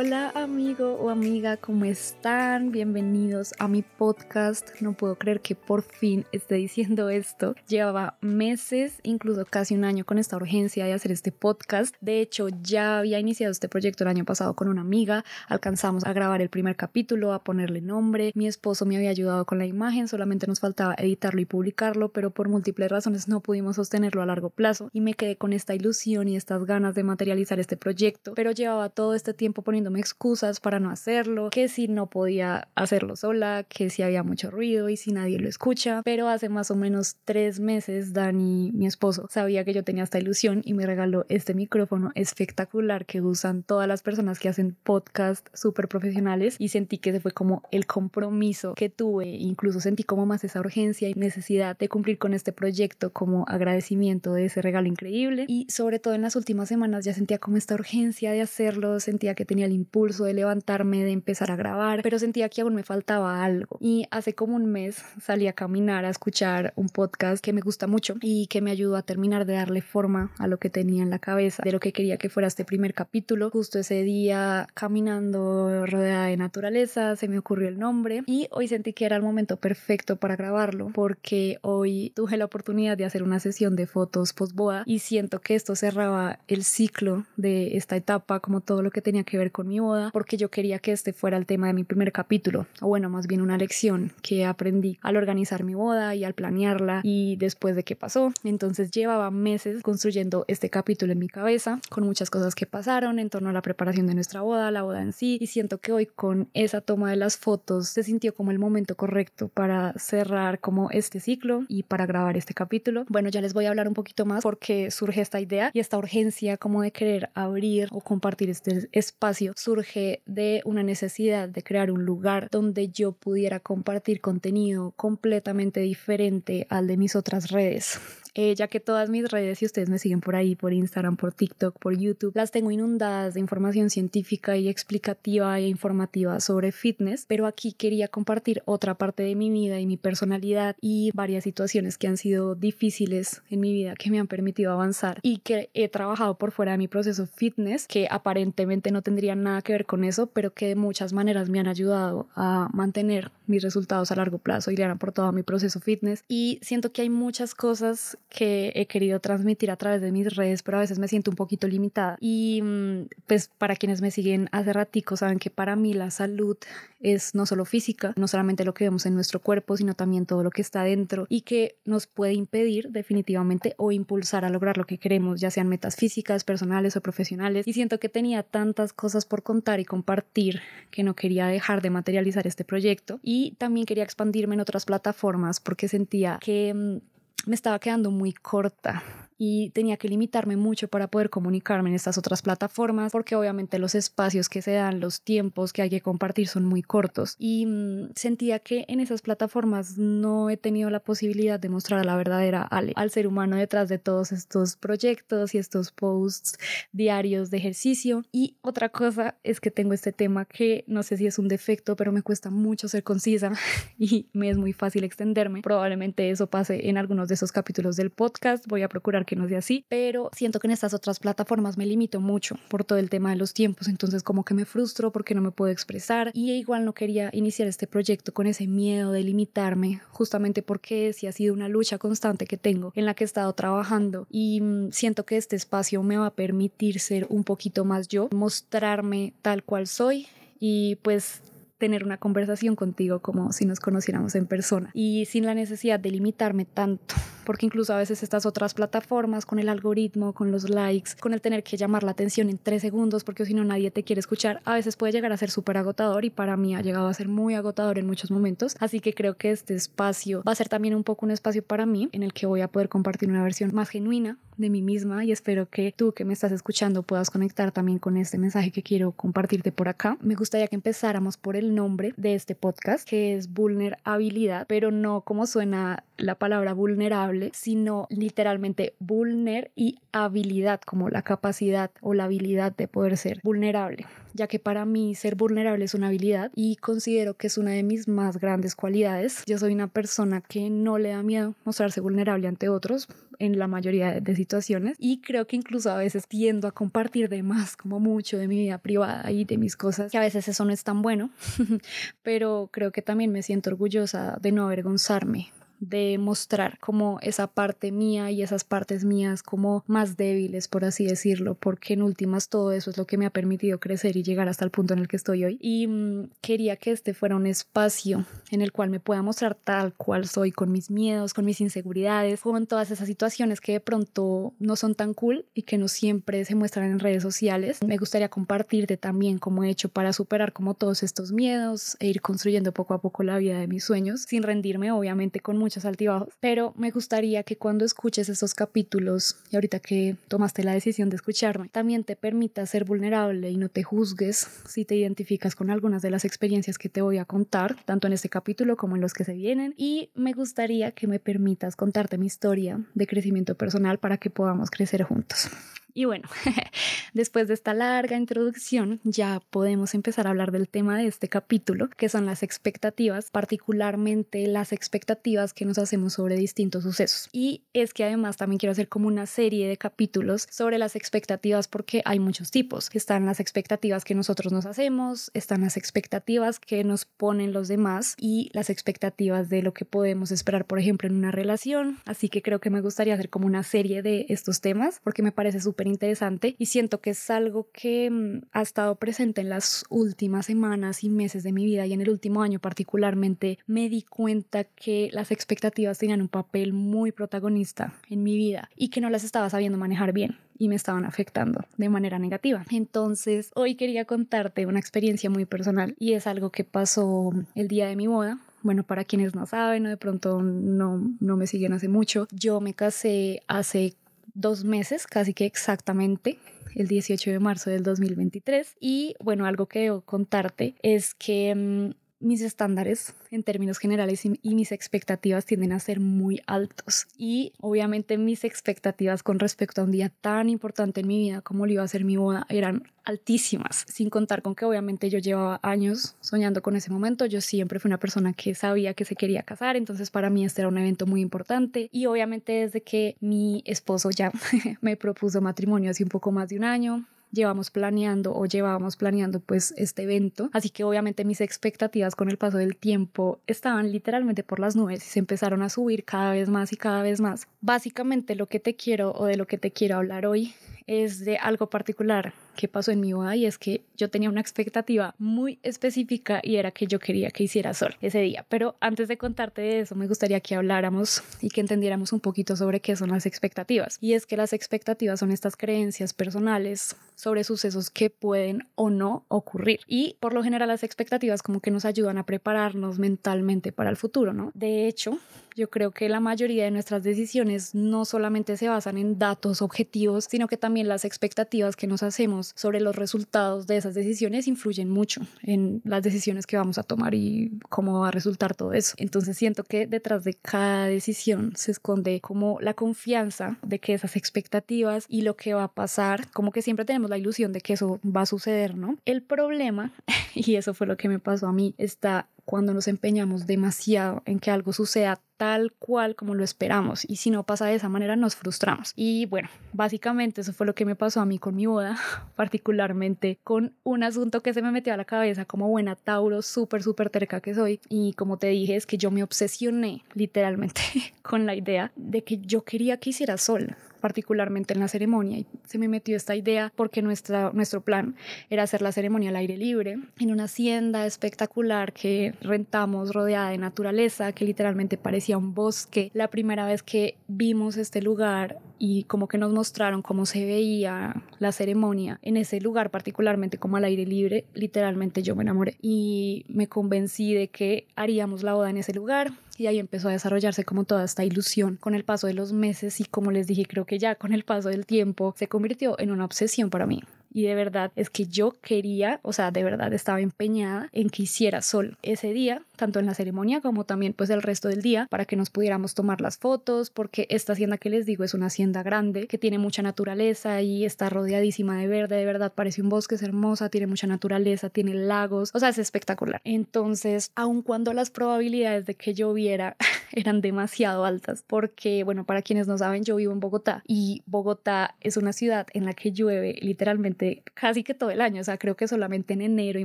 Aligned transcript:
Hola 0.00 0.30
amigo 0.36 0.94
o 0.94 1.10
amiga, 1.10 1.56
¿cómo 1.56 1.84
están? 1.84 2.70
Bienvenidos 2.70 3.52
a 3.58 3.66
mi 3.66 3.82
podcast. 3.82 4.80
No 4.80 4.92
puedo 4.92 5.16
creer 5.16 5.40
que 5.40 5.56
por 5.56 5.82
fin 5.82 6.24
esté 6.30 6.54
diciendo 6.54 7.10
esto. 7.10 7.56
Llevaba 7.66 8.16
meses, 8.20 9.00
incluso 9.02 9.44
casi 9.44 9.74
un 9.74 9.82
año 9.82 10.04
con 10.04 10.18
esta 10.18 10.36
urgencia 10.36 10.84
de 10.84 10.92
hacer 10.92 11.10
este 11.10 11.32
podcast. 11.32 11.96
De 12.00 12.20
hecho, 12.20 12.46
ya 12.62 13.00
había 13.00 13.18
iniciado 13.18 13.50
este 13.50 13.68
proyecto 13.68 14.04
el 14.04 14.10
año 14.10 14.24
pasado 14.24 14.54
con 14.54 14.68
una 14.68 14.82
amiga. 14.82 15.24
Alcanzamos 15.48 16.04
a 16.04 16.12
grabar 16.12 16.42
el 16.42 16.48
primer 16.48 16.76
capítulo, 16.76 17.32
a 17.32 17.42
ponerle 17.42 17.80
nombre. 17.80 18.30
Mi 18.36 18.46
esposo 18.46 18.86
me 18.86 18.96
había 18.96 19.10
ayudado 19.10 19.46
con 19.46 19.58
la 19.58 19.66
imagen, 19.66 20.06
solamente 20.06 20.46
nos 20.46 20.60
faltaba 20.60 20.94
editarlo 20.96 21.40
y 21.40 21.44
publicarlo, 21.44 22.10
pero 22.12 22.30
por 22.30 22.48
múltiples 22.48 22.88
razones 22.88 23.26
no 23.26 23.40
pudimos 23.40 23.74
sostenerlo 23.74 24.22
a 24.22 24.26
largo 24.26 24.50
plazo 24.50 24.90
y 24.92 25.00
me 25.00 25.14
quedé 25.14 25.34
con 25.34 25.52
esta 25.52 25.74
ilusión 25.74 26.28
y 26.28 26.36
estas 26.36 26.66
ganas 26.66 26.94
de 26.94 27.02
materializar 27.02 27.58
este 27.58 27.76
proyecto. 27.76 28.34
Pero 28.36 28.52
llevaba 28.52 28.90
todo 28.90 29.16
este 29.16 29.34
tiempo 29.34 29.62
poniendo 29.62 29.87
poniéndome 29.88 30.00
excusas 30.00 30.60
para 30.60 30.80
no 30.80 30.90
hacerlo, 30.90 31.50
que 31.50 31.68
si 31.68 31.88
no 31.88 32.08
podía 32.08 32.68
hacerlo 32.74 33.16
sola, 33.16 33.64
que 33.68 33.90
si 33.90 34.02
había 34.02 34.22
mucho 34.22 34.50
ruido 34.50 34.88
y 34.88 34.96
si 34.96 35.12
nadie 35.12 35.38
lo 35.38 35.48
escucha. 35.48 36.02
Pero 36.04 36.28
hace 36.28 36.48
más 36.48 36.70
o 36.70 36.76
menos 36.76 37.16
tres 37.24 37.60
meses, 37.60 38.12
Dani, 38.12 38.70
mi 38.72 38.86
esposo, 38.86 39.26
sabía 39.30 39.64
que 39.64 39.72
yo 39.72 39.84
tenía 39.84 40.04
esta 40.04 40.18
ilusión 40.18 40.62
y 40.64 40.74
me 40.74 40.86
regaló 40.86 41.24
este 41.28 41.54
micrófono 41.54 42.10
espectacular 42.14 43.06
que 43.06 43.20
usan 43.20 43.62
todas 43.62 43.88
las 43.88 44.02
personas 44.02 44.38
que 44.38 44.48
hacen 44.48 44.76
podcast 44.82 45.46
súper 45.54 45.88
profesionales 45.88 46.56
y 46.58 46.68
sentí 46.68 46.98
que 46.98 47.10
ese 47.10 47.20
fue 47.20 47.32
como 47.32 47.62
el 47.70 47.86
compromiso 47.86 48.74
que 48.74 48.90
tuve. 48.90 49.28
Incluso 49.28 49.80
sentí 49.80 50.02
como 50.02 50.26
más 50.26 50.44
esa 50.44 50.60
urgencia 50.60 51.08
y 51.08 51.14
necesidad 51.14 51.78
de 51.78 51.88
cumplir 51.88 52.18
con 52.18 52.34
este 52.34 52.52
proyecto 52.52 53.12
como 53.12 53.44
agradecimiento 53.48 54.34
de 54.34 54.46
ese 54.46 54.60
regalo 54.60 54.88
increíble. 54.88 55.46
Y 55.48 55.66
sobre 55.70 55.98
todo 55.98 56.14
en 56.14 56.22
las 56.22 56.36
últimas 56.36 56.68
semanas 56.68 57.04
ya 57.04 57.14
sentía 57.14 57.38
como 57.38 57.56
esta 57.56 57.74
urgencia 57.74 58.32
de 58.32 58.42
hacerlo, 58.42 59.00
sentía 59.00 59.34
que 59.34 59.44
tenía 59.44 59.66
el 59.66 59.72
impulso 59.78 60.24
de 60.24 60.34
levantarme, 60.34 61.04
de 61.04 61.12
empezar 61.12 61.50
a 61.50 61.56
grabar, 61.56 62.02
pero 62.02 62.18
sentía 62.18 62.48
que 62.48 62.60
aún 62.60 62.74
me 62.74 62.82
faltaba 62.82 63.44
algo. 63.44 63.78
Y 63.80 64.06
hace 64.10 64.34
como 64.34 64.56
un 64.56 64.66
mes 64.66 65.04
salí 65.20 65.46
a 65.46 65.52
caminar, 65.52 66.04
a 66.04 66.10
escuchar 66.10 66.72
un 66.76 66.88
podcast 66.88 67.42
que 67.42 67.52
me 67.52 67.60
gusta 67.60 67.86
mucho 67.86 68.16
y 68.20 68.46
que 68.48 68.60
me 68.60 68.70
ayudó 68.70 68.96
a 68.96 69.02
terminar 69.02 69.46
de 69.46 69.54
darle 69.54 69.82
forma 69.82 70.32
a 70.38 70.46
lo 70.46 70.58
que 70.58 70.70
tenía 70.70 71.02
en 71.02 71.10
la 71.10 71.18
cabeza, 71.18 71.62
de 71.64 71.72
lo 71.72 71.80
que 71.80 71.92
quería 71.92 72.16
que 72.16 72.28
fuera 72.28 72.48
este 72.48 72.64
primer 72.64 72.94
capítulo. 72.94 73.50
Justo 73.50 73.78
ese 73.78 74.02
día, 74.02 74.66
caminando 74.74 75.86
rodeada 75.86 76.26
de 76.26 76.36
naturaleza, 76.36 77.16
se 77.16 77.28
me 77.28 77.38
ocurrió 77.38 77.68
el 77.68 77.78
nombre 77.78 78.22
y 78.26 78.48
hoy 78.50 78.68
sentí 78.68 78.92
que 78.92 79.06
era 79.06 79.16
el 79.16 79.22
momento 79.22 79.56
perfecto 79.56 80.16
para 80.16 80.36
grabarlo 80.36 80.90
porque 80.94 81.58
hoy 81.62 82.12
tuve 82.14 82.36
la 82.36 82.44
oportunidad 82.44 82.96
de 82.96 83.04
hacer 83.04 83.22
una 83.22 83.40
sesión 83.40 83.76
de 83.76 83.86
fotos 83.86 84.32
post 84.32 84.54
boda 84.54 84.82
y 84.86 85.00
siento 85.00 85.40
que 85.40 85.54
esto 85.54 85.76
cerraba 85.76 86.40
el 86.48 86.64
ciclo 86.64 87.26
de 87.36 87.76
esta 87.76 87.96
etapa, 87.96 88.40
como 88.40 88.60
todo 88.60 88.82
lo 88.82 88.90
que 88.90 89.02
tenía 89.02 89.24
que 89.24 89.38
ver 89.38 89.52
con 89.52 89.67
mi 89.68 89.80
boda 89.80 90.10
porque 90.12 90.36
yo 90.36 90.50
quería 90.50 90.78
que 90.78 90.92
este 90.92 91.12
fuera 91.12 91.36
el 91.36 91.46
tema 91.46 91.68
de 91.68 91.74
mi 91.74 91.84
primer 91.84 92.12
capítulo, 92.12 92.66
o 92.80 92.88
bueno, 92.88 93.08
más 93.08 93.26
bien 93.26 93.40
una 93.40 93.56
lección 93.56 94.12
que 94.22 94.44
aprendí 94.44 94.98
al 95.02 95.16
organizar 95.16 95.64
mi 95.64 95.74
boda 95.74 96.14
y 96.14 96.24
al 96.24 96.34
planearla 96.34 97.00
y 97.02 97.36
después 97.36 97.76
de 97.76 97.84
que 97.84 97.96
pasó. 97.96 98.32
Entonces 98.44 98.90
llevaba 98.90 99.30
meses 99.30 99.82
construyendo 99.82 100.44
este 100.48 100.70
capítulo 100.70 101.12
en 101.12 101.18
mi 101.18 101.28
cabeza 101.28 101.80
con 101.90 102.04
muchas 102.04 102.30
cosas 102.30 102.54
que 102.54 102.66
pasaron 102.66 103.18
en 103.18 103.30
torno 103.30 103.50
a 103.50 103.52
la 103.52 103.62
preparación 103.62 104.06
de 104.06 104.14
nuestra 104.14 104.40
boda, 104.40 104.70
la 104.70 104.82
boda 104.82 105.02
en 105.02 105.12
sí, 105.12 105.38
y 105.40 105.46
siento 105.46 105.78
que 105.78 105.92
hoy 105.92 106.06
con 106.06 106.48
esa 106.54 106.80
toma 106.80 107.10
de 107.10 107.16
las 107.16 107.36
fotos 107.36 107.88
se 107.88 108.02
sintió 108.02 108.34
como 108.34 108.50
el 108.50 108.58
momento 108.58 108.96
correcto 108.96 109.48
para 109.48 109.92
cerrar 109.98 110.60
como 110.60 110.90
este 110.90 111.20
ciclo 111.20 111.64
y 111.68 111.82
para 111.82 112.06
grabar 112.06 112.36
este 112.36 112.54
capítulo. 112.54 113.04
Bueno, 113.08 113.28
ya 113.28 113.40
les 113.40 113.54
voy 113.54 113.66
a 113.66 113.70
hablar 113.70 113.88
un 113.88 113.94
poquito 113.94 114.24
más 114.24 114.42
porque 114.42 114.90
surge 114.90 115.20
esta 115.20 115.40
idea 115.40 115.70
y 115.72 115.80
esta 115.80 115.98
urgencia 115.98 116.56
como 116.56 116.82
de 116.82 116.92
querer 116.92 117.30
abrir 117.34 117.88
o 117.92 118.00
compartir 118.00 118.50
este 118.50 118.88
espacio 118.92 119.52
surge 119.58 120.22
de 120.24 120.62
una 120.64 120.82
necesidad 120.82 121.48
de 121.48 121.62
crear 121.62 121.90
un 121.90 122.04
lugar 122.04 122.48
donde 122.50 122.88
yo 122.88 123.12
pudiera 123.12 123.60
compartir 123.60 124.20
contenido 124.20 124.92
completamente 124.96 125.80
diferente 125.80 126.66
al 126.70 126.86
de 126.86 126.96
mis 126.96 127.16
otras 127.16 127.50
redes. 127.50 128.00
Eh, 128.34 128.54
ya 128.54 128.68
que 128.68 128.80
todas 128.80 129.10
mis 129.10 129.30
redes, 129.30 129.58
si 129.58 129.66
ustedes 129.66 129.88
me 129.88 129.98
siguen 129.98 130.20
por 130.20 130.36
ahí, 130.36 130.54
por 130.54 130.72
Instagram, 130.72 131.16
por 131.16 131.32
TikTok, 131.32 131.78
por 131.78 131.96
YouTube, 131.96 132.32
las 132.34 132.50
tengo 132.50 132.70
inundadas 132.70 133.34
de 133.34 133.40
información 133.40 133.90
científica 133.90 134.56
y 134.56 134.68
explicativa 134.68 135.58
e 135.58 135.68
informativa 135.68 136.40
sobre 136.40 136.72
fitness, 136.72 137.24
pero 137.26 137.46
aquí 137.46 137.72
quería 137.72 138.08
compartir 138.08 138.62
otra 138.64 138.94
parte 138.94 139.22
de 139.22 139.34
mi 139.34 139.50
vida 139.50 139.80
y 139.80 139.86
mi 139.86 139.96
personalidad 139.96 140.76
y 140.80 141.10
varias 141.14 141.44
situaciones 141.44 141.98
que 141.98 142.08
han 142.08 142.16
sido 142.16 142.54
difíciles 142.54 143.42
en 143.50 143.60
mi 143.60 143.72
vida 143.72 143.94
que 143.94 144.10
me 144.10 144.18
han 144.18 144.26
permitido 144.26 144.72
avanzar 144.72 145.18
y 145.22 145.38
que 145.38 145.70
he 145.74 145.88
trabajado 145.88 146.38
por 146.38 146.52
fuera 146.52 146.72
de 146.72 146.78
mi 146.78 146.88
proceso 146.88 147.26
fitness, 147.26 147.86
que 147.86 148.08
aparentemente 148.10 148.90
no 148.90 149.02
tendría 149.02 149.34
nada 149.34 149.62
que 149.62 149.72
ver 149.72 149.86
con 149.86 150.04
eso, 150.04 150.28
pero 150.28 150.52
que 150.52 150.68
de 150.68 150.76
muchas 150.76 151.12
maneras 151.12 151.48
me 151.48 151.60
han 151.60 151.68
ayudado 151.68 152.28
a 152.34 152.68
mantener 152.72 153.30
mis 153.46 153.62
resultados 153.62 154.10
a 154.10 154.16
largo 154.16 154.38
plazo 154.38 154.70
y 154.70 154.76
le 154.76 154.84
han 154.84 154.90
aportado 154.90 155.28
a 155.28 155.32
mi 155.32 155.42
proceso 155.42 155.80
fitness. 155.80 156.24
Y 156.28 156.58
siento 156.62 156.92
que 156.92 157.02
hay 157.02 157.10
muchas 157.10 157.54
cosas 157.54 158.18
que 158.28 158.72
he 158.74 158.86
querido 158.86 159.20
transmitir 159.20 159.70
a 159.70 159.76
través 159.76 160.00
de 160.00 160.12
mis 160.12 160.34
redes, 160.34 160.62
pero 160.62 160.78
a 160.78 160.80
veces 160.80 160.98
me 160.98 161.08
siento 161.08 161.30
un 161.30 161.36
poquito 161.36 161.66
limitada. 161.66 162.16
Y 162.20 162.60
mm, 162.62 163.08
pues 163.26 163.50
para 163.58 163.76
quienes 163.76 164.02
me 164.02 164.10
siguen 164.10 164.48
hace 164.52 164.72
ratico 164.72 165.16
saben 165.16 165.38
que 165.38 165.50
para 165.50 165.76
mí 165.76 165.94
la 165.94 166.10
salud 166.10 166.56
es 167.00 167.34
no 167.34 167.46
solo 167.46 167.64
física, 167.64 168.12
no 168.16 168.28
solamente 168.28 168.64
lo 168.64 168.74
que 168.74 168.84
vemos 168.84 169.06
en 169.06 169.14
nuestro 169.14 169.40
cuerpo, 169.40 169.76
sino 169.76 169.94
también 169.94 170.26
todo 170.26 170.42
lo 170.42 170.50
que 170.50 170.62
está 170.62 170.82
dentro 170.82 171.26
y 171.28 171.42
que 171.42 171.76
nos 171.84 172.06
puede 172.06 172.34
impedir 172.34 172.88
definitivamente 172.90 173.74
o 173.78 173.92
impulsar 173.92 174.44
a 174.44 174.50
lograr 174.50 174.76
lo 174.76 174.84
que 174.84 174.98
queremos, 174.98 175.40
ya 175.40 175.50
sean 175.50 175.68
metas 175.68 175.96
físicas, 175.96 176.44
personales 176.44 176.96
o 176.96 177.00
profesionales. 177.00 177.66
Y 177.66 177.72
siento 177.72 177.98
que 178.00 178.08
tenía 178.08 178.42
tantas 178.42 178.92
cosas 178.92 179.24
por 179.24 179.42
contar 179.42 179.80
y 179.80 179.84
compartir 179.84 180.60
que 180.90 181.02
no 181.02 181.14
quería 181.14 181.46
dejar 181.46 181.82
de 181.82 181.90
materializar 181.90 182.46
este 182.46 182.64
proyecto 182.64 183.20
y 183.22 183.54
también 183.58 183.86
quería 183.86 184.04
expandirme 184.04 184.54
en 184.54 184.60
otras 184.60 184.84
plataformas 184.84 185.60
porque 185.60 185.88
sentía 185.88 186.38
que 186.40 186.74
mm, 186.74 187.17
me 187.46 187.54
estaba 187.54 187.78
quedando 187.78 188.10
muy 188.10 188.32
corta 188.32 189.02
y 189.38 189.70
tenía 189.70 189.96
que 189.96 190.08
limitarme 190.08 190.56
mucho 190.56 190.88
para 190.88 191.06
poder 191.06 191.30
comunicarme 191.30 191.88
en 191.90 191.94
estas 191.94 192.18
otras 192.18 192.42
plataformas 192.42 193.12
porque 193.12 193.36
obviamente 193.36 193.78
los 193.78 193.94
espacios 193.94 194.48
que 194.48 194.62
se 194.62 194.72
dan, 194.72 195.00
los 195.00 195.22
tiempos 195.22 195.72
que 195.72 195.82
hay 195.82 195.90
que 195.90 196.00
compartir 196.00 196.48
son 196.48 196.64
muy 196.64 196.82
cortos. 196.82 197.36
Y 197.38 197.66
mm, 197.66 198.10
sentía 198.16 198.58
que 198.58 198.84
en 198.88 199.00
esas 199.00 199.22
plataformas 199.22 199.96
no 199.96 200.50
he 200.50 200.56
tenido 200.56 200.90
la 200.90 201.00
posibilidad 201.00 201.60
de 201.60 201.68
mostrar 201.68 202.00
a 202.00 202.04
la 202.04 202.16
verdadera 202.16 202.62
Ale, 202.62 202.92
al 202.96 203.10
ser 203.10 203.26
humano 203.26 203.56
detrás 203.56 203.88
de 203.88 203.98
todos 203.98 204.32
estos 204.32 204.76
proyectos 204.76 205.54
y 205.54 205.58
estos 205.58 205.92
posts 205.92 206.58
diarios 206.92 207.50
de 207.50 207.58
ejercicio. 207.58 208.24
Y 208.32 208.56
otra 208.60 208.88
cosa 208.88 209.36
es 209.44 209.60
que 209.60 209.70
tengo 209.70 209.92
este 209.92 210.12
tema 210.12 210.44
que 210.44 210.84
no 210.88 211.02
sé 211.02 211.16
si 211.16 211.26
es 211.26 211.38
un 211.38 211.48
defecto 211.48 211.94
pero 211.96 212.12
me 212.12 212.22
cuesta 212.22 212.50
mucho 212.50 212.88
ser 212.88 213.02
concisa 213.02 213.52
y 213.98 214.28
me 214.32 214.50
es 214.50 214.58
muy 214.58 214.72
fácil 214.72 215.04
extenderme. 215.04 215.62
Probablemente 215.62 216.30
eso 216.30 216.48
pase 216.48 216.88
en 216.88 216.98
algunos 216.98 217.28
de 217.28 217.34
esos 217.34 217.52
capítulos 217.52 217.96
del 217.96 218.10
podcast. 218.10 218.66
Voy 218.66 218.82
a 218.82 218.88
procurar 218.88 219.24
que 219.28 219.36
no 219.36 219.46
sea 219.46 219.58
así, 219.58 219.84
pero 219.88 220.30
siento 220.32 220.58
que 220.58 220.66
en 220.66 220.72
estas 220.72 220.94
otras 220.94 221.20
plataformas 221.20 221.76
me 221.76 221.84
limito 221.84 222.18
mucho 222.18 222.56
por 222.68 222.82
todo 222.82 222.98
el 222.98 223.10
tema 223.10 223.30
de 223.30 223.36
los 223.36 223.52
tiempos, 223.52 223.86
entonces 223.86 224.22
como 224.22 224.42
que 224.42 224.54
me 224.54 224.64
frustro 224.64 225.12
porque 225.12 225.34
no 225.34 225.42
me 225.42 225.50
puedo 225.50 225.70
expresar 225.70 226.30
y 226.32 226.52
igual 226.52 226.86
no 226.86 226.94
quería 226.94 227.28
iniciar 227.34 227.68
este 227.68 227.86
proyecto 227.86 228.32
con 228.32 228.46
ese 228.46 228.66
miedo 228.66 229.12
de 229.12 229.22
limitarme, 229.22 230.00
justamente 230.08 230.62
porque 230.62 231.12
si 231.12 231.26
ha 231.26 231.32
sido 231.32 231.52
una 231.52 231.68
lucha 231.68 231.98
constante 231.98 232.46
que 232.46 232.56
tengo 232.56 232.92
en 232.96 233.04
la 233.04 233.12
que 233.12 233.24
he 233.24 233.26
estado 233.26 233.52
trabajando 233.52 234.26
y 234.30 234.62
mm, 234.62 234.92
siento 234.92 235.26
que 235.26 235.36
este 235.36 235.56
espacio 235.56 236.02
me 236.02 236.16
va 236.16 236.26
a 236.26 236.34
permitir 236.34 236.98
ser 236.98 237.26
un 237.28 237.44
poquito 237.44 237.84
más 237.84 238.08
yo, 238.08 238.30
mostrarme 238.32 239.34
tal 239.42 239.62
cual 239.62 239.86
soy 239.86 240.26
y 240.58 240.96
pues 241.02 241.42
tener 241.76 242.02
una 242.02 242.16
conversación 242.16 242.76
contigo 242.76 243.20
como 243.20 243.52
si 243.52 243.64
nos 243.64 243.78
conociéramos 243.78 244.34
en 244.34 244.46
persona 244.46 244.90
y 244.94 245.26
sin 245.26 245.46
la 245.46 245.54
necesidad 245.54 246.00
de 246.00 246.10
limitarme 246.10 246.64
tanto 246.64 247.14
porque 247.48 247.64
incluso 247.64 247.94
a 247.94 247.96
veces 247.96 248.22
estas 248.22 248.44
otras 248.44 248.74
plataformas 248.74 249.46
con 249.46 249.58
el 249.58 249.70
algoritmo, 249.70 250.34
con 250.34 250.52
los 250.52 250.68
likes, 250.68 251.12
con 251.18 251.32
el 251.32 251.40
tener 251.40 251.62
que 251.62 251.78
llamar 251.78 252.02
la 252.02 252.10
atención 252.10 252.50
en 252.50 252.58
tres 252.58 252.82
segundos 252.82 253.24
porque 253.24 253.46
si 253.46 253.54
no 253.54 253.64
nadie 253.64 253.90
te 253.90 254.02
quiere 254.02 254.20
escuchar, 254.20 254.60
a 254.66 254.74
veces 254.74 254.96
puede 254.96 255.14
llegar 255.14 255.32
a 255.32 255.38
ser 255.38 255.50
súper 255.50 255.78
agotador 255.78 256.26
y 256.26 256.28
para 256.28 256.58
mí 256.58 256.76
ha 256.76 256.82
llegado 256.82 257.08
a 257.08 257.14
ser 257.14 257.26
muy 257.26 257.54
agotador 257.54 257.98
en 257.98 258.06
muchos 258.06 258.30
momentos. 258.30 258.76
Así 258.80 259.00
que 259.00 259.14
creo 259.14 259.38
que 259.38 259.50
este 259.50 259.74
espacio 259.74 260.42
va 260.46 260.52
a 260.52 260.56
ser 260.56 260.68
también 260.68 260.94
un 260.94 261.04
poco 261.04 261.24
un 261.24 261.32
espacio 261.32 261.62
para 261.62 261.86
mí 261.86 262.10
en 262.12 262.22
el 262.22 262.34
que 262.34 262.44
voy 262.44 262.60
a 262.60 262.68
poder 262.68 262.90
compartir 262.90 263.30
una 263.30 263.42
versión 263.42 263.74
más 263.74 263.88
genuina 263.88 264.36
de 264.58 264.68
mí 264.68 264.82
misma 264.82 265.24
y 265.24 265.32
espero 265.32 265.68
que 265.70 265.94
tú 265.96 266.12
que 266.12 266.24
me 266.24 266.32
estás 266.34 266.52
escuchando 266.52 267.02
puedas 267.02 267.30
conectar 267.30 267.72
también 267.72 267.98
con 267.98 268.16
este 268.16 268.36
mensaje 268.36 268.72
que 268.72 268.82
quiero 268.82 269.12
compartirte 269.12 269.72
por 269.72 269.88
acá. 269.88 270.18
Me 270.20 270.34
gustaría 270.34 270.66
que 270.66 270.76
empezáramos 270.76 271.36
por 271.38 271.56
el 271.56 271.74
nombre 271.74 272.12
de 272.16 272.34
este 272.34 272.54
podcast, 272.54 273.08
que 273.08 273.36
es 273.36 273.52
vulnerabilidad, 273.52 274.66
pero 274.66 274.90
no 274.90 275.22
como 275.22 275.46
suena 275.46 276.04
la 276.18 276.34
palabra 276.34 276.74
vulnerable 276.74 277.37
sino 277.52 278.06
literalmente 278.10 278.94
vulner 278.98 279.70
y 279.74 279.98
habilidad, 280.12 280.80
como 280.80 281.08
la 281.08 281.22
capacidad 281.22 281.90
o 282.00 282.14
la 282.14 282.24
habilidad 282.24 282.74
de 282.74 282.88
poder 282.88 283.16
ser 283.16 283.40
vulnerable, 283.42 284.06
ya 284.34 284.46
que 284.46 284.58
para 284.58 284.84
mí 284.84 285.14
ser 285.14 285.34
vulnerable 285.34 285.84
es 285.84 285.94
una 285.94 286.08
habilidad 286.08 286.50
y 286.54 286.76
considero 286.76 287.34
que 287.34 287.48
es 287.48 287.58
una 287.58 287.72
de 287.72 287.82
mis 287.82 288.08
más 288.08 288.38
grandes 288.38 288.74
cualidades. 288.74 289.42
Yo 289.46 289.58
soy 289.58 289.72
una 289.72 289.88
persona 289.88 290.40
que 290.40 290.70
no 290.70 290.98
le 290.98 291.10
da 291.10 291.22
miedo 291.22 291.54
mostrarse 291.64 292.00
vulnerable 292.00 292.48
ante 292.48 292.68
otros 292.68 293.08
en 293.38 293.58
la 293.58 293.68
mayoría 293.68 294.20
de 294.20 294.36
situaciones 294.36 294.96
y 294.98 295.20
creo 295.20 295.46
que 295.46 295.56
incluso 295.56 295.90
a 295.90 295.96
veces 295.96 296.26
tiendo 296.26 296.66
a 296.66 296.72
compartir 296.72 297.28
de 297.28 297.42
más 297.42 297.76
como 297.76 298.00
mucho 298.00 298.38
de 298.38 298.48
mi 298.48 298.56
vida 298.56 298.78
privada 298.78 299.30
y 299.30 299.44
de 299.44 299.58
mis 299.58 299.76
cosas, 299.76 300.10
que 300.10 300.18
a 300.18 300.22
veces 300.22 300.48
eso 300.48 300.64
no 300.64 300.72
es 300.72 300.84
tan 300.84 301.02
bueno, 301.02 301.30
pero 302.22 302.68
creo 302.72 302.90
que 302.90 303.02
también 303.02 303.32
me 303.32 303.42
siento 303.42 303.70
orgullosa 303.70 304.38
de 304.40 304.52
no 304.52 304.64
avergonzarme 304.64 305.52
de 305.80 306.18
mostrar 306.18 306.78
como 306.78 307.18
esa 307.22 307.46
parte 307.46 307.92
mía 307.92 308.30
y 308.30 308.42
esas 308.42 308.64
partes 308.64 309.04
mías 309.04 309.42
como 309.42 309.84
más 309.86 310.16
débiles, 310.16 310.68
por 310.68 310.84
así 310.84 311.06
decirlo, 311.06 311.54
porque 311.54 311.94
en 311.94 312.02
últimas 312.02 312.48
todo 312.48 312.72
eso 312.72 312.90
es 312.90 312.98
lo 312.98 313.06
que 313.06 313.18
me 313.18 313.26
ha 313.26 313.30
permitido 313.30 313.78
crecer 313.78 314.16
y 314.16 314.22
llegar 314.22 314.48
hasta 314.48 314.64
el 314.64 314.70
punto 314.70 314.94
en 314.94 315.00
el 315.00 315.08
que 315.08 315.16
estoy 315.16 315.44
hoy. 315.44 315.58
Y 315.60 315.86
mm, 315.86 316.30
quería 316.40 316.76
que 316.76 316.92
este 316.92 317.14
fuera 317.14 317.36
un 317.36 317.46
espacio 317.46 318.24
en 318.50 318.62
el 318.62 318.72
cual 318.72 318.90
me 318.90 319.00
pueda 319.00 319.22
mostrar 319.22 319.54
tal 319.54 319.94
cual 319.94 320.26
soy, 320.26 320.52
con 320.52 320.72
mis 320.72 320.90
miedos, 320.90 321.34
con 321.34 321.44
mis 321.44 321.60
inseguridades, 321.60 322.40
con 322.40 322.66
todas 322.66 322.90
esas 322.90 323.06
situaciones 323.06 323.60
que 323.60 323.72
de 323.72 323.80
pronto 323.80 324.54
no 324.58 324.76
son 324.76 324.94
tan 324.94 325.14
cool 325.14 325.46
y 325.54 325.62
que 325.62 325.78
no 325.78 325.88
siempre 325.88 326.44
se 326.44 326.54
muestran 326.54 326.90
en 326.90 326.98
redes 326.98 327.22
sociales. 327.22 327.82
Me 327.86 327.96
gustaría 327.96 328.28
compartirte 328.28 328.96
también 328.96 329.38
cómo 329.38 329.64
he 329.64 329.70
hecho 329.70 329.88
para 329.88 330.12
superar 330.12 330.52
como 330.52 330.74
todos 330.74 331.02
estos 331.02 331.32
miedos 331.32 331.96
e 332.00 332.08
ir 332.08 332.20
construyendo 332.20 332.72
poco 332.72 332.94
a 332.94 333.00
poco 333.00 333.22
la 333.22 333.38
vida 333.38 333.58
de 333.58 333.66
mis 333.66 333.84
sueños, 333.84 334.22
sin 334.22 334.42
rendirme 334.42 334.90
obviamente 334.90 335.40
con 335.40 335.58
muchos 335.68 335.84
altibajos, 335.84 336.30
pero 336.40 336.72
me 336.78 336.90
gustaría 336.90 337.42
que 337.42 337.58
cuando 337.58 337.84
escuches 337.84 338.30
estos 338.30 338.54
capítulos 338.54 339.36
y 339.50 339.56
ahorita 339.56 339.80
que 339.80 340.16
tomaste 340.26 340.64
la 340.64 340.72
decisión 340.72 341.10
de 341.10 341.16
escucharme, 341.16 341.68
también 341.68 342.04
te 342.04 342.16
permita 342.16 342.64
ser 342.64 342.86
vulnerable 342.86 343.50
y 343.50 343.58
no 343.58 343.68
te 343.68 343.82
juzgues 343.82 344.48
si 344.66 344.86
te 344.86 344.96
identificas 344.96 345.54
con 345.54 345.68
algunas 345.68 346.00
de 346.00 346.10
las 346.10 346.24
experiencias 346.24 346.78
que 346.78 346.88
te 346.88 347.02
voy 347.02 347.18
a 347.18 347.26
contar, 347.26 347.76
tanto 347.84 348.06
en 348.06 348.14
este 348.14 348.30
capítulo 348.30 348.78
como 348.78 348.96
en 348.96 349.02
los 349.02 349.12
que 349.12 349.24
se 349.24 349.34
vienen, 349.34 349.74
y 349.76 350.08
me 350.14 350.32
gustaría 350.32 350.92
que 350.92 351.06
me 351.06 351.18
permitas 351.18 351.76
contarte 351.76 352.16
mi 352.16 352.28
historia 352.28 352.80
de 352.94 353.06
crecimiento 353.06 353.54
personal 353.54 353.98
para 353.98 354.16
que 354.16 354.30
podamos 354.30 354.70
crecer 354.70 355.02
juntos. 355.02 355.50
Y 355.98 356.04
bueno, 356.04 356.28
después 357.12 357.48
de 357.48 357.54
esta 357.54 357.74
larga 357.74 358.16
introducción, 358.16 359.00
ya 359.02 359.42
podemos 359.50 359.94
empezar 359.94 360.28
a 360.28 360.30
hablar 360.30 360.52
del 360.52 360.68
tema 360.68 360.96
de 360.96 361.08
este 361.08 361.26
capítulo, 361.26 361.90
que 361.90 362.08
son 362.08 362.24
las 362.24 362.44
expectativas, 362.44 363.32
particularmente 363.32 364.46
las 364.46 364.72
expectativas 364.72 365.52
que 365.52 365.64
nos 365.64 365.76
hacemos 365.76 366.12
sobre 366.12 366.36
distintos 366.36 366.84
sucesos. 366.84 367.28
Y 367.32 367.64
es 367.72 367.92
que 367.92 368.04
además 368.04 368.36
también 368.36 368.60
quiero 368.60 368.70
hacer 368.70 368.86
como 368.86 369.08
una 369.08 369.26
serie 369.26 369.66
de 369.66 369.76
capítulos 369.76 370.46
sobre 370.52 370.78
las 370.78 370.94
expectativas 370.94 371.66
porque 371.66 372.00
hay 372.04 372.20
muchos 372.20 372.52
tipos. 372.52 372.90
Están 372.92 373.26
las 373.26 373.40
expectativas 373.40 374.04
que 374.04 374.14
nosotros 374.14 374.52
nos 374.52 374.66
hacemos, 374.66 375.32
están 375.34 375.62
las 375.62 375.76
expectativas 375.76 376.60
que 376.60 376.84
nos 376.84 377.06
ponen 377.06 377.52
los 377.52 377.66
demás 377.66 378.14
y 378.20 378.50
las 378.52 378.70
expectativas 378.70 379.48
de 379.48 379.62
lo 379.62 379.74
que 379.74 379.84
podemos 379.84 380.30
esperar, 380.30 380.64
por 380.64 380.78
ejemplo, 380.78 381.08
en 381.08 381.16
una 381.16 381.32
relación. 381.32 381.98
Así 382.04 382.28
que 382.28 382.40
creo 382.40 382.60
que 382.60 382.70
me 382.70 382.82
gustaría 382.82 383.14
hacer 383.14 383.30
como 383.30 383.46
una 383.46 383.64
serie 383.64 384.00
de 384.02 384.26
estos 384.28 384.60
temas 384.60 385.00
porque 385.02 385.24
me 385.24 385.32
parece 385.32 385.60
súper 385.60 385.87
interesante 385.88 386.54
y 386.58 386.66
siento 386.66 387.00
que 387.00 387.10
es 387.10 387.30
algo 387.30 387.68
que 387.72 388.10
mm, 388.10 388.46
ha 388.52 388.62
estado 388.62 388.96
presente 388.96 389.40
en 389.40 389.48
las 389.48 389.84
últimas 389.88 390.46
semanas 390.46 391.04
y 391.04 391.10
meses 391.10 391.42
de 391.42 391.52
mi 391.52 391.64
vida 391.64 391.86
y 391.86 391.92
en 391.92 392.00
el 392.00 392.10
último 392.10 392.42
año 392.42 392.58
particularmente 392.58 393.58
me 393.66 393.88
di 393.88 394.02
cuenta 394.02 394.64
que 394.64 395.10
las 395.12 395.30
expectativas 395.30 395.98
tenían 395.98 396.20
un 396.20 396.28
papel 396.28 396.72
muy 396.72 397.12
protagonista 397.12 397.94
en 398.08 398.22
mi 398.22 398.36
vida 398.36 398.68
y 398.76 398.88
que 398.88 399.00
no 399.00 399.10
las 399.10 399.24
estaba 399.24 399.50
sabiendo 399.50 399.78
manejar 399.78 400.12
bien 400.12 400.36
y 400.58 400.68
me 400.68 400.74
estaban 400.74 401.04
afectando 401.04 401.64
de 401.76 401.88
manera 401.88 402.18
negativa. 402.18 402.64
Entonces, 402.70 403.50
hoy 403.54 403.76
quería 403.76 404.04
contarte 404.04 404.66
una 404.66 404.80
experiencia 404.80 405.30
muy 405.30 405.44
personal 405.44 405.94
y 405.98 406.14
es 406.14 406.26
algo 406.26 406.50
que 406.50 406.64
pasó 406.64 407.30
el 407.54 407.68
día 407.68 407.86
de 407.86 407.96
mi 407.96 408.06
boda. 408.06 408.38
Bueno, 408.62 408.82
para 408.82 409.04
quienes 409.04 409.34
no 409.36 409.46
saben 409.46 409.86
o 409.86 409.88
de 409.88 409.96
pronto 409.96 410.42
no, 410.42 411.00
no 411.20 411.36
me 411.36 411.46
siguen 411.46 411.72
hace 411.72 411.88
mucho, 411.88 412.26
yo 412.32 412.60
me 412.60 412.74
casé 412.74 413.40
hace 413.46 413.94
dos 414.38 414.64
meses, 414.64 415.06
casi 415.06 415.34
que 415.34 415.46
exactamente, 415.46 416.38
el 416.74 416.86
18 416.86 417.30
de 417.30 417.38
marzo 417.40 417.70
del 417.70 417.82
2023. 417.82 418.76
Y 418.80 419.14
bueno, 419.20 419.46
algo 419.46 419.66
que 419.66 419.80
debo 419.80 420.00
contarte 420.02 420.76
es 420.82 421.14
que 421.14 421.54
mm, 421.54 422.07
mis 422.20 422.40
estándares 422.42 423.14
en 423.30 423.42
términos 423.42 423.78
generales 423.78 424.24
y, 424.24 424.54
mis 424.58 424.72
expectativas 424.72 425.44
tienden 425.44 425.72
a 425.72 425.78
ser 425.78 426.00
muy 426.00 426.42
altos. 426.46 427.06
Y 427.16 427.52
obviamente 427.60 428.18
mis 428.18 428.44
expectativas 428.44 429.22
con 429.22 429.38
respecto 429.38 429.80
a 429.80 429.84
un 429.84 429.92
día 429.92 430.08
tan 430.08 430.48
importante 430.48 431.00
en 431.00 431.06
mi 431.06 431.18
vida 431.18 431.42
como 431.42 431.66
lo 431.66 431.72
iba 431.72 431.82
a 431.82 431.88
ser 431.88 432.04
mi 432.04 432.16
boda 432.16 432.44
eran 432.48 432.82
altísimas, 433.04 433.84
sin 433.88 434.10
contar 434.10 434.42
con 434.42 434.54
que 434.54 434.64
obviamente 434.64 435.08
yo 435.10 435.18
llevaba 435.18 435.60
años 435.62 436.16
soñando 436.20 436.60
con 436.60 436.76
ese 436.76 436.90
momento. 436.90 437.24
Yo 437.24 437.40
siempre 437.40 437.78
fui 437.78 437.88
una 437.88 437.98
persona 437.98 438.32
que 438.32 438.54
sabía 438.54 438.94
que 438.94 439.04
se 439.04 439.14
quería 439.14 439.42
casar, 439.42 439.76
entonces 439.76 440.10
para 440.10 440.28
mí 440.28 440.44
este 440.44 440.62
era 440.62 440.68
un 440.68 440.78
evento 440.78 441.06
muy 441.06 441.20
importante. 441.20 441.88
Y 441.92 442.06
obviamente 442.06 442.52
desde 442.52 442.82
que 442.82 443.16
mi 443.20 443.62
esposo 443.64 444.10
ya 444.10 444.32
me 444.80 444.96
propuso 444.96 445.40
matrimonio 445.40 445.90
hace 445.90 446.02
un 446.02 446.10
poco 446.10 446.32
más 446.32 446.48
de 446.48 446.56
un 446.56 446.64
año, 446.64 447.06
llevamos 447.32 447.70
planeando 447.70 448.34
o 448.34 448.46
llevábamos 448.46 448.96
planeando 448.96 449.40
pues 449.40 449.74
este 449.76 450.02
evento. 450.02 450.50
Así 450.52 450.70
que 450.70 450.84
obviamente 450.84 451.24
mis 451.24 451.40
expectativas 451.40 452.14
con 452.14 452.30
el 452.30 452.38
paso 452.38 452.58
del 452.58 452.76
tiempo 452.76 453.40
estaban 453.46 453.92
literalmente 453.92 454.42
por 454.42 454.60
las 454.60 454.76
nubes 454.76 455.04
y 455.04 455.08
se 455.08 455.18
empezaron 455.18 455.62
a 455.62 455.68
subir 455.68 456.04
cada 456.04 456.32
vez 456.32 456.48
más 456.48 456.72
y 456.72 456.76
cada 456.76 457.02
vez 457.02 457.20
más. 457.20 457.48
Básicamente 457.60 458.34
lo 458.34 458.46
que 458.46 458.60
te 458.60 458.76
quiero 458.76 459.12
o 459.12 459.26
de 459.26 459.36
lo 459.36 459.46
que 459.46 459.58
te 459.58 459.70
quiero 459.70 459.96
hablar 459.96 460.26
hoy 460.26 460.54
es 460.88 461.24
de 461.24 461.36
algo 461.36 461.70
particular 461.70 462.32
que 462.56 462.66
pasó 462.66 462.90
en 462.90 463.00
mi 463.00 463.12
boda 463.12 463.36
y 463.36 463.46
es 463.46 463.56
que 463.58 463.84
yo 463.96 464.10
tenía 464.10 464.28
una 464.28 464.40
expectativa 464.40 465.14
muy 465.18 465.60
específica 465.62 466.40
y 466.42 466.56
era 466.56 466.72
que 466.72 466.88
yo 466.88 466.98
quería 466.98 467.30
que 467.30 467.44
hiciera 467.44 467.72
sol 467.74 467.94
ese 468.00 468.20
día. 468.20 468.44
Pero 468.48 468.74
antes 468.80 469.06
de 469.06 469.16
contarte 469.16 469.62
de 469.62 469.80
eso, 469.80 469.94
me 469.94 470.08
gustaría 470.08 470.40
que 470.40 470.56
habláramos 470.56 471.22
y 471.40 471.50
que 471.50 471.60
entendiéramos 471.60 472.12
un 472.12 472.20
poquito 472.20 472.56
sobre 472.56 472.80
qué 472.80 472.96
son 472.96 473.10
las 473.10 473.26
expectativas. 473.26 473.98
Y 474.00 474.14
es 474.14 474.26
que 474.26 474.36
las 474.36 474.52
expectativas 474.52 475.20
son 475.20 475.30
estas 475.30 475.56
creencias 475.56 476.14
personales 476.14 476.96
sobre 477.14 477.44
sucesos 477.44 477.90
que 477.90 478.10
pueden 478.10 478.66
o 478.74 478.90
no 478.90 479.24
ocurrir. 479.28 479.80
Y 479.86 480.16
por 480.18 480.32
lo 480.32 480.42
general 480.42 480.68
las 480.68 480.82
expectativas 480.82 481.42
como 481.42 481.60
que 481.60 481.70
nos 481.70 481.84
ayudan 481.84 482.18
a 482.18 482.26
prepararnos 482.26 482.98
mentalmente 482.98 483.72
para 483.72 483.90
el 483.90 483.96
futuro, 483.96 484.32
¿no? 484.32 484.50
De 484.54 484.88
hecho, 484.88 485.18
yo 485.58 485.68
creo 485.68 485.90
que 485.90 486.08
la 486.08 486.20
mayoría 486.20 486.64
de 486.64 486.70
nuestras 486.70 487.02
decisiones 487.02 487.74
no 487.74 488.04
solamente 488.04 488.56
se 488.56 488.68
basan 488.68 488.96
en 488.96 489.18
datos 489.18 489.60
objetivos, 489.60 490.26
sino 490.30 490.46
que 490.46 490.56
también 490.56 490.86
las 490.86 491.04
expectativas 491.04 491.74
que 491.74 491.88
nos 491.88 492.04
hacemos 492.04 492.52
sobre 492.54 492.80
los 492.80 492.94
resultados 492.94 493.66
de 493.66 493.76
esas 493.76 493.94
decisiones 493.94 494.46
influyen 494.46 494.88
mucho 494.88 495.22
en 495.42 495.82
las 495.84 496.04
decisiones 496.04 496.46
que 496.46 496.56
vamos 496.56 496.78
a 496.78 496.84
tomar 496.84 497.14
y 497.14 497.58
cómo 497.68 498.00
va 498.00 498.08
a 498.08 498.12
resultar 498.12 498.54
todo 498.54 498.72
eso. 498.72 498.94
Entonces 498.98 499.36
siento 499.36 499.64
que 499.64 499.88
detrás 499.88 500.22
de 500.22 500.34
cada 500.34 500.86
decisión 500.86 501.52
se 501.56 501.72
esconde 501.72 502.20
como 502.20 502.58
la 502.60 502.74
confianza 502.74 503.58
de 503.62 503.80
que 503.80 503.94
esas 503.94 504.14
expectativas 504.14 505.06
y 505.08 505.22
lo 505.22 505.34
que 505.36 505.54
va 505.54 505.64
a 505.64 505.72
pasar, 505.72 506.30
como 506.30 506.52
que 506.52 506.62
siempre 506.62 506.84
tenemos 506.84 507.10
la 507.10 507.18
ilusión 507.18 507.52
de 507.52 507.60
que 507.60 507.72
eso 507.72 507.98
va 508.04 508.22
a 508.22 508.26
suceder, 508.26 508.76
¿no? 508.76 508.96
El 509.04 509.22
problema, 509.22 509.92
y 510.36 510.54
eso 510.54 510.72
fue 510.72 510.86
lo 510.86 510.96
que 510.96 511.08
me 511.08 511.18
pasó 511.18 511.48
a 511.48 511.52
mí, 511.52 511.74
está 511.78 512.28
cuando 512.44 512.72
nos 512.72 512.88
empeñamos 512.88 513.46
demasiado 513.46 514.22
en 514.24 514.38
que 514.40 514.50
algo 514.50 514.72
suceda 514.72 515.20
tal 515.38 515.72
cual 515.72 516.16
como 516.16 516.34
lo 516.34 516.44
esperamos 516.44 517.06
y 517.08 517.16
si 517.16 517.30
no 517.30 517.44
pasa 517.44 517.66
de 517.66 517.76
esa 517.76 517.88
manera 517.88 518.16
nos 518.16 518.36
frustramos. 518.36 518.92
Y 518.96 519.24
bueno, 519.26 519.48
básicamente 519.72 520.42
eso 520.42 520.52
fue 520.52 520.66
lo 520.66 520.74
que 520.74 520.84
me 520.84 520.96
pasó 520.96 521.20
a 521.20 521.26
mí 521.26 521.38
con 521.38 521.56
mi 521.56 521.64
boda, 521.64 521.96
particularmente 522.36 523.38
con 523.42 523.72
un 523.84 524.02
asunto 524.02 524.42
que 524.42 524.52
se 524.52 524.60
me 524.60 524.72
metió 524.72 524.92
a 524.92 524.98
la 524.98 525.06
cabeza 525.06 525.46
como 525.46 525.68
buena 525.68 525.96
Tauro, 525.96 526.42
súper, 526.42 526.82
súper 526.82 527.08
terca 527.08 527.40
que 527.40 527.54
soy. 527.54 527.80
Y 527.88 528.12
como 528.14 528.36
te 528.36 528.48
dije, 528.48 528.76
es 528.76 528.84
que 528.84 528.98
yo 528.98 529.10
me 529.10 529.22
obsesioné 529.22 530.02
literalmente 530.12 530.82
con 531.22 531.46
la 531.46 531.54
idea 531.54 531.92
de 531.96 532.22
que 532.24 532.38
yo 532.38 532.64
quería 532.64 532.98
que 532.98 533.10
hiciera 533.10 533.38
sol 533.38 533.76
particularmente 533.98 534.74
en 534.74 534.80
la 534.80 534.88
ceremonia. 534.88 535.38
Y 535.38 535.46
se 535.66 535.78
me 535.78 535.88
metió 535.88 536.16
esta 536.16 536.36
idea 536.36 536.72
porque 536.74 537.02
nuestra, 537.02 537.50
nuestro 537.52 537.80
plan 537.80 538.16
era 538.50 538.62
hacer 538.62 538.82
la 538.82 538.92
ceremonia 538.92 539.30
al 539.30 539.36
aire 539.36 539.56
libre, 539.56 539.98
en 540.18 540.32
una 540.32 540.44
hacienda 540.44 541.06
espectacular 541.06 541.92
que 541.92 542.34
rentamos 542.40 543.12
rodeada 543.12 543.50
de 543.50 543.58
naturaleza, 543.58 544.32
que 544.32 544.44
literalmente 544.44 544.96
parecía 544.96 545.38
un 545.38 545.54
bosque. 545.54 546.10
La 546.14 546.28
primera 546.28 546.66
vez 546.66 546.82
que 546.82 547.16
vimos 547.26 547.76
este 547.76 548.02
lugar 548.02 548.58
y 548.78 549.04
como 549.04 549.28
que 549.28 549.38
nos 549.38 549.52
mostraron 549.52 550.02
cómo 550.02 550.24
se 550.26 550.44
veía 550.44 551.22
la 551.38 551.52
ceremonia 551.52 552.18
en 552.22 552.36
ese 552.36 552.60
lugar, 552.60 552.90
particularmente 552.90 553.58
como 553.58 553.76
al 553.76 553.84
aire 553.84 554.06
libre, 554.06 554.44
literalmente 554.54 555.22
yo 555.22 555.34
me 555.34 555.42
enamoré 555.42 555.76
y 555.82 556.44
me 556.48 556.68
convencí 556.68 557.34
de 557.34 557.48
que 557.48 557.86
haríamos 557.96 558.42
la 558.42 558.54
boda 558.54 558.70
en 558.70 558.76
ese 558.76 558.92
lugar 558.94 559.32
y 559.58 559.66
ahí 559.66 559.78
empezó 559.78 560.08
a 560.08 560.12
desarrollarse 560.12 560.64
como 560.64 560.84
toda 560.84 561.04
esta 561.04 561.24
ilusión 561.24 561.76
con 561.76 561.94
el 561.94 562.04
paso 562.04 562.28
de 562.28 562.34
los 562.34 562.52
meses 562.52 563.00
y 563.00 563.04
como 563.04 563.32
les 563.32 563.48
dije, 563.48 563.66
creo 563.66 563.84
que 563.88 563.98
ya 563.98 564.14
con 564.14 564.32
el 564.32 564.44
paso 564.44 564.68
del 564.68 564.86
tiempo 564.86 565.34
se 565.36 565.48
convirtió 565.48 565.98
en 565.98 566.12
una 566.12 566.24
obsesión 566.24 566.70
para 566.70 566.86
mí 566.86 567.02
y 567.32 567.44
de 567.44 567.54
verdad 567.54 567.92
es 567.96 568.10
que 568.10 568.26
yo 568.26 568.52
quería, 568.62 569.20
o 569.22 569.32
sea, 569.32 569.50
de 569.50 569.64
verdad 569.64 569.92
estaba 569.92 570.20
empeñada 570.20 570.88
en 570.92 571.10
que 571.10 571.22
hiciera 571.24 571.62
sol 571.62 571.96
ese 572.02 572.32
día, 572.32 572.62
tanto 572.76 572.98
en 572.98 573.06
la 573.06 573.14
ceremonia 573.14 573.60
como 573.60 573.84
también 573.84 574.12
pues 574.12 574.30
el 574.30 574.42
resto 574.42 574.68
del 574.68 574.82
día, 574.82 575.06
para 575.10 575.24
que 575.24 575.36
nos 575.36 575.50
pudiéramos 575.50 575.94
tomar 575.94 576.20
las 576.20 576.38
fotos, 576.38 576.90
porque 576.90 577.26
esta 577.30 577.52
hacienda 577.52 577.78
que 577.78 577.90
les 577.90 578.06
digo 578.06 578.24
es 578.24 578.34
una 578.34 578.46
hacienda 578.46 578.82
grande, 578.82 579.26
que 579.26 579.38
tiene 579.38 579.58
mucha 579.58 579.82
naturaleza 579.82 580.62
y 580.62 580.84
está 580.84 581.10
rodeadísima 581.10 581.78
de 581.78 581.86
verde, 581.86 582.16
de 582.16 582.24
verdad 582.24 582.52
parece 582.54 582.82
un 582.82 582.88
bosque, 582.88 583.14
es 583.16 583.22
hermosa, 583.22 583.68
tiene 583.68 583.86
mucha 583.86 584.06
naturaleza, 584.06 584.70
tiene 584.70 584.94
lagos, 584.94 585.50
o 585.54 585.58
sea, 585.58 585.68
es 585.68 585.78
espectacular. 585.78 586.40
Entonces, 586.44 587.30
aun 587.34 587.62
cuando 587.62 587.92
las 587.92 588.10
probabilidades 588.10 588.86
de 588.86 588.94
que 588.94 589.14
lloviera 589.14 589.76
eran 590.12 590.40
demasiado 590.40 591.04
altas, 591.04 591.44
porque, 591.46 592.04
bueno, 592.04 592.24
para 592.24 592.42
quienes 592.42 592.66
no 592.66 592.78
saben, 592.78 593.04
yo 593.04 593.16
vivo 593.16 593.32
en 593.32 593.40
Bogotá 593.40 593.82
y 593.86 594.22
Bogotá 594.26 594.94
es 595.00 595.16
una 595.16 595.32
ciudad 595.32 595.66
en 595.72 595.84
la 595.84 595.94
que 595.94 596.12
llueve 596.12 596.56
literalmente 596.60 597.27
casi 597.54 597.82
que 597.82 597.94
todo 597.94 598.10
el 598.10 598.20
año, 598.20 598.40
o 598.40 598.44
sea, 598.44 598.58
creo 598.58 598.76
que 598.76 598.88
solamente 598.88 599.34
en 599.34 599.42
enero 599.42 599.78
y 599.78 599.84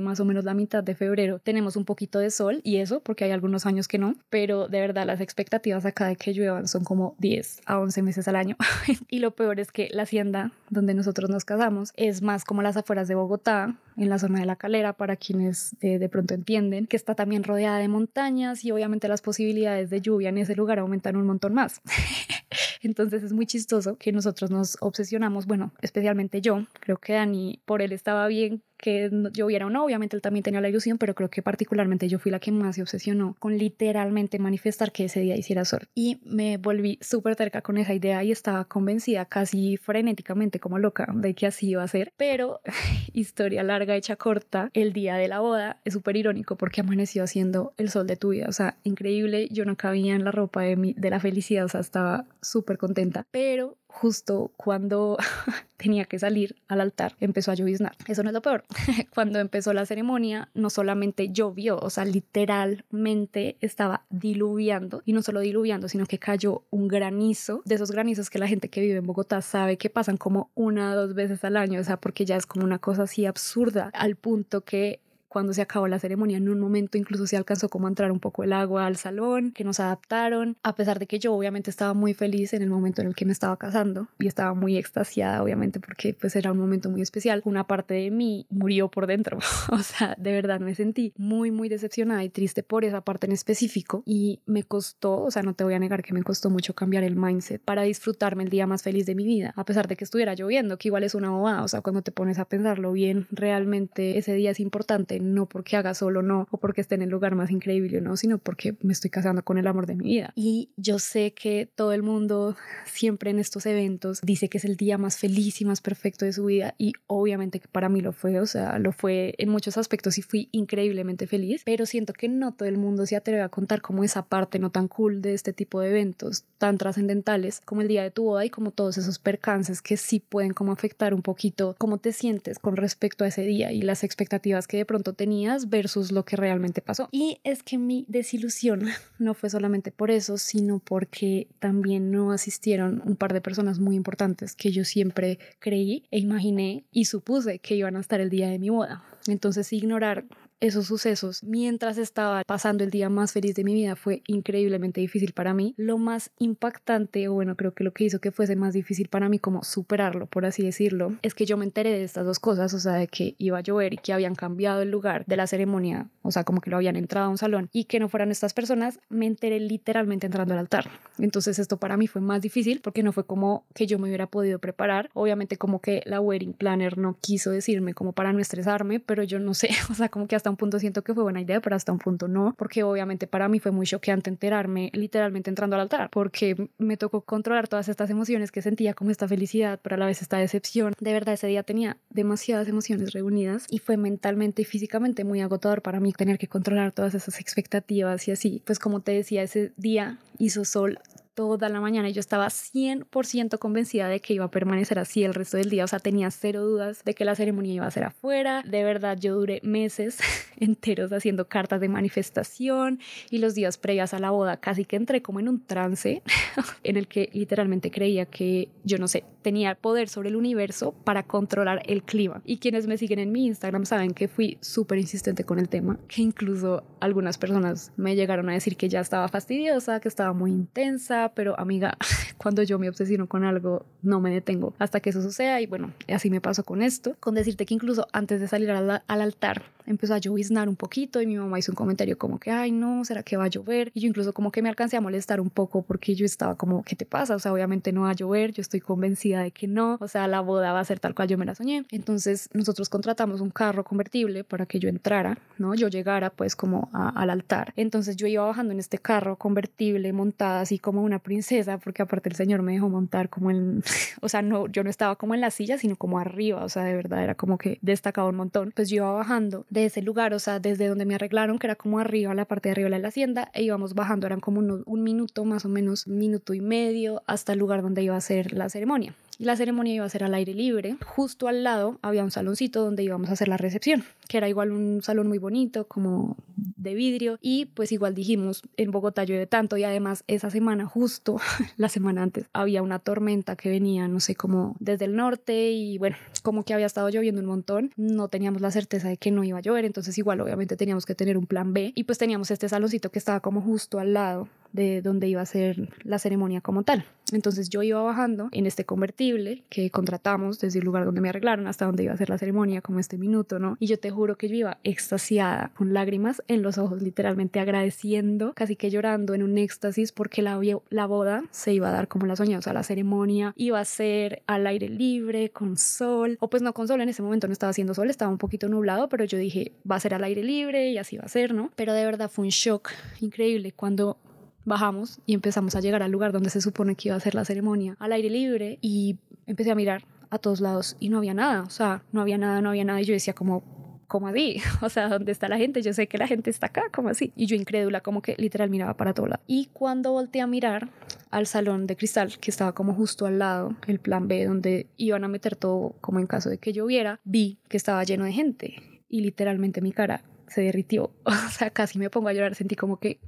más 0.00 0.20
o 0.20 0.24
menos 0.24 0.44
la 0.44 0.54
mitad 0.54 0.82
de 0.82 0.94
febrero 0.94 1.38
tenemos 1.38 1.76
un 1.76 1.84
poquito 1.84 2.18
de 2.18 2.30
sol 2.30 2.60
y 2.64 2.76
eso 2.76 3.00
porque 3.00 3.24
hay 3.24 3.30
algunos 3.30 3.66
años 3.66 3.88
que 3.88 3.98
no, 3.98 4.16
pero 4.30 4.68
de 4.68 4.80
verdad 4.80 5.06
las 5.06 5.20
expectativas 5.20 5.84
acá 5.84 6.06
de 6.06 6.16
que 6.16 6.32
lluevan 6.32 6.68
son 6.68 6.84
como 6.84 7.14
10 7.18 7.62
a 7.66 7.78
11 7.78 8.02
meses 8.02 8.28
al 8.28 8.36
año. 8.36 8.56
y 9.08 9.18
lo 9.18 9.32
peor 9.32 9.60
es 9.60 9.72
que 9.72 9.88
la 9.92 10.02
hacienda 10.02 10.52
donde 10.70 10.94
nosotros 10.94 11.30
nos 11.30 11.44
casamos 11.44 11.92
es 11.96 12.22
más 12.22 12.44
como 12.44 12.62
las 12.62 12.76
afueras 12.76 13.08
de 13.08 13.14
Bogotá, 13.14 13.76
en 13.96 14.08
la 14.08 14.18
zona 14.18 14.40
de 14.40 14.46
la 14.46 14.56
calera, 14.56 14.92
para 14.92 15.16
quienes 15.16 15.76
eh, 15.80 15.98
de 15.98 16.08
pronto 16.08 16.34
entienden, 16.34 16.86
que 16.86 16.96
está 16.96 17.14
también 17.14 17.44
rodeada 17.44 17.78
de 17.78 17.88
montañas 17.88 18.64
y 18.64 18.72
obviamente 18.72 19.08
las 19.08 19.22
posibilidades 19.22 19.90
de 19.90 20.00
lluvia 20.00 20.30
en 20.30 20.38
ese 20.38 20.54
lugar 20.54 20.78
aumentan 20.78 21.16
un 21.16 21.26
montón 21.26 21.54
más. 21.54 21.80
Entonces 22.82 23.22
es 23.22 23.32
muy 23.32 23.46
chistoso 23.46 23.96
que 23.96 24.12
nosotros 24.12 24.50
nos 24.50 24.76
obsesionamos, 24.80 25.46
bueno, 25.46 25.72
especialmente 25.80 26.40
yo, 26.40 26.66
creo 26.80 26.98
que 26.98 27.16
Dani 27.24 27.60
por 27.64 27.82
él 27.82 27.92
estaba 27.92 28.26
bien 28.28 28.62
que 28.76 29.10
lloviera 29.32 29.66
o 29.66 29.70
no, 29.70 29.84
obviamente 29.84 30.14
él 30.14 30.20
también 30.20 30.42
tenía 30.42 30.60
la 30.60 30.68
ilusión, 30.68 30.98
pero 30.98 31.14
creo 31.14 31.30
que 31.30 31.42
particularmente 31.42 32.08
yo 32.08 32.18
fui 32.18 32.30
la 32.30 32.38
que 32.38 32.52
más 32.52 32.76
se 32.76 32.82
obsesionó 32.82 33.34
con 33.38 33.56
literalmente 33.56 34.38
manifestar 34.38 34.92
que 34.92 35.04
ese 35.04 35.20
día 35.20 35.36
hiciera 35.36 35.64
sol. 35.64 35.88
Y 35.94 36.20
me 36.24 36.58
volví 36.58 36.98
súper 37.00 37.34
cerca 37.36 37.62
con 37.62 37.78
esa 37.78 37.94
idea 37.94 38.22
y 38.22 38.30
estaba 38.30 38.66
convencida 38.66 39.24
casi 39.24 39.76
frenéticamente 39.78 40.60
como 40.60 40.78
loca 40.78 41.06
de 41.14 41.34
que 41.34 41.46
así 41.46 41.70
iba 41.70 41.82
a 41.82 41.88
ser. 41.88 42.12
Pero 42.16 42.60
historia 43.14 43.62
larga, 43.62 43.96
hecha 43.96 44.16
corta, 44.16 44.70
el 44.74 44.92
día 44.92 45.16
de 45.16 45.28
la 45.28 45.40
boda 45.40 45.80
es 45.84 45.94
súper 45.94 46.16
irónico 46.16 46.56
porque 46.56 46.82
amaneció 46.82 47.24
haciendo 47.24 47.72
el 47.78 47.88
sol 47.88 48.06
de 48.06 48.16
tu 48.16 48.30
vida. 48.30 48.46
O 48.48 48.52
sea, 48.52 48.76
increíble, 48.82 49.48
yo 49.50 49.64
no 49.64 49.76
cabía 49.76 50.14
en 50.14 50.24
la 50.24 50.30
ropa 50.30 50.62
de, 50.62 50.76
mi, 50.76 50.92
de 50.94 51.10
la 51.10 51.20
felicidad, 51.20 51.64
o 51.64 51.68
sea, 51.68 51.80
estaba 51.80 52.26
súper 52.42 52.76
contenta. 52.76 53.26
Pero 53.30 53.78
justo 53.94 54.50
cuando 54.56 55.16
tenía 55.76 56.04
que 56.04 56.18
salir 56.18 56.56
al 56.66 56.80
altar, 56.80 57.14
empezó 57.20 57.52
a 57.52 57.54
lloviznar. 57.54 57.96
Eso 58.08 58.24
no 58.24 58.30
es 58.30 58.34
lo 58.34 58.42
peor. 58.42 58.64
cuando 59.14 59.38
empezó 59.38 59.72
la 59.72 59.86
ceremonia, 59.86 60.50
no 60.52 60.68
solamente 60.68 61.30
llovió, 61.30 61.78
o 61.78 61.90
sea, 61.90 62.04
literalmente 62.04 63.56
estaba 63.60 64.04
diluviando, 64.10 65.02
y 65.04 65.12
no 65.12 65.22
solo 65.22 65.40
diluviando, 65.40 65.88
sino 65.88 66.06
que 66.06 66.18
cayó 66.18 66.64
un 66.70 66.88
granizo, 66.88 67.62
de 67.64 67.76
esos 67.76 67.92
granizos 67.92 68.30
que 68.30 68.40
la 68.40 68.48
gente 68.48 68.68
que 68.68 68.80
vive 68.80 68.98
en 68.98 69.06
Bogotá 69.06 69.40
sabe 69.42 69.78
que 69.78 69.90
pasan 69.90 70.16
como 70.16 70.50
una 70.54 70.92
o 70.92 70.96
dos 70.96 71.14
veces 71.14 71.44
al 71.44 71.56
año, 71.56 71.80
o 71.80 71.84
sea, 71.84 71.96
porque 71.96 72.24
ya 72.24 72.36
es 72.36 72.46
como 72.46 72.64
una 72.64 72.80
cosa 72.80 73.04
así 73.04 73.26
absurda, 73.26 73.90
al 73.94 74.16
punto 74.16 74.62
que 74.62 75.00
cuando 75.34 75.52
se 75.52 75.62
acabó 75.62 75.88
la 75.88 75.98
ceremonia. 75.98 76.36
En 76.36 76.48
un 76.48 76.60
momento 76.60 76.96
incluso 76.96 77.26
se 77.26 77.36
alcanzó 77.36 77.68
como 77.68 77.88
a 77.88 77.90
entrar 77.90 78.12
un 78.12 78.20
poco 78.20 78.44
el 78.44 78.52
agua 78.52 78.86
al 78.86 78.96
salón, 78.96 79.50
que 79.50 79.64
nos 79.64 79.80
adaptaron, 79.80 80.56
a 80.62 80.76
pesar 80.76 81.00
de 81.00 81.08
que 81.08 81.18
yo 81.18 81.34
obviamente 81.34 81.70
estaba 81.70 81.92
muy 81.92 82.14
feliz 82.14 82.54
en 82.54 82.62
el 82.62 82.70
momento 82.70 83.02
en 83.02 83.08
el 83.08 83.16
que 83.16 83.24
me 83.24 83.32
estaba 83.32 83.56
casando 83.56 84.06
y 84.20 84.28
estaba 84.28 84.54
muy 84.54 84.76
extasiada 84.76 85.42
obviamente 85.42 85.80
porque 85.80 86.14
pues 86.14 86.36
era 86.36 86.52
un 86.52 86.58
momento 86.58 86.88
muy 86.88 87.02
especial. 87.02 87.42
Una 87.44 87.66
parte 87.66 87.94
de 87.94 88.12
mí 88.12 88.46
murió 88.48 88.88
por 88.88 89.08
dentro, 89.08 89.38
o 89.72 89.78
sea, 89.80 90.14
de 90.18 90.30
verdad 90.30 90.60
me 90.60 90.76
sentí 90.76 91.12
muy 91.16 91.50
muy 91.50 91.68
decepcionada 91.68 92.22
y 92.22 92.28
triste 92.28 92.62
por 92.62 92.84
esa 92.84 93.00
parte 93.00 93.26
en 93.26 93.32
específico 93.32 94.04
y 94.06 94.40
me 94.46 94.62
costó, 94.62 95.20
o 95.20 95.32
sea, 95.32 95.42
no 95.42 95.54
te 95.54 95.64
voy 95.64 95.74
a 95.74 95.80
negar 95.80 96.04
que 96.04 96.14
me 96.14 96.22
costó 96.22 96.48
mucho 96.48 96.74
cambiar 96.74 97.02
el 97.02 97.16
mindset 97.16 97.60
para 97.60 97.82
disfrutarme 97.82 98.44
el 98.44 98.50
día 98.50 98.68
más 98.68 98.84
feliz 98.84 99.04
de 99.04 99.16
mi 99.16 99.24
vida, 99.24 99.52
a 99.56 99.64
pesar 99.64 99.88
de 99.88 99.96
que 99.96 100.04
estuviera 100.04 100.34
lloviendo, 100.34 100.78
que 100.78 100.86
igual 100.86 101.02
es 101.02 101.16
una 101.16 101.30
bobada, 101.30 101.64
o 101.64 101.68
sea, 101.68 101.80
cuando 101.80 102.02
te 102.02 102.12
pones 102.12 102.38
a 102.38 102.44
pensarlo 102.44 102.92
bien, 102.92 103.26
realmente 103.32 104.16
ese 104.16 104.34
día 104.34 104.52
es 104.52 104.60
importante 104.60 105.23
no 105.24 105.46
porque 105.46 105.76
haga 105.76 105.94
solo 105.94 106.22
no 106.22 106.46
o 106.50 106.58
porque 106.58 106.80
esté 106.80 106.94
en 106.94 107.02
el 107.02 107.10
lugar 107.10 107.34
más 107.34 107.50
increíble 107.50 108.00
no, 108.00 108.16
sino 108.16 108.38
porque 108.38 108.76
me 108.82 108.92
estoy 108.92 109.10
casando 109.10 109.42
con 109.42 109.58
el 109.58 109.66
amor 109.66 109.86
de 109.86 109.96
mi 109.96 110.04
vida. 110.04 110.32
Y 110.34 110.70
yo 110.76 110.98
sé 110.98 111.32
que 111.34 111.68
todo 111.74 111.92
el 111.92 112.02
mundo 112.02 112.56
siempre 112.84 113.30
en 113.30 113.38
estos 113.38 113.66
eventos 113.66 114.20
dice 114.22 114.48
que 114.48 114.58
es 114.58 114.64
el 114.64 114.76
día 114.76 114.98
más 114.98 115.18
feliz 115.18 115.60
y 115.60 115.64
más 115.64 115.80
perfecto 115.80 116.24
de 116.24 116.32
su 116.32 116.44
vida 116.46 116.74
y 116.78 116.92
obviamente 117.06 117.60
que 117.60 117.68
para 117.68 117.88
mí 117.88 118.00
lo 118.00 118.12
fue, 118.12 118.38
o 118.40 118.46
sea, 118.46 118.78
lo 118.78 118.92
fue 118.92 119.34
en 119.38 119.48
muchos 119.48 119.76
aspectos 119.76 120.18
y 120.18 120.22
fui 120.22 120.48
increíblemente 120.52 121.26
feliz, 121.26 121.62
pero 121.64 121.86
siento 121.86 122.12
que 122.12 122.28
no 122.28 122.52
todo 122.52 122.68
el 122.68 122.78
mundo 122.78 123.06
se 123.06 123.16
atreve 123.16 123.42
a 123.42 123.48
contar 123.48 123.80
como 123.80 124.04
esa 124.04 124.26
parte 124.26 124.58
no 124.58 124.70
tan 124.70 124.88
cool 124.88 125.22
de 125.22 125.34
este 125.34 125.52
tipo 125.52 125.80
de 125.80 125.90
eventos 125.90 126.44
tan 126.58 126.78
trascendentales 126.78 127.60
como 127.64 127.80
el 127.80 127.88
día 127.88 128.02
de 128.02 128.10
tu 128.10 128.24
boda 128.24 128.44
y 128.44 128.50
como 128.50 128.70
todos 128.70 128.98
esos 128.98 129.18
percances 129.18 129.82
que 129.82 129.96
sí 129.96 130.20
pueden 130.20 130.52
como 130.52 130.72
afectar 130.72 131.14
un 131.14 131.22
poquito 131.22 131.74
cómo 131.78 131.98
te 131.98 132.12
sientes 132.12 132.58
con 132.58 132.76
respecto 132.76 133.24
a 133.24 133.28
ese 133.28 133.42
día 133.42 133.72
y 133.72 133.82
las 133.82 134.04
expectativas 134.04 134.66
que 134.66 134.76
de 134.76 134.84
pronto 134.84 135.13
tenías 135.14 135.68
versus 135.68 136.12
lo 136.12 136.24
que 136.24 136.36
realmente 136.36 136.80
pasó. 136.80 137.08
Y 137.10 137.38
es 137.44 137.62
que 137.62 137.78
mi 137.78 138.04
desilusión 138.08 138.88
no 139.18 139.34
fue 139.34 139.50
solamente 139.50 139.90
por 139.90 140.10
eso, 140.10 140.38
sino 140.38 140.78
porque 140.78 141.48
también 141.58 142.10
no 142.10 142.32
asistieron 142.32 143.02
un 143.04 143.16
par 143.16 143.32
de 143.32 143.40
personas 143.40 143.78
muy 143.78 143.96
importantes 143.96 144.54
que 144.54 144.70
yo 144.70 144.84
siempre 144.84 145.38
creí 145.58 146.04
e 146.10 146.18
imaginé 146.18 146.84
y 146.90 147.06
supuse 147.06 147.58
que 147.58 147.76
iban 147.76 147.96
a 147.96 148.00
estar 148.00 148.20
el 148.20 148.30
día 148.30 148.48
de 148.48 148.58
mi 148.58 148.70
boda. 148.70 149.04
Entonces 149.26 149.72
ignorar 149.72 150.24
esos 150.66 150.86
sucesos 150.86 151.42
mientras 151.42 151.98
estaba 151.98 152.42
pasando 152.46 152.84
el 152.84 152.90
día 152.90 153.10
más 153.10 153.32
feliz 153.32 153.54
de 153.54 153.64
mi 153.64 153.74
vida 153.74 153.96
fue 153.96 154.22
increíblemente 154.26 155.00
difícil 155.00 155.32
para 155.32 155.52
mí. 155.52 155.74
Lo 155.76 155.98
más 155.98 156.30
impactante, 156.38 157.28
o 157.28 157.34
bueno, 157.34 157.54
creo 157.54 157.74
que 157.74 157.84
lo 157.84 157.92
que 157.92 158.04
hizo 158.04 158.18
que 158.18 158.30
fuese 158.30 158.56
más 158.56 158.72
difícil 158.72 159.08
para 159.08 159.28
mí 159.28 159.38
como 159.38 159.62
superarlo, 159.62 160.26
por 160.26 160.46
así 160.46 160.62
decirlo, 160.62 161.16
es 161.22 161.34
que 161.34 161.44
yo 161.44 161.58
me 161.58 161.66
enteré 161.66 161.90
de 161.90 162.04
estas 162.04 162.24
dos 162.24 162.38
cosas, 162.38 162.72
o 162.72 162.80
sea, 162.80 162.94
de 162.94 163.08
que 163.08 163.34
iba 163.38 163.58
a 163.58 163.60
llover 163.60 163.92
y 163.94 163.98
que 163.98 164.14
habían 164.14 164.34
cambiado 164.34 164.80
el 164.80 164.90
lugar 164.90 165.26
de 165.26 165.36
la 165.36 165.46
ceremonia, 165.46 166.08
o 166.22 166.30
sea, 166.30 166.44
como 166.44 166.62
que 166.62 166.70
lo 166.70 166.76
habían 166.76 166.96
entrado 166.96 167.26
a 167.26 167.30
un 167.30 167.38
salón 167.38 167.68
y 167.72 167.84
que 167.84 168.00
no 168.00 168.08
fueran 168.08 168.30
estas 168.30 168.54
personas, 168.54 168.98
me 169.10 169.26
enteré 169.26 169.60
literalmente 169.60 170.26
entrando 170.26 170.54
al 170.54 170.60
altar. 170.60 170.88
Entonces 171.18 171.58
esto 171.58 171.76
para 171.76 171.96
mí 171.98 172.06
fue 172.06 172.22
más 172.22 172.40
difícil 172.40 172.80
porque 172.80 173.02
no 173.02 173.12
fue 173.12 173.26
como 173.26 173.66
que 173.74 173.86
yo 173.86 173.98
me 173.98 174.08
hubiera 174.08 174.28
podido 174.28 174.58
preparar, 174.58 175.10
obviamente 175.12 175.58
como 175.58 175.80
que 175.80 176.02
la 176.06 176.20
wedding 176.20 176.54
planner 176.54 176.96
no 176.96 177.18
quiso 177.20 177.50
decirme 177.50 177.92
como 177.92 178.12
para 178.12 178.32
no 178.32 178.40
estresarme, 178.40 178.98
pero 178.98 179.22
yo 179.22 179.38
no 179.38 179.52
sé, 179.52 179.68
o 179.90 179.94
sea, 179.94 180.08
como 180.08 180.26
que 180.26 180.36
hasta 180.36 180.53
un 180.54 180.56
punto 180.56 180.78
siento 180.78 181.02
que 181.02 181.14
fue 181.14 181.22
buena 181.22 181.40
idea, 181.40 181.60
pero 181.60 181.76
hasta 181.76 181.92
un 181.92 181.98
punto 181.98 182.28
no, 182.28 182.54
porque 182.56 182.82
obviamente 182.82 183.26
para 183.26 183.48
mí 183.48 183.60
fue 183.60 183.72
muy 183.72 183.86
choqueante 183.86 184.30
enterarme 184.30 184.90
literalmente 184.92 185.50
entrando 185.50 185.76
al 185.76 185.82
altar, 185.82 186.08
porque 186.10 186.70
me 186.78 186.96
tocó 186.96 187.20
controlar 187.20 187.68
todas 187.68 187.88
estas 187.88 188.10
emociones 188.10 188.52
que 188.52 188.62
sentía, 188.62 188.94
como 188.94 189.10
esta 189.10 189.28
felicidad, 189.28 189.80
pero 189.82 189.96
a 189.96 189.98
la 189.98 190.06
vez 190.06 190.22
esta 190.22 190.38
decepción. 190.38 190.94
De 191.00 191.12
verdad, 191.12 191.34
ese 191.34 191.46
día 191.46 191.62
tenía 191.62 191.96
demasiadas 192.10 192.68
emociones 192.68 193.12
reunidas 193.12 193.66
y 193.68 193.78
fue 193.78 193.96
mentalmente 193.96 194.62
y 194.62 194.64
físicamente 194.64 195.24
muy 195.24 195.40
agotador 195.40 195.82
para 195.82 196.00
mí 196.00 196.12
tener 196.12 196.38
que 196.38 196.48
controlar 196.48 196.92
todas 196.92 197.14
esas 197.14 197.40
expectativas 197.40 198.26
y 198.28 198.30
así. 198.30 198.62
Pues 198.64 198.78
como 198.78 199.00
te 199.00 199.12
decía, 199.12 199.42
ese 199.42 199.72
día 199.76 200.18
hizo 200.38 200.64
sol 200.64 200.98
toda 201.34 201.68
la 201.68 201.80
mañana 201.80 202.08
yo 202.08 202.20
estaba 202.20 202.46
100% 202.46 203.58
convencida 203.58 204.08
de 204.08 204.20
que 204.20 204.34
iba 204.34 204.44
a 204.44 204.50
permanecer 204.50 204.98
así 204.98 205.24
el 205.24 205.34
resto 205.34 205.56
del 205.56 205.68
día. 205.68 205.84
O 205.84 205.88
sea, 205.88 205.98
tenía 205.98 206.30
cero 206.30 206.62
dudas 206.62 207.04
de 207.04 207.14
que 207.14 207.24
la 207.24 207.34
ceremonia 207.34 207.74
iba 207.74 207.86
a 207.86 207.90
ser 207.90 208.04
afuera. 208.04 208.62
De 208.62 208.84
verdad, 208.84 209.18
yo 209.18 209.34
duré 209.34 209.60
meses 209.62 210.18
enteros 210.58 211.12
haciendo 211.12 211.48
cartas 211.48 211.80
de 211.80 211.88
manifestación 211.88 213.00
y 213.30 213.38
los 213.38 213.54
días 213.54 213.78
previas 213.78 214.14
a 214.14 214.18
la 214.18 214.30
boda 214.30 214.58
casi 214.58 214.84
que 214.84 214.96
entré 214.96 215.22
como 215.22 215.40
en 215.40 215.48
un 215.48 215.64
trance 215.64 216.22
en 216.84 216.96
el 216.96 217.08
que 217.08 217.30
literalmente 217.32 217.90
creía 217.90 218.26
que, 218.26 218.68
yo 218.84 218.98
no 218.98 219.08
sé, 219.08 219.24
tenía 219.42 219.74
poder 219.74 220.08
sobre 220.08 220.28
el 220.28 220.36
universo 220.36 220.92
para 221.04 221.24
controlar 221.24 221.82
el 221.86 222.02
clima. 222.04 222.42
Y 222.44 222.58
quienes 222.58 222.86
me 222.86 222.96
siguen 222.96 223.18
en 223.18 223.32
mi 223.32 223.46
Instagram 223.46 223.84
saben 223.84 224.12
que 224.12 224.28
fui 224.28 224.58
súper 224.60 224.98
insistente 224.98 225.44
con 225.44 225.58
el 225.58 225.68
tema, 225.68 225.98
que 226.08 226.22
incluso 226.22 226.84
algunas 227.00 227.38
personas 227.38 227.92
me 227.96 228.14
llegaron 228.14 228.48
a 228.48 228.52
decir 228.52 228.76
que 228.76 228.88
ya 228.88 229.00
estaba 229.00 229.28
fastidiosa, 229.28 230.00
que 230.00 230.08
estaba 230.08 230.32
muy 230.32 230.52
intensa 230.52 231.23
pero 231.30 231.58
amiga, 231.58 231.96
cuando 232.38 232.62
yo 232.62 232.78
me 232.78 232.88
obsesiono 232.88 233.26
con 233.26 233.44
algo, 233.44 233.86
no 234.02 234.20
me 234.20 234.30
detengo 234.30 234.74
hasta 234.78 235.00
que 235.00 235.10
eso 235.10 235.22
suceda 235.22 235.60
y 235.60 235.66
bueno, 235.66 235.92
así 236.12 236.30
me 236.30 236.40
pasó 236.40 236.64
con 236.64 236.82
esto, 236.82 237.16
con 237.20 237.34
decirte 237.34 237.66
que 237.66 237.74
incluso 237.74 238.06
antes 238.12 238.40
de 238.40 238.48
salir 238.48 238.70
al, 238.70 239.02
altar 239.06 239.62
empezó 239.86 240.14
a 240.14 240.18
lloviznar 240.18 240.68
un 240.68 240.76
poquito 240.76 241.20
y 241.20 241.26
mi 241.26 241.36
mamá 241.36 241.58
hizo 241.58 241.70
un 241.72 241.76
comentario 241.76 242.16
como 242.16 242.38
que, 242.38 242.50
ay 242.50 242.72
no, 242.72 243.04
¿será 243.04 243.22
que 243.22 243.36
va 243.36 243.44
a 243.44 243.48
llover? 243.48 243.90
Y 243.94 244.00
yo 244.00 244.08
incluso 244.08 244.32
como 244.32 244.50
que 244.50 244.62
me 244.62 244.68
alcancé 244.68 244.96
a 244.96 245.00
molestar 245.00 245.40
un 245.40 245.50
poco 245.50 245.82
porque 245.82 246.14
yo 246.14 246.24
estaba 246.24 246.54
como, 246.56 246.82
¿qué 246.82 246.96
te 246.96 247.04
pasa? 247.04 247.34
O 247.34 247.38
sea, 247.38 247.52
obviamente 247.52 247.92
no 247.92 248.02
va 248.02 248.10
a 248.10 248.14
llover, 248.14 248.52
yo 248.52 248.62
estoy 248.62 248.80
convencida 248.80 249.42
de 249.42 249.50
que 249.50 249.66
no, 249.66 249.98
o 250.00 250.08
sea, 250.08 250.26
la 250.26 250.40
boda 250.40 250.72
va 250.72 250.80
a 250.80 250.84
ser 250.84 251.00
tal 251.00 251.14
cual 251.14 251.28
yo 251.28 251.38
me 251.38 251.44
la 251.44 251.54
soñé. 251.54 251.84
Entonces 251.90 252.48
nosotros 252.52 252.88
contratamos 252.88 253.40
un 253.40 253.50
carro 253.50 253.84
convertible 253.84 254.44
para 254.44 254.66
que 254.66 254.78
yo 254.78 254.88
entrara, 254.88 255.38
¿no? 255.58 255.74
Yo 255.74 255.88
llegara 255.88 256.30
pues 256.30 256.56
como 256.56 256.90
al 256.92 257.30
altar. 257.30 257.72
Entonces 257.76 258.16
yo 258.16 258.26
iba 258.26 258.44
bajando 258.44 258.72
en 258.72 258.80
este 258.80 258.98
carro 258.98 259.36
convertible 259.36 260.12
montada 260.12 260.60
así 260.60 260.78
como 260.78 261.02
una 261.02 261.13
princesa, 261.18 261.78
porque 261.78 262.02
aparte 262.02 262.28
el 262.28 262.34
señor 262.34 262.62
me 262.62 262.72
dejó 262.72 262.88
montar 262.88 263.28
como 263.28 263.50
en, 263.50 263.82
o 264.20 264.28
sea, 264.28 264.42
no, 264.42 264.66
yo 264.68 264.84
no 264.84 264.90
estaba 264.90 265.16
como 265.16 265.34
en 265.34 265.40
la 265.40 265.50
silla, 265.50 265.78
sino 265.78 265.96
como 265.96 266.18
arriba, 266.18 266.64
o 266.64 266.68
sea, 266.68 266.84
de 266.84 266.94
verdad 266.94 267.22
era 267.22 267.34
como 267.34 267.58
que 267.58 267.78
destacaba 267.82 268.28
un 268.28 268.36
montón. 268.36 268.72
Pues 268.74 268.90
yo 268.90 268.96
iba 268.96 269.12
bajando 269.12 269.66
de 269.70 269.86
ese 269.86 270.02
lugar, 270.02 270.34
o 270.34 270.38
sea, 270.38 270.60
desde 270.60 270.88
donde 270.88 271.04
me 271.04 271.14
arreglaron, 271.14 271.58
que 271.58 271.66
era 271.66 271.76
como 271.76 271.98
arriba, 271.98 272.34
la 272.34 272.44
parte 272.44 272.68
de 272.68 272.72
arriba 272.72 272.90
de 272.90 272.98
la 272.98 273.08
hacienda, 273.08 273.50
e 273.54 273.62
íbamos 273.62 273.94
bajando, 273.94 274.26
eran 274.26 274.40
como 274.40 274.60
un 274.60 275.02
minuto 275.02 275.44
más 275.44 275.64
o 275.64 275.68
menos, 275.68 276.06
minuto 276.06 276.54
y 276.54 276.60
medio, 276.60 277.22
hasta 277.26 277.52
el 277.52 277.58
lugar 277.58 277.82
donde 277.82 278.02
iba 278.02 278.16
a 278.16 278.20
ser 278.20 278.52
la 278.52 278.68
ceremonia 278.68 279.14
y 279.38 279.44
la 279.44 279.56
ceremonia 279.56 279.94
iba 279.94 280.04
a 280.04 280.08
ser 280.08 280.24
al 280.24 280.34
aire 280.34 280.54
libre. 280.54 280.96
Justo 281.04 281.48
al 281.48 281.64
lado 281.64 281.98
había 282.02 282.24
un 282.24 282.30
saloncito 282.30 282.82
donde 282.82 283.02
íbamos 283.02 283.30
a 283.30 283.32
hacer 283.32 283.48
la 283.48 283.56
recepción, 283.56 284.04
que 284.28 284.38
era 284.38 284.48
igual 284.48 284.72
un 284.72 285.02
salón 285.02 285.28
muy 285.28 285.38
bonito, 285.38 285.86
como 285.86 286.36
de 286.56 286.94
vidrio. 286.94 287.38
Y 287.40 287.66
pues 287.66 287.92
igual 287.92 288.14
dijimos, 288.14 288.62
en 288.76 288.90
Bogotá 288.90 289.24
llueve 289.24 289.46
tanto 289.46 289.76
y 289.76 289.84
además 289.84 290.24
esa 290.26 290.50
semana, 290.50 290.86
justo 290.86 291.36
la 291.76 291.88
semana 291.88 292.22
antes, 292.22 292.46
había 292.52 292.82
una 292.82 292.98
tormenta 292.98 293.56
que 293.56 293.70
venía, 293.70 294.08
no 294.08 294.20
sé, 294.20 294.34
como 294.34 294.76
desde 294.78 295.06
el 295.06 295.16
norte 295.16 295.72
y 295.72 295.98
bueno, 295.98 296.16
como 296.42 296.64
que 296.64 296.74
había 296.74 296.86
estado 296.86 297.08
lloviendo 297.08 297.40
un 297.40 297.46
montón. 297.46 297.92
No 297.96 298.28
teníamos 298.28 298.60
la 298.60 298.70
certeza 298.70 299.08
de 299.08 299.16
que 299.16 299.30
no 299.30 299.44
iba 299.44 299.58
a 299.58 299.62
llover, 299.62 299.84
entonces 299.84 300.16
igual 300.18 300.40
obviamente 300.40 300.76
teníamos 300.76 301.06
que 301.06 301.14
tener 301.14 301.36
un 301.36 301.46
plan 301.46 301.72
B. 301.72 301.92
Y 301.94 302.04
pues 302.04 302.18
teníamos 302.18 302.50
este 302.50 302.68
saloncito 302.68 303.10
que 303.10 303.18
estaba 303.18 303.40
como 303.40 303.60
justo 303.60 303.98
al 303.98 304.12
lado 304.14 304.48
de 304.74 305.00
donde 305.02 305.28
iba 305.28 305.40
a 305.40 305.46
ser 305.46 305.88
la 306.02 306.18
ceremonia 306.18 306.60
como 306.60 306.82
tal. 306.82 307.06
Entonces 307.32 307.70
yo 307.70 307.82
iba 307.82 308.02
bajando 308.02 308.48
en 308.52 308.66
este 308.66 308.84
convertible 308.84 309.64
que 309.70 309.88
contratamos 309.90 310.58
desde 310.58 310.80
el 310.80 310.84
lugar 310.84 311.04
donde 311.04 311.20
me 311.20 311.30
arreglaron 311.30 311.66
hasta 311.66 311.86
donde 311.86 312.02
iba 312.02 312.12
a 312.12 312.16
ser 312.16 312.28
la 312.28 312.38
ceremonia, 312.38 312.82
como 312.82 312.98
este 313.00 313.16
minuto, 313.16 313.58
¿no? 313.58 313.76
Y 313.80 313.86
yo 313.86 313.98
te 313.98 314.10
juro 314.10 314.36
que 314.36 314.48
yo 314.48 314.56
iba 314.56 314.78
extasiada, 314.84 315.70
con 315.76 315.94
lágrimas 315.94 316.42
en 316.48 316.62
los 316.62 316.76
ojos, 316.76 317.02
literalmente 317.02 317.60
agradeciendo, 317.60 318.52
casi 318.54 318.76
que 318.76 318.90
llorando 318.90 319.32
en 319.32 319.42
un 319.42 319.56
éxtasis 319.56 320.12
porque 320.12 320.42
la, 320.42 320.60
la 320.90 321.06
boda 321.06 321.44
se 321.50 321.72
iba 321.72 321.88
a 321.88 321.92
dar 321.92 322.08
como 322.08 322.26
la 322.26 322.36
soñaba, 322.36 322.58
o 322.58 322.62
sea, 322.62 322.72
la 322.72 322.82
ceremonia 322.82 323.54
iba 323.56 323.78
a 323.80 323.84
ser 323.84 324.42
al 324.46 324.66
aire 324.66 324.88
libre, 324.88 325.50
con 325.50 325.76
sol, 325.76 326.36
o 326.40 326.50
pues 326.50 326.62
no 326.62 326.74
con 326.74 326.88
sol, 326.88 327.00
en 327.00 327.08
ese 327.08 327.22
momento 327.22 327.46
no 327.46 327.52
estaba 327.52 327.70
haciendo 327.70 327.94
sol, 327.94 328.10
estaba 328.10 328.30
un 328.30 328.38
poquito 328.38 328.68
nublado, 328.68 329.08
pero 329.08 329.24
yo 329.24 329.38
dije, 329.38 329.72
va 329.90 329.96
a 329.96 330.00
ser 330.00 330.14
al 330.14 330.24
aire 330.24 330.42
libre 330.42 330.90
y 330.90 330.98
así 330.98 331.16
va 331.16 331.24
a 331.24 331.28
ser, 331.28 331.54
¿no? 331.54 331.70
Pero 331.76 331.92
de 331.92 332.04
verdad 332.04 332.30
fue 332.30 332.44
un 332.44 332.50
shock 332.50 332.90
increíble 333.20 333.72
cuando 333.72 334.18
bajamos 334.64 335.20
y 335.26 335.34
empezamos 335.34 335.74
a 335.74 335.80
llegar 335.80 336.02
al 336.02 336.10
lugar 336.10 336.32
donde 336.32 336.50
se 336.50 336.60
supone 336.60 336.96
que 336.96 337.08
iba 337.08 337.16
a 337.16 337.20
ser 337.20 337.34
la 337.34 337.44
ceremonia, 337.44 337.96
al 337.98 338.12
aire 338.12 338.30
libre, 338.30 338.78
y 338.80 339.18
empecé 339.46 339.70
a 339.70 339.74
mirar 339.74 340.04
a 340.30 340.38
todos 340.38 340.60
lados 340.60 340.96
y 341.00 341.08
no 341.08 341.18
había 341.18 341.34
nada, 341.34 341.62
o 341.62 341.70
sea, 341.70 342.02
no 342.12 342.20
había 342.20 342.38
nada, 342.38 342.60
no 342.60 342.70
había 342.70 342.84
nada, 342.84 343.00
y 343.00 343.04
yo 343.04 343.12
decía 343.12 343.34
como, 343.34 343.62
¿cómo 344.06 344.28
así? 344.28 344.60
O 344.82 344.88
sea, 344.88 345.08
¿dónde 345.08 345.32
está 345.32 345.48
la 345.48 345.58
gente? 345.58 345.82
Yo 345.82 345.92
sé 345.92 346.06
que 346.06 346.18
la 346.18 346.26
gente 346.26 346.50
está 346.50 346.66
acá, 346.66 346.84
¿cómo 346.92 347.08
así? 347.08 347.32
Y 347.36 347.46
yo 347.46 347.56
incrédula, 347.56 348.00
como 348.00 348.22
que 348.22 348.34
literal 348.38 348.70
miraba 348.70 348.96
para 348.96 349.14
todo 349.14 349.26
lado. 349.26 349.42
Y 349.46 349.70
cuando 349.72 350.12
volteé 350.12 350.40
a 350.40 350.46
mirar 350.46 350.90
al 351.30 351.46
salón 351.46 351.86
de 351.86 351.96
cristal, 351.96 352.38
que 352.38 352.50
estaba 352.50 352.74
como 352.74 352.94
justo 352.94 353.26
al 353.26 353.38
lado, 353.38 353.76
el 353.86 353.98
plan 353.98 354.28
B, 354.28 354.44
donde 354.44 354.86
iban 354.96 355.24
a 355.24 355.28
meter 355.28 355.56
todo 355.56 355.96
como 356.00 356.20
en 356.20 356.26
caso 356.26 356.48
de 356.48 356.58
que 356.58 356.72
lloviera, 356.72 357.20
vi 357.24 357.58
que 357.68 357.76
estaba 357.76 358.04
lleno 358.04 358.24
de 358.24 358.32
gente 358.32 358.74
y 359.08 359.20
literalmente 359.20 359.80
mi 359.80 359.92
cara 359.92 360.22
se 360.48 360.62
derritió. 360.62 361.10
O 361.24 361.56
sea, 361.56 361.70
casi 361.70 361.98
me 361.98 362.10
pongo 362.10 362.28
a 362.28 362.32
llorar, 362.32 362.54
sentí 362.54 362.76
como 362.76 362.98
que 362.98 363.20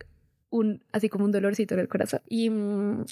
un, 0.50 0.82
así 0.92 1.08
como 1.08 1.24
un 1.24 1.32
dolorcito 1.32 1.74
en 1.74 1.80
el 1.80 1.88
corazón. 1.88 2.20
Y 2.28 2.50
mm, 2.50 3.04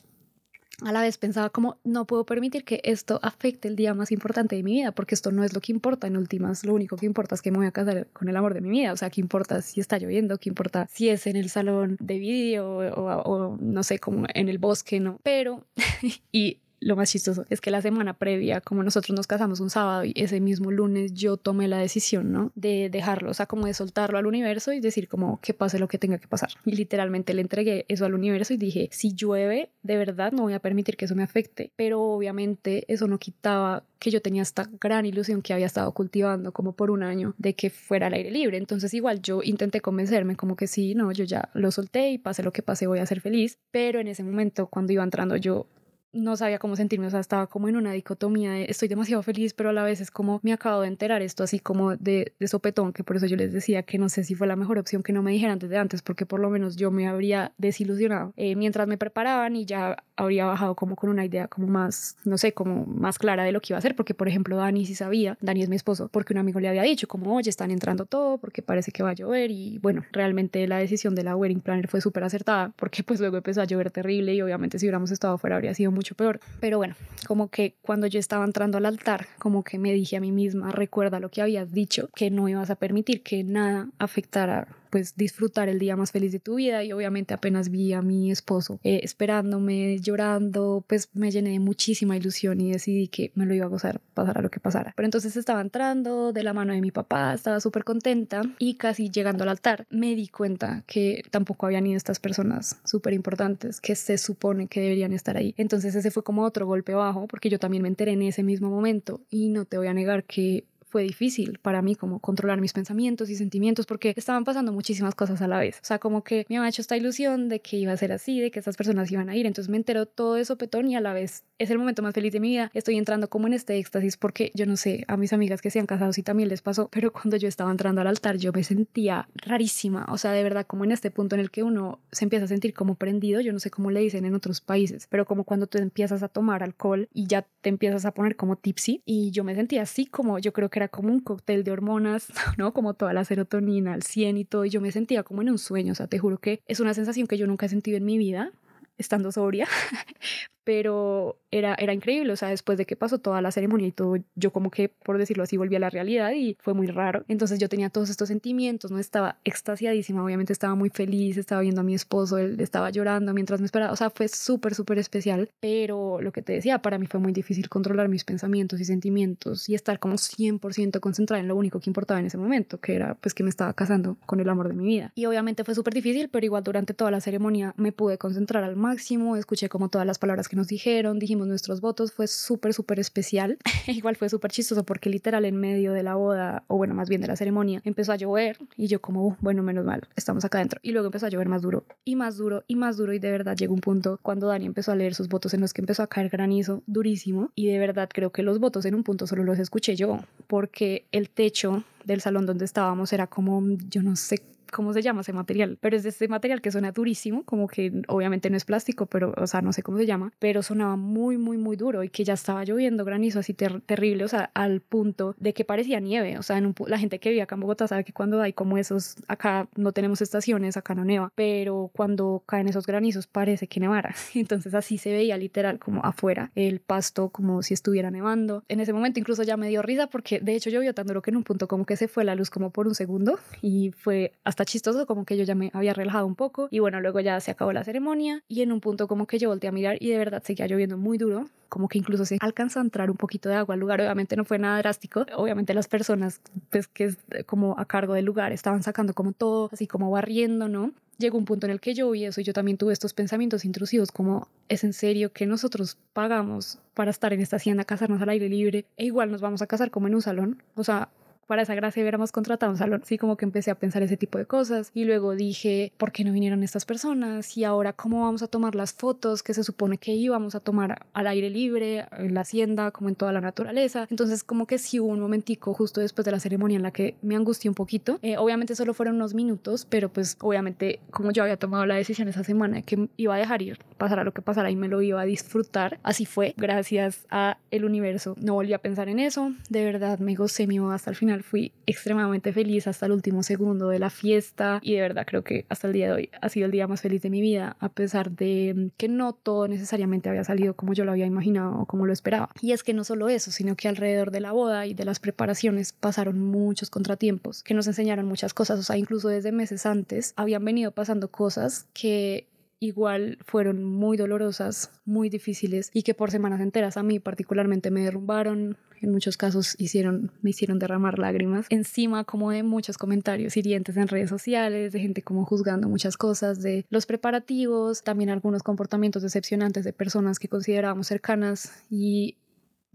a 0.83 0.93
la 0.93 1.03
vez 1.03 1.19
pensaba 1.19 1.51
como 1.51 1.79
no 1.85 2.07
puedo 2.07 2.27
permitir 2.27 2.65
que 2.65 2.81
esto 2.85 3.21
afecte 3.23 3.69
el 3.69 3.77
día 3.77 3.95
más 3.95 4.11
importante 4.11 4.57
de 4.57 4.63
mi 4.63 4.73
vida, 4.73 4.93
porque 4.93 5.15
esto 5.15 5.31
no 5.31 5.45
es 5.45 5.53
lo 5.53 5.61
que 5.61 5.73
importa 5.73 6.07
en 6.07 6.17
últimas, 6.17 6.65
lo 6.65 6.75
único 6.75 6.97
que 6.97 7.07
importa 7.07 7.35
es 7.35 7.43
que 7.43 7.51
me 7.51 7.59
voy 7.59 7.67
a 7.67 7.73
casar 7.73 8.09
con 8.13 8.29
el 8.29 8.37
amor 8.37 8.55
de 8.55 8.61
mi 8.61 8.71
vida, 8.71 8.93
o 8.93 8.97
sea, 8.97 9.11
qué 9.11 9.21
importa 9.21 9.63
si 9.63 9.81
está 9.81 9.99
lloviendo, 9.99 10.39
qué 10.39 10.49
importa 10.49 10.89
si 10.91 11.09
es 11.09 11.27
en 11.27 11.37
el 11.37 11.49
salón 11.49 11.97
de 12.01 12.19
vídeo 12.19 12.79
o, 12.79 13.23
o, 13.23 13.57
no 13.61 13.83
sé, 13.83 13.99
como 13.99 14.27
en 14.35 14.49
el 14.49 14.59
bosque, 14.59 15.01
¿no? 15.01 15.21
Pero, 15.23 15.65
y 16.33 16.59
lo 16.85 16.97
más 16.97 17.11
chistoso 17.11 17.47
es 17.49 17.61
que 17.61 17.71
la 17.71 17.81
semana 17.81 18.15
previa, 18.15 18.61
como 18.61 18.83
nosotros 18.83 19.17
nos 19.17 19.27
casamos 19.27 19.61
un 19.61 19.71
sábado 19.71 20.05
y 20.05 20.13
ese 20.17 20.39
mismo 20.41 20.71
lunes 20.71 21.15
yo 21.15 21.37
tomé 21.39 21.67
la 21.67 21.79
decisión, 21.79 22.31
¿no? 22.31 22.53
De 22.55 22.91
dejarlo, 22.91 23.31
o 23.31 23.35
sea, 23.35 23.47
como 23.47 23.67
de 23.67 23.75
soltarlo 23.75 24.19
al 24.19 24.27
universo 24.27 24.73
y 24.73 24.81
decir 24.81 25.09
como 25.09 25.41
que 25.41 25.55
pase 25.55 25.79
lo 25.79 25.89
que 25.89 25.99
tenga 25.99 26.19
que 26.19 26.29
pasar. 26.29 26.51
Y 26.67 26.73
literalmente 26.73 27.33
le 27.33 27.41
entregué 27.41 27.87
eso 27.89 28.05
al 28.05 28.15
universo 28.15 28.53
y 28.53 28.59
dije, 28.59 28.89
si 28.93 29.15
llueve, 29.15 29.71
de 29.83 29.97
verdad 29.97 30.33
no 30.33 30.43
voy 30.43 30.53
a 30.53 30.61
permitir 30.61 30.97
que 30.97 31.07
eso 31.07 31.15
me 31.15 31.23
afecte. 31.23 31.73
Pero 31.75 32.03
obviamente 32.03 32.85
eso 32.93 33.09
no 33.09 33.19
quitaba 33.19 33.85
que 33.99 34.11
yo 34.11 34.21
tenía 34.21 34.43
esta 34.43 34.69
gran 34.79 35.07
ilusión 35.07 35.41
que 35.41 35.55
había 35.55 35.65
estado 35.65 35.91
cultivando 35.93 36.53
como 36.53 36.73
por 36.73 36.91
un 36.91 37.03
año 37.03 37.35
de 37.39 37.55
que 37.55 37.71
fuera 37.71 38.09
al 38.09 38.13
aire 38.13 38.31
libre. 38.31 38.59
Entonces 38.59 38.93
igual 38.93 39.23
yo 39.23 39.41
intenté 39.43 39.81
convencerme 39.81 40.37
como 40.37 40.57
que 40.57 40.67
sí, 40.67 40.95
no, 40.95 41.11
yo 41.13 41.25
ya 41.25 41.49
lo 41.55 41.71
solté 41.71 42.11
y 42.11 42.19
pase 42.19 42.43
lo 42.43 42.53
que 42.53 42.63
pase 42.63 42.87
voy 42.87 42.99
a 42.99 43.07
ser 43.07 43.23
feliz. 43.23 43.59
Pero 43.71 44.01
en 44.01 44.09
ese 44.09 44.23
momento 44.23 44.67
cuando 44.67 44.93
iba 44.93 45.03
entrando 45.03 45.37
yo 45.37 45.67
no 46.15 46.37
sabía 46.37 46.59
cómo 46.59 46.77
sentirme, 46.77 47.07
o 47.07 47.11
sea, 47.11 47.21
estaba 47.21 47.47
como 47.47 47.69
en 47.69 47.77
una 47.77 47.93
dicotomía 47.93 48.53
de 48.53 48.67
estoy 48.69 48.89
demasiado 48.89 49.23
feliz, 49.23 49.53
pero 49.55 49.71
a 49.71 49.73
la 49.73 49.83
vez 49.83 50.01
es 50.01 50.11
como 50.11 50.41
me 50.43 50.53
acabo 50.53 50.81
de 50.81 50.89
enterar 50.89 51.23
esto 51.23 51.45
así 51.45 51.59
como 51.59 51.97
de, 51.97 52.35
de, 52.39 52.49
sopetón, 52.49 52.93
que 52.93 53.05
por 53.05 53.17
eso 53.17 53.27
yo 53.27 53.37
les 53.37 53.53
decía 53.53 53.83
que 53.83 53.99
no 53.99 54.09
sé 54.09 54.25
si 54.25 54.35
fue 54.35 54.47
la 54.47 54.57
mejor 54.57 54.79
opción 54.79 55.03
que 55.03 55.13
no 55.13 55.23
me 55.23 55.33
dijeran 55.33 55.59
desde 55.59 55.77
antes, 55.77 56.03
porque 56.03 56.27
por 56.27 56.41
lo 56.41 56.51
menos 56.51 56.77
yo 56.77 56.91
me 56.91 57.09
habría 57.09 57.53
desilusionado. 57.59 58.33
Eh, 58.37 58.57
mientras 58.57 58.87
me 58.87 58.97
preparaban 58.97 59.57
y 59.57 59.67
ya 59.67 59.97
habría 60.17 60.47
bajado 60.47 60.75
como 60.75 60.97
con 60.97 61.11
una 61.11 61.25
idea 61.25 61.49
como 61.49 61.67
más, 61.67 62.17
no 62.25 62.39
sé, 62.39 62.53
como 62.53 62.87
más 62.87 63.19
clara 63.19 63.45
de 63.45 63.53
lo 63.53 63.61
que 63.61 63.73
iba 63.73 63.79
a 63.79 63.81
hacer, 63.81 63.97
porque 63.97 64.15
por 64.15 64.29
ejemplo 64.29 64.57
Dani 64.57 64.87
sí 64.87 64.95
sabía, 64.95 65.37
Dani 65.41 65.63
es 65.63 65.69
mi 65.69 65.77
esposo, 65.77 66.09
porque 66.09 66.33
un 66.33 66.39
amigo 66.39 66.61
le 66.61 66.69
había 66.69 66.83
dicho 66.83 67.09
como, 67.09 67.35
oye, 67.35 67.51
están 67.51 67.71
entrando 67.71 68.07
todo, 68.07 68.39
porque 68.39 68.63
parece 68.63 68.93
que 68.93 69.03
va 69.03 69.11
a 69.11 69.15
llover 69.15 69.51
y 69.51 69.79
bueno, 69.79 70.05
realmente 70.13 70.67
la 70.69 70.79
decisión 70.79 71.15
de 71.15 71.25
la 71.25 71.37
wedding 71.37 71.61
planner 71.61 71.89
fue 71.89 72.01
súper 72.01 72.25
acertada, 72.25 72.73
porque 72.77 73.03
pues 73.03 73.21
luego 73.21 73.37
empezó 73.37 73.61
a 73.61 73.65
llover 73.65 73.91
terrible 73.91 74.35
y 74.35 74.43
obviamente 74.43 74.79
si 74.79 74.87
hubiéramos 74.87 75.11
estado 75.11 75.39
fuera 75.39 75.57
habría 75.57 75.75
sido 75.75 75.91
peor. 76.13 76.41
Pero 76.61 76.77
bueno, 76.77 76.95
como 77.27 77.49
que 77.49 77.77
cuando 77.81 78.07
yo 78.07 78.21
estaba 78.21 78.45
entrando 78.45 78.79
al 78.79 78.87
altar, 78.87 79.27
como 79.39 79.65
que 79.65 79.79
me 79.79 79.93
dije 79.93 80.17
a 80.17 80.21
mí 80.21 80.31
misma, 80.31 80.71
recuerda 80.73 81.21
lo 81.21 81.31
que 81.31 81.41
habías 81.41 81.73
dicho, 81.73 82.11
que 82.15 82.31
no 82.31 82.49
ibas 82.49 82.69
a 82.69 82.77
permitir 82.77 83.23
que 83.23 83.45
nada 83.45 83.89
afectara 83.99 84.69
pues 84.95 85.17
disfrutar 85.17 85.69
el 85.69 85.81
día 85.81 85.97
más 85.97 86.13
feliz 86.13 86.31
de 86.31 86.39
tu 86.39 86.55
vida 86.55 86.85
y 86.85 86.93
obviamente 86.93 87.35
apenas 87.35 87.69
vi 87.69 87.93
a 87.95 88.01
mi 88.01 88.31
esposo 88.31 88.79
eh, 88.85 89.01
esperándome, 89.03 89.99
llorando, 89.99 90.85
pues 90.87 91.09
me 91.15 91.33
llené 91.33 91.51
de 91.51 91.59
muchísima 91.59 92.17
ilusión 92.17 92.61
y 92.61 92.71
decidí 92.71 93.09
que 93.09 93.33
me 93.35 93.45
lo 93.45 93.55
iba 93.55 93.65
a 93.65 93.69
gozar, 93.69 94.01
pasara 94.15 94.41
lo 94.41 94.51
que 94.51 94.61
pasara. 94.61 94.93
Pero 94.95 95.05
entonces 95.05 95.37
estaba 95.37 95.63
entrando 95.63 96.33
de 96.33 96.45
la 96.45 96.53
mano 96.53 96.75
de 96.75 96.81
mi 96.81 96.93
papá, 96.93 97.35
estaba 97.35 97.59
súper 97.59 97.83
contenta 97.83 98.43
y 98.61 98.75
casi 98.75 99.11
llegando 99.11 99.43
al 99.43 99.49
altar 99.49 99.85
me 99.91 100.15
di 100.15 100.29
cuenta 100.29 100.85
que 100.87 101.25
tampoco 101.33 101.67
habían 101.67 101.89
ido 101.89 101.97
estas 101.97 102.21
personas 102.21 102.81
súper 102.85 103.15
importantes 103.15 103.81
que 103.81 103.97
se 103.97 104.17
supone 104.17 104.69
que 104.69 104.81
deberían 104.81 105.13
estar 105.13 105.37
ahí. 105.37 105.57
Entonces 105.57 105.97
ese 105.97 106.13
fue 106.13 106.23
como 106.23 106.45
otro 106.45 106.67
golpe 106.67 106.95
bajo 106.95 107.27
porque 107.27 107.51
yo 107.51 107.59
también 107.59 107.83
me 107.83 107.89
enteré 107.89 108.13
en 108.13 108.23
ese 108.23 108.45
mismo 108.45 108.71
momento 108.71 109.23
y 109.29 109.49
no 109.49 109.65
te 109.65 109.77
voy 109.77 109.89
a 109.89 109.93
negar 109.93 110.23
que 110.23 110.67
fue 110.95 111.03
difícil 111.03 111.59
para 111.61 111.83
mí 111.83 111.97
como 111.97 112.21
controlar 112.21 112.61
mis 112.61 112.73
pensamientos 112.73 113.29
y 113.29 113.35
sentimientos 113.35 113.85
porque 113.85 114.15
estaban 114.15 114.45
pasando 114.45 114.73
muchísimas 114.73 115.17
cosas 115.17 115.43
a 115.43 115.49
la 115.49 115.59
vez. 115.59 115.79
O 115.83 115.85
sea, 115.85 115.99
como 115.99 116.23
que 116.23 116.47
me 116.49 116.57
había 116.57 116.69
hecho 116.69 116.83
esta 116.83 116.97
ilusión 116.97 117.49
de 117.49 117.59
que 117.59 117.77
iba 117.79 117.91
a 117.91 117.97
ser 117.97 118.13
así, 118.13 118.39
de 118.39 118.53
que 118.53 118.61
estas 118.61 118.77
personas 118.77 119.11
iban 119.11 119.29
a 119.29 119.35
ir. 119.35 119.45
Entonces 119.45 119.69
me 119.69 119.77
enteró 119.77 120.07
todo 120.07 120.37
eso 120.37 120.57
petón 120.57 120.87
y 120.87 120.95
a 120.95 121.01
la 121.01 121.13
vez 121.13 121.43
es 121.59 121.71
el 121.71 121.79
momento 121.79 122.01
más 122.01 122.15
feliz 122.15 122.33
de 122.33 122.39
mi 122.39 122.51
vida. 122.51 122.71
Estoy 122.75 122.97
entrando 122.97 123.29
como 123.29 123.49
en 123.49 123.55
este 123.55 123.77
éxtasis 123.77 124.17
porque 124.17 124.53
yo 124.55 124.67
no 124.67 124.77
sé, 124.77 125.05
a 125.09 125.17
mis 125.17 125.33
amigas 125.33 125.61
que 125.63 125.71
se 125.71 125.81
han 125.81 125.87
casado 125.87 126.13
sí 126.13 126.23
también 126.23 126.49
les 126.49 126.63
pasó, 126.63 126.89
pero 126.93 127.13
cuando 127.13 127.37
yo 127.39 127.49
estaba 127.49 127.73
entrando 127.73 128.01
al 128.01 128.07
altar 128.07 128.37
yo 128.37 128.53
me 128.53 128.63
sentía 128.63 129.27
rarísima. 129.35 130.07
O 130.11 130.17
sea, 130.17 130.31
de 130.31 130.45
verdad 130.45 130.65
como 130.65 130.85
en 130.85 130.93
este 130.93 131.11
punto 131.11 131.35
en 131.35 131.41
el 131.41 131.51
que 131.51 131.65
uno 131.65 131.99
se 132.13 132.25
empieza 132.25 132.45
a 132.45 132.49
sentir 132.49 132.73
como 132.73 132.95
prendido, 132.95 133.41
yo 133.41 133.53
no 133.53 133.59
sé 133.59 133.73
cómo 133.73 133.91
le 133.91 133.99
dicen 133.99 134.27
en 134.27 134.37
otros 134.37 134.61
países, 134.61 135.09
pero 135.11 135.25
como 135.25 135.43
cuando 135.43 135.67
tú 135.67 135.79
empiezas 135.79 136.23
a 136.23 136.29
tomar 136.29 136.63
alcohol 136.63 137.09
y 137.13 137.27
ya 137.27 137.45
te 137.63 137.69
empiezas 137.69 138.05
a 138.05 138.13
poner 138.15 138.37
como 138.37 138.55
tipsy 138.55 139.03
y 139.05 139.33
yo 139.33 139.43
me 139.43 139.57
sentía 139.57 139.83
así 139.83 140.07
como 140.07 140.39
yo 140.39 140.53
creo 140.53 140.69
que 140.71 140.79
era 140.79 140.84
como 140.89 141.11
un 141.11 141.21
cóctel 141.21 141.65
de 141.65 141.71
hormonas, 141.71 142.29
¿no? 142.59 142.73
Como 142.73 142.95
toda 142.95 143.13
la 143.13 143.25
serotonina 143.25 143.95
al 143.95 144.03
100 144.03 144.37
y 144.37 144.45
todo, 144.45 144.65
y 144.65 144.71
yo 144.71 144.81
me 144.81 144.93
sentía 144.93 145.23
como 145.23 145.43
en 145.43 145.51
un 145.51 145.59
sueño, 145.59 145.93
o 145.93 145.95
sea, 145.95 146.07
te 146.07 146.19
juro 146.19 146.39
que 146.39 146.61
es 146.67 146.81
una 146.81 146.95
sensación 146.95 147.27
que 147.27 147.39
yo 147.39 147.47
nunca 147.47 147.67
he 147.67 147.69
sentido 147.69 147.97
en 147.97 148.05
mi 148.05 148.19
vida 148.19 148.53
estando 148.99 149.33
sobria, 149.33 149.67
pero 150.65 151.39
era, 151.51 151.75
era 151.75 151.93
increíble, 151.93 152.33
o 152.33 152.37
sea, 152.37 152.49
después 152.49 152.79
de 152.79 152.87
que 152.87 152.97
pasó 152.97 153.19
toda 153.19 153.41
la 153.41 153.53
ceremonia 153.53 153.87
y 153.87 153.93
todo, 153.93 154.17
yo 154.35 154.53
como 154.53 154.71
que, 154.71 154.89
por 154.89 155.19
decirlo 155.19 155.45
así, 155.45 155.57
volví 155.57 155.77
a 155.77 155.79
la 155.79 155.91
realidad 155.91 156.33
y 156.33 156.57
fue 156.61 156.75
muy 156.75 156.89
raro. 156.89 157.25
Entonces 157.29 157.61
yo 157.61 157.69
tenía 157.69 157.91
todos 157.91 158.11
estos 158.11 158.29
sentimientos, 158.29 158.91
¿no? 158.91 158.99
Estaba 158.99 159.39
extasiadísima, 159.45 160.25
obviamente 160.25 160.53
estaba 160.53 160.75
muy 160.75 160.91
feliz, 160.91 161.37
estaba 161.37 161.61
viendo 161.61 161.83
a 161.83 161.85
mi 161.85 161.95
esposo, 161.95 162.39
él 162.39 162.61
estaba 162.61 162.91
llorando 162.91 163.33
mientras 163.35 163.61
me 163.61 163.67
esperaba, 163.67 163.93
o 163.93 163.97
sea, 163.97 164.11
fue 164.11 164.29
súper, 164.29 164.75
súper 164.75 164.99
especial, 164.99 165.49
pero 165.61 166.21
lo 166.21 166.33
que 166.33 166.43
te 166.43 166.55
decía, 166.55 166.81
para 166.81 166.99
mí 166.99 167.07
fue 167.07 167.21
muy 167.21 167.33
difícil 167.33 167.69
controlar 167.69 168.09
mis 168.09 168.25
pensamientos 168.25 168.81
y 168.81 168.85
sentimientos 168.85 169.69
y 169.69 169.75
estar 169.75 169.99
como 169.99 170.17
100% 170.17 171.01
concentrada 171.01 171.41
en 171.41 171.49
lo 171.49 171.57
único 171.57 171.79
que 171.79 171.91
importaba 171.91 172.19
en 172.21 172.27
ese 172.27 172.39
momento, 172.39 172.81
que 172.81 172.95
era 172.95 173.15
pues 173.15 173.35
que 173.35 173.45
me 173.45 173.51
estaba 173.51 173.73
casando 173.75 174.17
con 174.27 174.41
el 174.41 174.49
amor 174.49 174.69
de 174.69 174.75
mi 174.75 174.85
vida. 174.85 175.13
Y 175.15 175.27
obviamente 175.27 175.63
fue 175.65 175.75
súper 175.75 175.95
difícil, 175.95 176.29
pero 176.31 176.45
igual 176.45 176.65
durante 176.65 176.95
toda 176.95 177.11
la 177.11 177.21
ceremonia 177.21 177.75
me 177.77 177.93
pude 177.93 178.19
concentrar 178.19 178.65
al 178.65 178.77
máximo, 178.77 179.37
escuché 179.37 179.69
como 179.69 179.89
todas 179.89 180.07
las 180.07 180.19
palabras 180.19 180.49
que 180.49 180.54
nos 180.55 180.69
dijeron, 180.69 181.19
dijimos 181.19 181.47
nuestros 181.47 181.81
votos, 181.81 182.13
fue 182.13 182.27
súper, 182.27 182.75
súper 182.75 182.99
especial. 182.99 183.59
Igual 183.87 184.17
fue 184.17 184.29
súper 184.29 184.51
chistoso 184.51 184.85
porque 184.85 185.11
literal 185.11 185.45
en 185.45 185.57
medio 185.57 185.93
de 185.93 186.03
la 186.03 186.15
boda, 186.15 186.65
o 186.69 186.77
bueno, 186.77 186.95
más 186.95 187.09
bien 187.09 187.21
de 187.21 187.29
la 187.29 187.37
ceremonia, 187.37 187.81
empezó 187.85 188.13
a 188.13 188.17
llover 188.17 188.59
y 188.77 188.87
yo 188.87 189.01
como, 189.01 189.37
bueno, 189.41 189.63
menos 189.63 189.85
mal, 189.85 190.09
estamos 190.17 190.45
acá 190.45 190.59
adentro. 190.59 190.81
Y 190.83 190.93
luego 190.93 191.07
empezó 191.07 191.27
a 191.27 191.29
llover 191.29 191.49
más 191.49 191.63
duro 191.63 191.85
y 192.05 192.17
más 192.17 192.37
duro 192.37 192.65
y 192.67 192.77
más 192.77 192.97
duro 192.97 193.13
y 193.13 193.19
de 193.19 193.31
verdad 193.31 193.57
llegó 193.57 193.75
un 193.75 193.81
punto 193.81 194.19
cuando 194.23 194.47
Dani 194.47 194.67
empezó 194.67 194.93
a 194.93 194.97
leer 194.97 195.15
sus 195.15 195.29
votos 195.29 195.55
en 195.55 195.61
los 195.61 195.73
que 195.73 195.83
empezó 195.83 196.03
a 196.03 196.07
caer 196.07 196.29
granizo 196.29 196.83
durísimo 196.87 197.51
y 197.55 197.67
de 197.67 197.79
verdad 197.79 198.09
creo 198.13 198.31
que 198.31 198.43
los 198.43 198.59
votos 198.59 198.85
en 198.85 198.95
un 198.95 199.03
punto 199.03 199.27
solo 199.27 199.45
los 199.45 199.59
escuché 199.59 199.97
yo 199.97 200.21
porque 200.47 201.07
el 201.13 201.31
techo 201.31 201.85
del 202.05 202.21
salón 202.21 202.47
donde 202.47 202.65
estábamos 202.65 203.13
era 203.13 203.27
como, 203.27 203.63
yo 203.89 204.03
no 204.03 204.17
sé 204.17 204.43
cómo 204.75 204.93
se 204.93 205.03
llama 205.03 205.21
ese 205.21 205.33
material, 205.33 205.79
pero 205.81 205.97
es 205.97 206.03
de 206.03 206.09
este 206.09 206.27
material 206.27 206.61
que 206.61 206.73
suena 206.73 206.91
durísimo, 206.91 207.45
como 207.45 207.69
que 207.69 208.03
obviamente 208.09 208.51
no 208.51 208.57
es 208.57 208.65
plástico, 208.65 209.07
pero, 209.07 209.33
o 209.37 209.47
sea, 209.47 209.63
no 209.63 209.73
sé 209.73 209.85
cómo 209.85 209.99
se 209.99 210.05
llama, 210.05 210.33
pero 210.41 210.63
sonaba 210.63 210.97
muy, 210.97 211.39
muy, 211.39 211.57
muy 211.57 211.77
duro 211.77 212.03
y 212.03 212.09
que 212.09 212.25
ya 212.25 212.35
estaba 212.35 212.65
lloviendo 212.65 213.05
granizo 213.05 213.39
así 213.39 213.55
terrible, 213.55 214.25
o 214.25 214.29
sea, 214.29 214.51
al 214.53 214.81
punto 214.81 215.37
de 215.39 215.55
que 215.55 215.65
parecía 215.65 216.01
nieve, 216.01 216.39
o 216.39 216.43
sea, 216.43 216.59
en 216.59 216.75
la 216.89 216.99
gente 216.99 217.21
que 217.21 217.31
vive 217.31 217.43
acá 217.43 217.55
en 217.55 217.61
Bogotá 217.61 217.87
sabe 217.87 218.03
que 218.03 218.13
cuando 218.13 218.43
hay 218.43 218.53
como 218.53 218.77
esos, 218.77 219.15
acá 219.29 219.69
no 219.77 219.93
tenemos 219.93 220.21
estaciones, 220.21 220.77
acá 220.77 220.97
no 220.97 221.05
neva, 221.05 221.31
pero 221.37 221.93
cuando 221.95 222.43
caen 222.45 222.67
esos 222.67 222.85
granizos 222.85 223.29
parece 223.29 223.69
que 223.69 223.79
nevara, 223.79 224.13
entonces 224.35 224.75
así 224.75 224.99
se 224.99 225.13
veía 225.13 225.39
literal 225.39 225.79
como 225.79 226.05
afuera 226.05 226.51
el 226.57 226.81
pasto 226.81 227.29
como 227.29 227.63
si 227.63 227.75
estuviera 227.75 228.11
nevando. 228.11 228.65
En 228.69 228.81
ese 228.81 228.93
momento 228.93 229.21
incluso 229.21 229.45
ya 229.45 229.57
me 229.57 229.69
dio 229.69 229.83
risa 229.83 230.09
porque 230.09 230.41
de 230.41 230.57
hecho 230.57 230.69
llovió 230.69 230.95
tan 230.95 231.07
duro 231.07 231.23
que 231.23 231.31
en 231.31 231.37
un 231.37 231.45
punto 231.45 231.69
como 231.69 231.87
que 231.87 231.97
se 231.97 232.09
fue 232.09 232.25
la 232.25 232.35
luz 232.35 232.51
como 232.51 232.71
por 232.71 232.89
un 232.89 232.97
segundo 232.97 233.39
y 233.63 233.93
fue 233.93 234.33
hasta 234.43 234.64
chistoso, 234.65 235.07
como 235.07 235.25
que 235.25 235.37
yo 235.37 235.45
ya 235.45 235.55
me 235.55 235.71
había 235.73 235.95
relajado 235.95 236.27
un 236.27 236.35
poco 236.35 236.69
y 236.71 236.79
bueno, 236.79 237.01
luego 237.01 237.21
ya 237.21 237.41
se 237.41 237.51
acabó 237.51 237.73
la 237.73 237.85
ceremonia 237.85 238.43
y 238.49 238.63
en 238.63 238.73
un 238.73 238.81
punto 238.81 239.09
como 239.09 239.27
que 239.27 239.39
yo 239.39 239.49
volteé 239.49 239.69
a 239.69 239.73
mirar 239.73 239.97
y 240.01 240.11
de 240.11 240.19
verdad 240.19 240.43
seguía 240.45 240.67
lloviendo 240.67 240.97
muy 240.97 241.19
duro, 241.19 241.49
como 241.69 241.89
que 241.89 241.99
incluso 241.99 242.25
se 242.25 242.39
alcanzó 242.41 242.81
a 242.81 242.83
entrar 242.83 243.11
un 243.11 243.17
poquito 243.17 243.49
de 243.49 243.57
agua 243.57 243.75
al 243.75 243.81
lugar, 243.81 244.01
obviamente 244.01 244.37
no 244.37 244.45
fue 244.45 244.59
nada 244.59 244.79
drástico, 244.79 245.27
obviamente 245.37 245.75
las 245.75 245.89
personas 245.89 246.41
pues 246.71 246.89
que 246.89 247.05
es 247.05 247.19
como 247.47 247.79
a 247.79 247.85
cargo 247.85 248.15
del 248.15 248.25
lugar 248.25 248.53
estaban 248.53 248.83
sacando 248.83 249.15
como 249.15 249.33
todo, 249.33 249.71
así 249.73 249.87
como 249.87 250.11
barriendo, 250.11 250.69
¿no? 250.69 250.93
llegó 251.19 251.39
un 251.39 251.45
punto 251.45 251.67
en 251.67 251.73
el 251.73 251.81
que 251.81 251.95
yo 251.95 252.11
vi 252.11 252.25
eso 252.25 252.41
y 252.41 252.45
yo 252.45 252.53
también 252.53 252.79
tuve 252.79 252.93
estos 252.93 253.15
pensamientos 253.15 253.65
intrusivos 253.65 254.11
como 254.11 254.49
es 254.69 254.85
en 254.85 254.93
serio 254.93 255.33
que 255.33 255.47
nosotros 255.47 255.99
pagamos 256.13 256.79
para 256.95 257.11
estar 257.11 257.33
en 257.33 257.41
esta 257.41 257.57
hacienda, 257.57 257.85
casarnos 257.85 258.21
al 258.23 258.29
aire 258.31 258.49
libre 258.49 258.87
e 258.97 259.07
igual 259.07 259.31
nos 259.31 259.41
vamos 259.41 259.63
a 259.63 259.67
casar 259.67 259.91
como 259.91 260.09
en 260.09 260.15
un 260.15 260.23
salón, 260.23 260.63
o 260.75 260.85
sea, 260.85 261.09
para 261.47 261.63
esa 261.63 261.75
gracia 261.75 262.03
hubiéramos 262.03 262.33
contratado 262.33 262.73
un 262.73 262.79
salón. 262.79 263.03
Sí, 263.05 263.19
como 263.19 263.37
que 263.37 263.45
empecé 263.45 263.71
a 263.71 263.75
pensar 263.75 264.03
ese 264.03 264.17
tipo 264.17 264.39
de 264.39 264.47
cosas. 264.47 264.91
Y 264.95 265.05
luego 265.05 265.35
dije, 265.35 265.93
¿por 265.97 266.13
qué 266.13 266.25
no 266.25 266.33
vinieron 266.33 266.63
estas 266.63 266.85
personas? 266.85 267.57
Y 267.57 267.65
ahora, 267.65 267.93
¿cómo 267.93 268.23
vamos 268.23 268.43
a 268.43 268.47
tomar 268.47 268.75
las 268.75 268.93
fotos 268.93 269.43
que 269.43 269.55
se 269.55 269.65
supone 269.65 269.99
que 269.99 270.13
íbamos 270.13 270.55
a 270.55 270.61
tomar 270.61 271.07
al 271.13 271.27
aire 271.27 271.51
libre, 271.51 272.07
en 272.19 272.35
la 272.35 272.43
hacienda, 272.43 272.91
como 272.91 273.09
en 273.09 273.15
toda 273.15 273.33
la 273.33 273.41
naturaleza? 273.41 274.07
Entonces, 274.11 274.45
como 274.45 274.67
que 274.67 274.79
sí 274.79 275.01
hubo 275.01 275.09
un 275.09 275.21
momentico 275.21 275.75
justo 275.75 276.01
después 276.01 276.25
de 276.25 276.33
la 276.33 276.41
ceremonia 276.41 276.77
en 276.77 276.83
la 276.83 276.91
que 276.91 277.17
me 277.23 277.37
angustié 277.37 277.69
un 277.69 277.75
poquito. 277.75 278.19
Eh, 278.23 278.37
obviamente 278.37 278.75
solo 278.75 278.95
fueron 278.95 279.17
unos 279.17 279.35
minutos, 279.35 279.87
pero 279.89 280.09
pues 280.09 280.37
obviamente 280.41 281.01
como 281.11 281.31
yo 281.31 281.43
había 281.43 281.57
tomado 281.57 281.87
la 281.87 281.97
decisión 281.97 282.29
esa 282.29 282.45
semana 282.45 282.83
que 282.83 283.09
iba 283.17 283.35
a 283.35 283.39
dejar 283.39 283.63
ir, 283.63 283.79
pasara 283.99 284.25
lo 284.25 284.33
que 284.33 284.43
pasara 284.43 284.71
y 284.71 284.77
me 284.77 284.89
lo 284.89 285.03
iba 285.03 285.21
a 285.21 285.25
disfrutar, 285.25 285.99
así 286.03 286.27
fue. 286.27 286.55
Gracias 286.57 287.27
a 287.31 287.59
el 287.71 287.85
universo. 287.85 288.35
No 288.41 288.55
volví 288.55 288.73
a 288.73 288.79
pensar 288.79 289.09
en 289.09 289.19
eso. 289.19 289.53
De 289.69 289.85
verdad, 289.85 290.19
me 290.19 290.35
gocé 290.35 290.67
mi 290.67 290.75
hasta 290.93 291.11
el 291.11 291.17
final 291.17 291.34
fui 291.43 291.73
extremadamente 291.87 292.53
feliz 292.53 292.87
hasta 292.87 293.07
el 293.07 293.13
último 293.13 293.43
segundo 293.43 293.89
de 293.89 293.99
la 293.99 294.11
fiesta 294.11 294.79
y 294.83 294.95
de 294.95 295.01
verdad 295.01 295.27
creo 295.27 295.43
que 295.43 295.67
hasta 295.69 295.87
el 295.87 295.93
día 295.93 296.09
de 296.09 296.13
hoy 296.13 296.31
ha 296.41 296.49
sido 296.49 296.67
el 296.67 296.73
día 296.73 296.87
más 296.87 297.01
feliz 297.01 297.23
de 297.23 297.31
mi 297.31 297.41
vida 297.41 297.77
a 297.81 297.89
pesar 297.89 298.31
de 298.31 298.75
mm, 298.75 298.91
que 298.97 299.09
no 299.09 299.33
todo 299.33 299.69
necesariamente 299.69 300.29
había 300.29 300.45
salido 300.45 300.75
como 300.75 300.93
yo 300.93 301.05
lo 301.05 301.13
había 301.13 301.27
imaginado 301.27 301.81
o 301.81 301.87
como 301.87 302.07
lo 302.07 302.13
esperaba. 302.13 302.51
Y 302.61 302.73
es 302.73 302.83
que 302.83 302.95
no 302.95 303.05
solo 303.05 303.29
eso, 303.29 303.51
sino 303.51 303.77
que 303.77 303.89
alrededor 303.89 304.31
de 304.31 304.41
la 304.41 304.53
boda 304.53 304.87
y 304.87 304.95
de 304.95 305.05
las 305.05 305.21
preparaciones 305.21 305.93
pasaron 305.93 306.39
muchos 306.41 306.91
contratiempos 306.91 307.63
que 307.63 307.75
nos 307.75 307.87
enseñaron 307.87 308.27
muchas 308.27 308.55
cosas, 308.55 308.79
o 308.79 308.83
sea, 308.83 308.97
incluso 308.97 309.29
desde 309.29 309.53
meses 309.53 309.87
antes 309.87 310.33
habían 310.37 310.65
venido 310.65 310.93
pasando 310.93 311.29
cosas 311.29 311.87
que 311.93 312.47
igual 312.87 313.39
fueron 313.45 313.85
muy 313.85 314.17
dolorosas, 314.17 314.91
muy 315.05 315.29
difíciles 315.29 315.91
y 315.93 316.03
que 316.03 316.15
por 316.15 316.31
semanas 316.31 316.61
enteras 316.61 316.97
a 316.97 317.03
mí 317.03 317.19
particularmente 317.19 317.91
me 317.91 318.03
derrumbaron, 318.03 318.77
en 319.01 319.13
muchos 319.13 319.37
casos 319.37 319.77
hicieron, 319.79 320.33
me 320.43 320.51
hicieron 320.51 320.79
derramar 320.79 321.19
lágrimas, 321.19 321.67
encima 321.69 322.25
como 322.25 322.51
de 322.51 322.63
muchos 322.63 322.99
comentarios 322.99 323.57
hirientes 323.57 323.97
en 323.97 324.09
redes 324.09 324.31
sociales, 324.31 324.93
de 324.93 325.01
gente 325.01 325.23
como 325.23 325.45
juzgando 325.45 325.89
muchas 325.89 326.17
cosas, 326.17 326.63
de 326.63 326.87
los 326.91 327.07
preparativos, 327.07 328.03
también 328.03 328.31
algunos 328.31 328.63
comportamientos 328.63 329.23
decepcionantes 329.23 329.85
de 329.85 329.93
personas 329.93 330.39
que 330.39 330.49
considerábamos 330.49 331.07
cercanas. 331.07 331.85
Y 331.91 332.37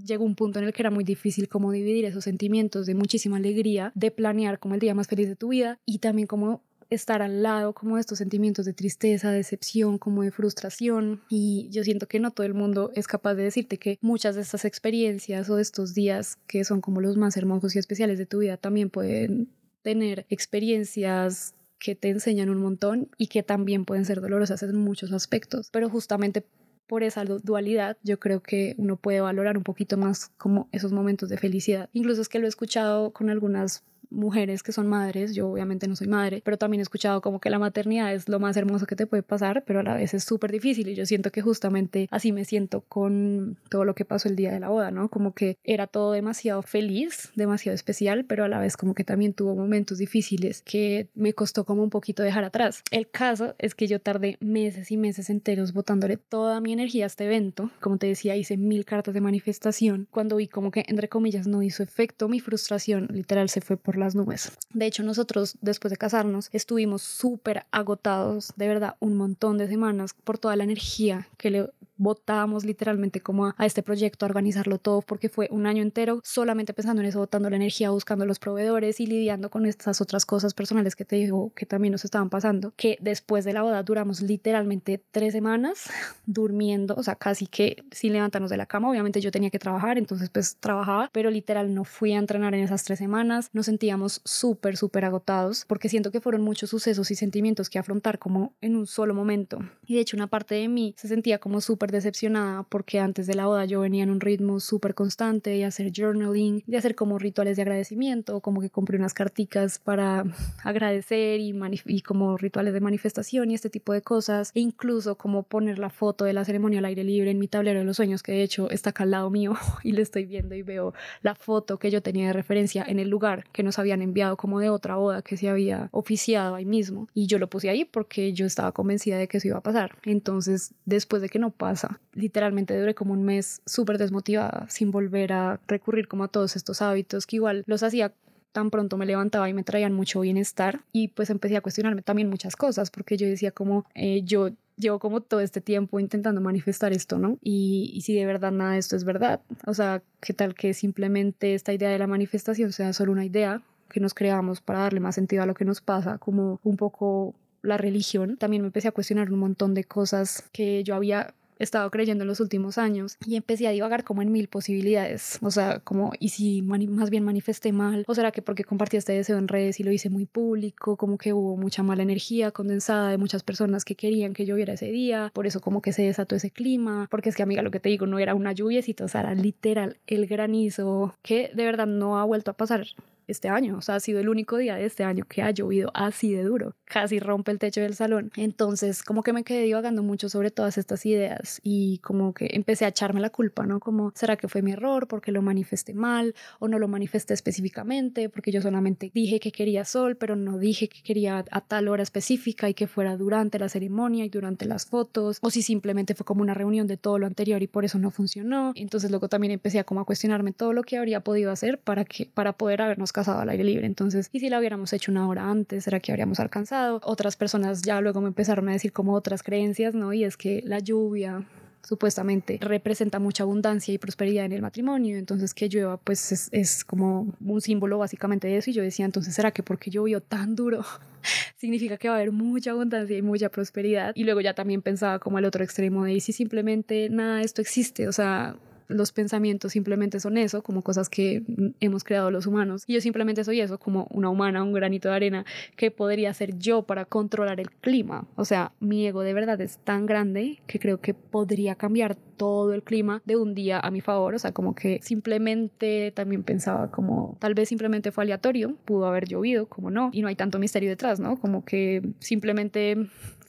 llegó 0.04 0.25
un 0.25 0.36
punto 0.36 0.60
en 0.60 0.65
el 0.65 0.73
que 0.73 0.82
era 0.82 0.91
muy 0.91 1.04
difícil 1.04 1.47
como 1.47 1.71
dividir 1.71 2.06
esos 2.06 2.23
sentimientos 2.23 2.86
de 2.86 2.95
muchísima 2.95 3.38
alegría, 3.38 3.91
de 3.95 4.12
planear 4.12 4.60
como 4.60 4.75
el 4.75 4.80
día 4.80 4.95
más 4.95 5.08
feliz 5.08 5.28
de 5.28 5.36
tu 5.36 5.49
vida 5.49 5.80
y 5.86 5.99
también 5.99 6.28
como 6.28 6.63
estar 6.89 7.21
al 7.21 7.43
lado 7.43 7.73
como 7.73 7.95
de 7.95 8.02
estos 8.02 8.17
sentimientos 8.17 8.65
de 8.65 8.73
tristeza, 8.73 9.32
decepción, 9.32 9.97
como 9.97 10.23
de 10.23 10.32
frustración 10.32 11.21
y 11.30 11.69
yo 11.71 11.84
siento 11.84 12.08
que 12.08 12.19
no 12.19 12.32
todo 12.32 12.45
el 12.45 12.54
mundo 12.54 12.91
es 12.95 13.08
capaz 13.08 13.36
de 13.36 13.43
decirte 13.43 13.78
que 13.78 13.97
muchas 14.02 14.36
de 14.36 14.41
estas 14.41 14.65
experiencias 14.65 15.49
o 15.49 15.56
de 15.56 15.62
estos 15.62 15.93
días 15.93 16.38
que 16.47 16.63
son 16.63 16.82
como 16.82 17.02
los 17.02 17.17
más 17.17 17.38
hermosos 17.38 17.75
y 17.75 17.80
especiales 17.80 18.17
de 18.17 18.25
tu 18.25 18.39
vida 18.39 18.58
también 18.58 18.89
pueden 18.89 19.49
tener 19.82 20.25
experiencias 20.30 21.54
que 21.80 21.95
te 21.95 22.10
enseñan 22.10 22.49
un 22.49 22.62
montón 22.62 23.10
y 23.17 23.28
que 23.28 23.43
también 23.43 23.86
pueden 23.86 24.06
ser 24.06 24.21
dolorosas 24.21 24.62
en 24.63 24.75
muchos 24.75 25.13
aspectos, 25.13 25.69
pero 25.71 25.89
justamente 25.89 26.43
por 26.89 27.04
esa 27.04 27.23
dualidad, 27.23 27.97
yo 28.04 28.19
creo 28.19 28.41
que 28.41 28.73
uno 28.80 28.97
puede 28.97 29.21
valorar 29.21 29.58
un 29.58 29.63
poquito 29.63 29.95
más 29.95 30.32
como 30.39 30.67
esos 30.71 30.91
momentos 30.91 31.30
de 31.30 31.38
felicidad. 31.38 31.88
Incluso 31.93 32.23
es 32.23 32.30
que 32.30 32.39
lo 32.39 32.47
he 32.47 32.49
escuchado 32.49 33.12
con 33.12 33.30
algunas 33.30 33.84
mujeres 34.09 34.63
que 34.63 34.71
son 34.71 34.87
madres, 34.87 35.35
yo 35.35 35.49
obviamente 35.49 35.87
no 35.87 35.95
soy 35.95 36.07
madre, 36.07 36.41
pero 36.43 36.57
también 36.57 36.79
he 36.79 36.83
escuchado 36.83 37.21
como 37.21 37.39
que 37.39 37.49
la 37.49 37.59
maternidad 37.59 38.13
es 38.13 38.29
lo 38.29 38.39
más 38.39 38.57
hermoso 38.57 38.85
que 38.85 38.95
te 38.95 39.07
puede 39.07 39.23
pasar, 39.23 39.63
pero 39.65 39.79
a 39.79 39.83
la 39.83 39.95
vez 39.95 40.13
es 40.13 40.23
súper 40.23 40.51
difícil 40.51 40.87
y 40.87 40.95
yo 40.95 41.05
siento 41.05 41.31
que 41.31 41.41
justamente 41.41 42.07
así 42.11 42.31
me 42.31 42.45
siento 42.45 42.81
con 42.81 43.57
todo 43.69 43.85
lo 43.85 43.95
que 43.95 44.05
pasó 44.05 44.29
el 44.29 44.35
día 44.35 44.51
de 44.51 44.59
la 44.59 44.69
boda, 44.69 44.91
¿no? 44.91 45.09
Como 45.09 45.33
que 45.33 45.57
era 45.63 45.87
todo 45.87 46.11
demasiado 46.11 46.61
feliz, 46.61 47.31
demasiado 47.35 47.75
especial, 47.75 48.25
pero 48.25 48.43
a 48.43 48.47
la 48.47 48.59
vez 48.59 48.77
como 48.77 48.93
que 48.93 49.03
también 49.03 49.33
tuvo 49.33 49.55
momentos 49.55 49.97
difíciles 49.97 50.61
que 50.63 51.09
me 51.15 51.33
costó 51.33 51.65
como 51.65 51.83
un 51.83 51.89
poquito 51.89 52.23
dejar 52.23 52.43
atrás. 52.43 52.83
El 52.91 53.09
caso 53.09 53.55
es 53.59 53.75
que 53.75 53.87
yo 53.87 53.99
tardé 53.99 54.37
meses 54.39 54.91
y 54.91 54.97
meses 54.97 55.29
enteros 55.29 55.73
botándole 55.73 56.17
toda 56.17 56.61
mi 56.61 56.73
energía 56.73 57.05
a 57.05 57.07
este 57.07 57.25
evento, 57.25 57.71
como 57.79 57.97
te 57.97 58.07
decía, 58.07 58.35
hice 58.35 58.57
mil 58.57 58.85
cartas 58.85 59.13
de 59.13 59.21
manifestación, 59.21 60.07
cuando 60.11 60.37
vi 60.37 60.47
como 60.47 60.71
que 60.71 60.85
entre 60.87 61.09
comillas 61.09 61.47
no 61.47 61.61
hizo 61.61 61.83
efecto, 61.83 62.27
mi 62.27 62.39
frustración 62.39 63.07
literal 63.11 63.49
se 63.49 63.61
fue 63.61 63.77
por 63.77 63.98
las 63.99 64.15
nubes. 64.15 64.51
De 64.73 64.85
hecho, 64.85 65.03
nosotros 65.03 65.57
después 65.62 65.91
de 65.91 65.97
casarnos 65.97 66.49
estuvimos 66.51 67.01
súper 67.01 67.65
agotados, 67.71 68.53
de 68.55 68.67
verdad, 68.67 68.95
un 68.99 69.15
montón 69.15 69.57
de 69.57 69.67
semanas 69.67 70.13
por 70.23 70.38
toda 70.38 70.55
la 70.55 70.63
energía 70.63 71.27
que 71.38 71.51
le 71.51 71.69
botábamos 71.99 72.65
literalmente 72.65 73.21
como 73.21 73.53
a, 73.55 73.65
este 73.65 73.83
proyecto, 73.83 74.25
a 74.25 74.29
organizarlo 74.29 74.79
todo, 74.79 75.01
porque 75.01 75.29
fue 75.29 75.47
un 75.51 75.67
año 75.67 75.83
entero 75.83 76.21
solamente 76.23 76.73
pensando 76.73 77.01
en 77.01 77.09
eso, 77.09 77.19
botando 77.19 77.49
la 77.49 77.57
energía, 77.57 77.91
buscando 77.91 78.25
los 78.25 78.39
proveedores 78.39 78.99
y 78.99 79.05
lidiando 79.05 79.49
con 79.49 79.65
estas 79.65 80.01
otras 80.01 80.25
cosas 80.25 80.53
personales 80.53 80.95
que 80.95 81.05
te 81.05 81.17
digo 81.17 81.51
que 81.55 81.65
también 81.65 81.91
nos 81.91 82.05
estaban 82.05 82.29
pasando, 82.29 82.73
que 82.75 82.97
después 83.01 83.45
de 83.45 83.53
la 83.53 83.62
boda 83.62 83.83
duramos 83.83 84.21
literalmente 84.21 85.03
tres 85.12 85.33
semanas 85.33 85.89
durmiendo, 86.25 86.95
o 86.95 87.03
sea, 87.03 87.15
casi 87.15 87.45
que 87.45 87.83
sin 87.91 88.13
levantarnos 88.13 88.49
de 88.49 88.57
la 88.57 88.65
cama, 88.65 88.89
obviamente 88.89 89.21
yo 89.21 89.31
tenía 89.31 89.49
que 89.49 89.59
trabajar, 89.59 89.97
entonces 89.97 90.29
pues 90.29 90.55
trabajaba, 90.59 91.09
pero 91.12 91.29
literal 91.29 91.73
no 91.73 91.83
fui 91.83 92.13
a 92.13 92.17
entrenar 92.17 92.55
en 92.55 92.63
esas 92.63 92.85
tres 92.85 92.99
semanas, 92.99 93.49
nos 93.51 93.65
sentíamos 93.65 94.21
súper, 94.23 94.77
súper 94.77 95.03
agotados, 95.03 95.65
porque 95.67 95.89
siento 95.89 96.12
que 96.12 96.21
fueron 96.21 96.41
muchos 96.41 96.69
sucesos 96.69 97.12
y 97.12 97.15
sentimientos 97.15 97.69
que 97.69 97.77
afrontar 97.77 98.19
como 98.19 98.53
en 98.62 98.77
un 98.77 98.88
solo 98.88 99.13
momento. 99.13 99.59
Y 99.85 99.95
de 99.95 100.01
hecho 100.01 100.15
una 100.15 100.27
parte 100.27 100.55
de 100.55 100.69
mí 100.69 100.93
se 100.97 101.09
sentía 101.09 101.39
como 101.39 101.59
súper 101.59 101.88
decepcionada 101.91 102.63
porque 102.63 102.99
antes 102.99 103.28
de 103.28 103.36
la 103.36 103.45
boda 103.45 103.65
yo 103.65 103.82
venía 103.82 104.04
en 104.04 104.10
un 104.10 104.19
ritmo 104.19 104.60
súper 104.60 104.93
constante 104.93 105.52
de 105.52 105.65
hacer 105.65 105.91
journaling, 105.95 106.63
de 106.65 106.78
hacer 106.78 106.95
como 106.95 107.17
rituales 107.19 107.56
de 107.56 107.63
agradecimiento, 107.63 108.39
como 108.39 108.62
que 108.62 108.69
compré 108.69 108.97
unas 108.97 109.13
carticas 109.13 109.80
para 109.80 110.23
agradecer 110.63 111.39
y, 111.39 112.02
como 112.02 112.38
rituales 112.38 112.73
de 112.73 112.82
manifestación 112.82 113.52
y 113.52 113.56
este 113.56 113.69
tipo 113.69 113.93
de 113.93 114.02
cosas, 114.02 114.52
e 114.56 114.60
incluso 114.60 115.15
como 115.15 115.43
poner 115.43 115.80
la 115.80 115.89
foto 115.89 116.25
de 116.25 116.34
la 116.34 116.45
ceremonia 116.45 116.80
al 116.80 116.86
aire 116.86 117.04
libre 117.04 117.32
en 117.32 117.39
mi 117.39 117.47
tablero 117.47 117.80
de 117.80 117.86
los 117.86 117.97
sueños, 117.97 118.23
que 118.23 118.32
de 118.32 118.43
hecho 118.43 118.69
está 118.69 118.91
acá 118.91 119.04
al 119.04 119.12
lado 119.12 119.30
mío 119.30 119.54
y 119.84 119.91
le 119.91 120.02
estoy 120.02 120.25
viendo 120.25 120.56
y 120.56 120.62
veo 120.62 120.93
la 121.21 121.36
foto 121.36 121.78
que 121.78 121.91
yo 121.91 122.02
tenía 122.02 122.28
de 122.28 122.34
referencia 122.34 122.84
en 122.88 122.99
el 122.99 123.10
lugar 123.10 123.45
que 123.52 123.63
nos 123.63 123.80
habían 123.80 124.02
enviado 124.02 124.38
como 124.38 124.60
de 124.60 124.69
otra 124.69 124.95
boda 124.95 125.21
que 125.21 125.38
se 125.38 125.49
había 125.49 125.89
oficiado 125.91 126.56
ahí 126.56 126.65
mismo. 126.65 127.08
Y 127.13 127.28
yo 127.28 127.39
lo 127.39 127.49
puse 127.49 127.69
ahí 127.69 127.86
porque 127.86 128.34
yo 128.34 128.45
estaba 128.45 128.71
convencida 128.71 129.17
de 129.17 129.28
que 129.28 129.38
eso 129.38 129.47
iba 129.47 129.58
a 129.58 129.63
pasar. 129.63 129.97
Entonces, 130.04 130.73
después 130.86 131.21
de 131.21 131.30
que 131.30 131.39
no 131.39 131.52
pasa, 131.52 131.78
Literalmente 132.13 132.77
duré 132.77 132.95
como 132.95 133.13
un 133.13 133.23
mes 133.23 133.61
súper 133.65 133.97
desmotivada, 133.97 134.65
sin 134.69 134.91
volver 134.91 135.33
a 135.33 135.59
recurrir 135.67 136.07
como 136.07 136.23
a 136.23 136.27
todos 136.27 136.55
estos 136.55 136.81
hábitos 136.81 137.25
que 137.25 137.37
igual 137.37 137.63
los 137.67 137.83
hacía 137.83 138.13
tan 138.51 138.71
pronto 138.71 138.97
me 138.97 139.05
levantaba 139.05 139.49
y 139.49 139.53
me 139.53 139.63
traían 139.63 139.93
mucho 139.93 140.21
bienestar 140.21 140.81
y 140.91 141.09
pues 141.09 141.29
empecé 141.29 141.55
a 141.55 141.61
cuestionarme 141.61 142.01
también 142.01 142.29
muchas 142.29 142.55
cosas 142.55 142.89
porque 142.89 143.15
yo 143.15 143.27
decía 143.27 143.51
como 143.51 143.85
eh, 143.93 144.23
yo 144.23 144.49
llevo 144.79 144.97
como 144.99 145.21
todo 145.21 145.41
este 145.41 145.61
tiempo 145.61 145.99
intentando 145.99 146.41
manifestar 146.41 146.93
esto, 146.93 147.19
¿no? 147.19 147.37
Y, 147.43 147.91
y, 147.93 148.01
si 148.01 148.15
de 148.15 148.25
verdad 148.25 148.51
nada 148.51 148.73
de 148.73 148.79
esto 148.79 148.95
es 148.95 149.03
verdad, 149.03 149.41
o 149.67 149.73
sea, 149.73 150.01
¿qué 150.21 150.33
tal 150.33 150.55
que 150.55 150.73
simplemente 150.73 151.53
esta 151.53 151.73
idea 151.73 151.89
de 151.89 151.99
la 151.99 152.07
manifestación 152.07 152.71
sea 152.71 152.93
solo 152.93 153.11
una 153.11 153.25
idea 153.25 153.61
que 153.89 153.99
nos 153.99 154.13
creamos 154.13 154.61
para 154.61 154.79
darle 154.79 155.01
más 155.01 155.15
sentido 155.15 155.43
a 155.43 155.45
lo 155.45 155.53
que 155.53 155.65
nos 155.65 155.81
pasa, 155.81 156.17
como 156.17 156.59
un 156.63 156.77
poco 156.77 157.35
la 157.61 157.77
religión? 157.77 158.37
También 158.37 158.61
me 158.61 158.67
empecé 158.67 158.87
a 158.87 158.93
cuestionar 158.93 159.31
un 159.31 159.39
montón 159.39 159.73
de 159.73 159.83
cosas 159.83 160.45
que 160.53 160.83
yo 160.83 160.95
había 160.95 161.33
estado 161.59 161.89
creyendo 161.91 162.23
en 162.23 162.27
los 162.27 162.39
últimos 162.39 162.77
años 162.77 163.17
y 163.25 163.35
empecé 163.35 163.67
a 163.67 163.71
divagar 163.71 164.03
como 164.03 164.21
en 164.21 164.31
mil 164.31 164.47
posibilidades. 164.47 165.37
O 165.41 165.51
sea, 165.51 165.79
como, 165.79 166.13
¿y 166.19 166.29
si 166.29 166.61
más 166.61 167.09
bien 167.09 167.23
manifesté 167.23 167.71
mal? 167.71 168.03
¿O 168.07 168.15
será 168.15 168.31
que 168.31 168.41
porque 168.41 168.63
compartí 168.63 168.97
este 168.97 169.13
deseo 169.13 169.37
en 169.37 169.47
redes 169.47 169.79
y 169.79 169.83
lo 169.83 169.91
hice 169.91 170.09
muy 170.09 170.25
público? 170.25 170.97
Como 170.97 171.17
que 171.17 171.33
hubo 171.33 171.57
mucha 171.57 171.83
mala 171.83 172.03
energía 172.03 172.51
condensada 172.51 173.09
de 173.09 173.17
muchas 173.17 173.43
personas 173.43 173.85
que 173.85 173.95
querían 173.95 174.33
que 174.33 174.45
lloviera 174.45 174.73
ese 174.73 174.91
día. 174.91 175.31
Por 175.33 175.45
eso 175.47 175.59
como 175.61 175.81
que 175.81 175.93
se 175.93 176.03
desató 176.03 176.35
ese 176.35 176.51
clima. 176.51 177.07
Porque 177.11 177.29
es 177.29 177.35
que, 177.35 177.43
amiga, 177.43 177.61
lo 177.61 177.71
que 177.71 177.79
te 177.79 177.89
digo, 177.89 178.05
no 178.05 178.19
era 178.19 178.35
una 178.35 178.53
lluviecita, 178.53 179.05
o 179.05 179.07
sea, 179.07 179.21
era 179.21 179.35
literal 179.35 179.97
el 180.07 180.27
granizo 180.27 181.15
que 181.21 181.51
de 181.53 181.65
verdad 181.65 181.87
no 181.87 182.19
ha 182.19 182.23
vuelto 182.23 182.51
a 182.51 182.57
pasar 182.57 182.87
este 183.31 183.49
año. 183.49 183.77
O 183.77 183.81
sea, 183.81 183.95
ha 183.95 183.99
sido 183.99 184.19
el 184.19 184.29
único 184.29 184.57
día 184.57 184.75
de 184.75 184.85
este 184.85 185.03
año 185.03 185.25
que 185.27 185.41
ha 185.41 185.51
llovido 185.51 185.91
así 185.93 186.33
de 186.33 186.43
duro. 186.43 186.75
Casi 186.85 187.19
rompe 187.19 187.51
el 187.51 187.59
techo 187.59 187.81
del 187.81 187.95
salón. 187.95 188.31
Entonces, 188.35 189.03
como 189.03 189.23
que 189.23 189.33
me 189.33 189.43
quedé 189.43 189.63
divagando 189.63 190.03
mucho 190.03 190.29
sobre 190.29 190.51
todas 190.51 190.77
estas 190.77 191.05
ideas 191.05 191.59
y 191.63 191.99
como 191.99 192.33
que 192.33 192.49
empecé 192.53 192.85
a 192.85 192.89
echarme 192.89 193.19
la 193.19 193.29
culpa, 193.29 193.65
¿no? 193.65 193.79
Como, 193.79 194.11
¿será 194.15 194.37
que 194.37 194.47
fue 194.47 194.61
mi 194.61 194.71
error 194.71 195.07
porque 195.07 195.31
lo 195.31 195.41
manifesté 195.41 195.93
mal 195.93 196.35
o 196.59 196.67
no 196.67 196.79
lo 196.79 196.87
manifesté 196.87 197.33
específicamente? 197.33 198.29
Porque 198.29 198.51
yo 198.51 198.61
solamente 198.61 199.11
dije 199.13 199.39
que 199.39 199.51
quería 199.51 199.85
sol, 199.85 200.15
pero 200.15 200.35
no 200.35 200.57
dije 200.57 200.89
que 200.89 201.01
quería 201.01 201.45
a 201.49 201.61
tal 201.61 201.87
hora 201.87 202.03
específica 202.03 202.69
y 202.69 202.73
que 202.73 202.87
fuera 202.87 203.17
durante 203.17 203.59
la 203.59 203.69
ceremonia 203.69 204.25
y 204.25 204.29
durante 204.29 204.65
las 204.65 204.85
fotos. 204.85 205.37
O 205.41 205.51
si 205.51 205.61
simplemente 205.61 206.15
fue 206.15 206.25
como 206.25 206.41
una 206.41 206.53
reunión 206.53 206.87
de 206.87 206.97
todo 206.97 207.19
lo 207.19 207.27
anterior 207.27 207.61
y 207.61 207.67
por 207.67 207.85
eso 207.85 207.99
no 207.99 208.11
funcionó. 208.11 208.73
Entonces 208.75 209.11
luego 209.11 209.29
también 209.29 209.51
empecé 209.51 209.79
a 209.79 209.83
como 209.83 210.01
a 210.01 210.05
cuestionarme 210.05 210.51
todo 210.51 210.73
lo 210.73 210.83
que 210.83 210.97
habría 210.97 211.21
podido 211.21 211.51
hacer 211.51 211.79
para 211.79 212.05
que 212.05 212.25
para 212.25 212.53
poder 212.53 212.81
habernos 212.81 213.11
casado 213.19 213.41
al 213.41 213.49
aire 213.49 213.65
libre. 213.65 213.86
Entonces, 213.86 214.29
¿y 214.32 214.39
si 214.39 214.49
la 214.49 214.60
hubiéramos 214.60 214.93
hecho 214.93 215.12
una 215.12 215.27
hora 215.27 215.49
antes? 215.49 215.84
¿Será 215.84 215.99
que 215.99 216.13
habríamos 216.13 216.39
alcanzado? 216.39 217.01
Otras 217.03 217.36
personas 217.36 217.82
ya 217.82 217.99
luego 217.99 218.21
me 218.21 218.29
empezaron 218.29 218.69
a 218.69 218.71
decir 218.71 218.93
como 218.93 219.13
otras 219.13 219.43
creencias, 219.43 219.93
¿no? 219.93 220.13
Y 220.13 220.23
es 220.23 220.38
que 220.38 220.62
la 220.63 220.79
lluvia 220.79 221.43
supuestamente 221.84 222.60
representa 222.62 223.19
mucha 223.19 223.43
abundancia 223.43 223.93
y 223.93 223.97
prosperidad 223.97 224.45
en 224.45 224.53
el 224.53 224.62
matrimonio, 224.62 225.17
entonces 225.17 225.53
que 225.53 225.69
llueva 225.69 225.97
pues 225.97 226.49
es, 226.51 226.86
como 226.86 227.34
un 227.43 227.62
símbolo 227.62 227.97
básicamente 227.97 228.47
de 228.47 228.58
eso 228.58 228.69
y 228.69 228.73
yo 228.73 228.84
decía 228.84 229.05
entonces 229.05 229.34
será 229.34 229.51
que 229.51 229.63
porque 229.63 229.89
llovió 229.89 230.21
tan 230.21 230.55
duro 230.55 230.84
significa 231.58 231.97
que 231.97 232.10
va 232.10 232.15
a 232.15 232.17
haber 232.17 232.34
mucha 232.34 232.71
abundancia 232.71 233.17
y 233.17 233.21
mucha 233.21 233.49
prosperidad 233.49 234.12
y 234.13 234.25
luego 234.25 234.41
ya 234.41 234.53
también 234.53 234.82
pensaba 234.82 235.19
como 235.19 235.39
el 235.39 235.45
otro 235.45 235.63
extremo 235.63 236.03
de 236.03 236.13
y 236.13 236.19
si 236.19 236.34
simplemente 236.34 237.10
nada 237.10 237.41
esto 237.41 237.62
existe, 237.62 238.08
o 238.08 238.12
sea 238.12 238.58
los 238.89 239.12
pensamientos 239.12 239.71
simplemente 239.71 240.19
son 240.19 240.38
eso, 240.38 240.62
como 240.63 240.82
cosas 240.82 241.10
que 241.10 241.43
hemos 241.80 242.04
creado 242.04 242.32
los 242.32 242.47
humanos. 242.47 242.84
Y 242.88 242.93
yo 242.93 243.02
simplemente 243.02 243.43
soy 243.43 243.62
eso, 243.62 243.80
como 243.80 244.08
una 244.10 244.30
humana, 244.30 244.63
un 244.63 244.73
granito 244.73 245.10
de 245.10 245.15
arena 245.15 245.45
que 245.78 245.91
podría 245.91 246.34
ser 246.34 246.58
yo 246.58 246.84
para 246.84 247.06
controlar 247.06 247.60
el 247.60 247.71
clima. 247.71 248.28
O 248.36 248.45
sea, 248.45 248.73
mi 248.80 249.06
ego 249.06 249.21
de 249.21 249.34
verdad 249.34 249.62
es 249.62 249.78
tan 249.78 250.06
grande 250.06 250.60
que 250.67 250.80
creo 250.80 250.99
que 250.99 251.13
podría 251.13 251.75
cambiar 251.75 252.15
todo 252.15 252.73
el 252.73 252.84
clima 252.84 253.21
de 253.25 253.36
un 253.36 253.54
día 253.54 253.80
a 253.80 253.91
mi 253.91 254.02
favor. 254.02 254.34
O 254.34 254.39
sea, 254.39 254.54
como 254.54 254.73
que 254.73 254.99
simplemente 255.04 256.12
también 256.15 256.43
pensaba 256.43 256.89
como 256.89 257.38
tal 257.39 257.54
vez 257.54 257.69
simplemente 257.69 258.12
fue 258.12 258.23
aleatorio, 258.23 258.75
pudo 258.86 259.06
haber 259.06 259.28
llovido, 259.28 259.67
como 259.67 259.91
no, 259.91 260.10
y 260.13 260.21
no 260.21 260.30
hay 260.30 260.36
tanto 260.36 260.58
misterio 260.58 260.89
detrás, 260.89 261.19
¿no? 261.19 261.38
Como 261.39 261.63
que 261.63 262.02
simplemente 262.19 262.97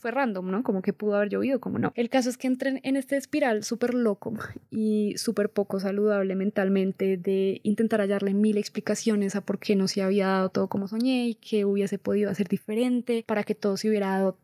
fue 0.01 0.11
random, 0.11 0.49
¿no? 0.49 0.63
Como 0.63 0.81
que 0.81 0.93
pudo 0.93 1.15
haber 1.15 1.29
llovido, 1.29 1.59
como 1.59 1.77
no. 1.79 1.93
El 1.95 2.09
caso 2.09 2.29
es 2.29 2.37
que 2.37 2.47
entré 2.47 2.81
en 2.83 2.95
este 2.95 3.17
espiral 3.17 3.63
súper 3.63 3.93
loco 3.93 4.33
y 4.71 5.13
súper 5.17 5.49
poco 5.49 5.79
saludable 5.79 6.35
mentalmente 6.35 7.17
de 7.17 7.61
intentar 7.63 8.01
hallarle 8.01 8.33
mil 8.33 8.57
explicaciones 8.57 9.35
a 9.35 9.41
por 9.41 9.59
qué 9.59 9.75
no 9.75 9.87
se 9.87 10.01
había 10.01 10.27
dado 10.27 10.49
todo 10.49 10.67
como 10.67 10.87
soñé 10.87 11.27
y 11.27 11.35
que 11.35 11.65
hubiese 11.65 11.99
podido 11.99 12.31
hacer 12.31 12.47
diferente 12.47 13.23
para 13.27 13.43
que 13.43 13.53
todo 13.53 13.77
se 13.77 13.89
hubiera 13.89 14.07
dado 14.07 14.37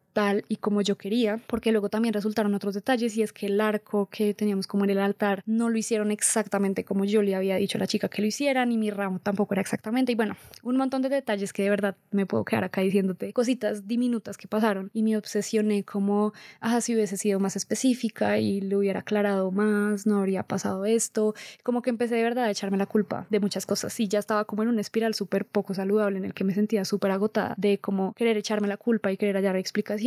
y 0.48 0.56
como 0.56 0.82
yo 0.82 0.98
quería, 0.98 1.40
porque 1.46 1.72
luego 1.72 1.90
también 1.90 2.12
resultaron 2.12 2.56
otros 2.56 2.74
detalles 2.74 3.16
y 3.18 3.22
es 3.22 3.34
que 3.34 3.46
el 3.46 3.62
arco 3.62 4.08
que 4.10 4.34
teníamos 4.34 4.66
como 4.66 4.84
en 4.84 4.90
el 4.90 5.00
altar 5.00 5.44
no 5.46 5.70
lo 5.70 5.78
hicieron 5.78 6.10
exactamente 6.10 6.84
como 6.84 7.06
yo 7.06 7.22
le 7.22 7.36
había 7.36 7.58
dicho 7.58 7.78
a 7.78 7.80
la 7.80 7.88
chica 7.88 8.10
que 8.10 8.24
lo 8.24 8.28
hicieran 8.28 8.72
y 8.72 8.78
mi 8.78 8.90
ramo 8.90 9.20
tampoco 9.20 9.54
era 9.54 9.62
exactamente 9.62 10.12
y 10.12 10.16
bueno, 10.16 10.36
un 10.64 10.76
montón 10.76 11.04
de 11.04 11.10
detalles 11.10 11.54
que 11.54 11.64
de 11.64 11.70
verdad 11.70 11.96
me 12.10 12.26
puedo 12.26 12.46
quedar 12.46 12.64
acá 12.64 12.82
diciéndote 12.82 13.32
cositas 13.32 13.88
diminutas 13.88 14.38
que 14.38 14.48
pasaron 14.48 14.90
y 14.92 15.04
me 15.04 15.18
obsesioné 15.18 15.84
como, 15.84 16.34
ah, 16.62 16.82
si 16.82 16.96
hubiese 16.96 17.16
sido 17.18 17.40
más 17.40 17.56
específica 17.56 18.40
y 18.40 18.62
lo 18.62 18.80
hubiera 18.80 19.02
aclarado 19.02 19.52
más, 19.52 20.08
no 20.08 20.18
habría 20.18 20.42
pasado 20.42 20.86
esto, 20.86 21.36
como 21.62 21.84
que 21.84 21.92
empecé 21.92 22.16
de 22.16 22.24
verdad 22.24 22.46
a 22.46 22.50
echarme 22.50 22.78
la 22.78 22.88
culpa 22.88 23.28
de 23.30 23.40
muchas 23.40 23.68
cosas 23.68 24.00
y 24.00 24.08
ya 24.08 24.18
estaba 24.18 24.46
como 24.46 24.64
en 24.64 24.70
una 24.70 24.82
espiral 24.82 25.14
súper 25.14 25.46
poco 25.46 25.76
saludable 25.76 26.18
en 26.18 26.26
el 26.26 26.34
que 26.34 26.44
me 26.44 26.56
sentía 26.56 26.86
súper 26.86 27.12
agotada 27.12 27.54
de 27.58 27.78
como 27.78 28.14
querer 28.14 28.36
echarme 28.38 28.68
la 28.68 28.78
culpa 28.78 29.12
y 29.12 29.18
querer 29.18 29.36
hallar 29.36 29.56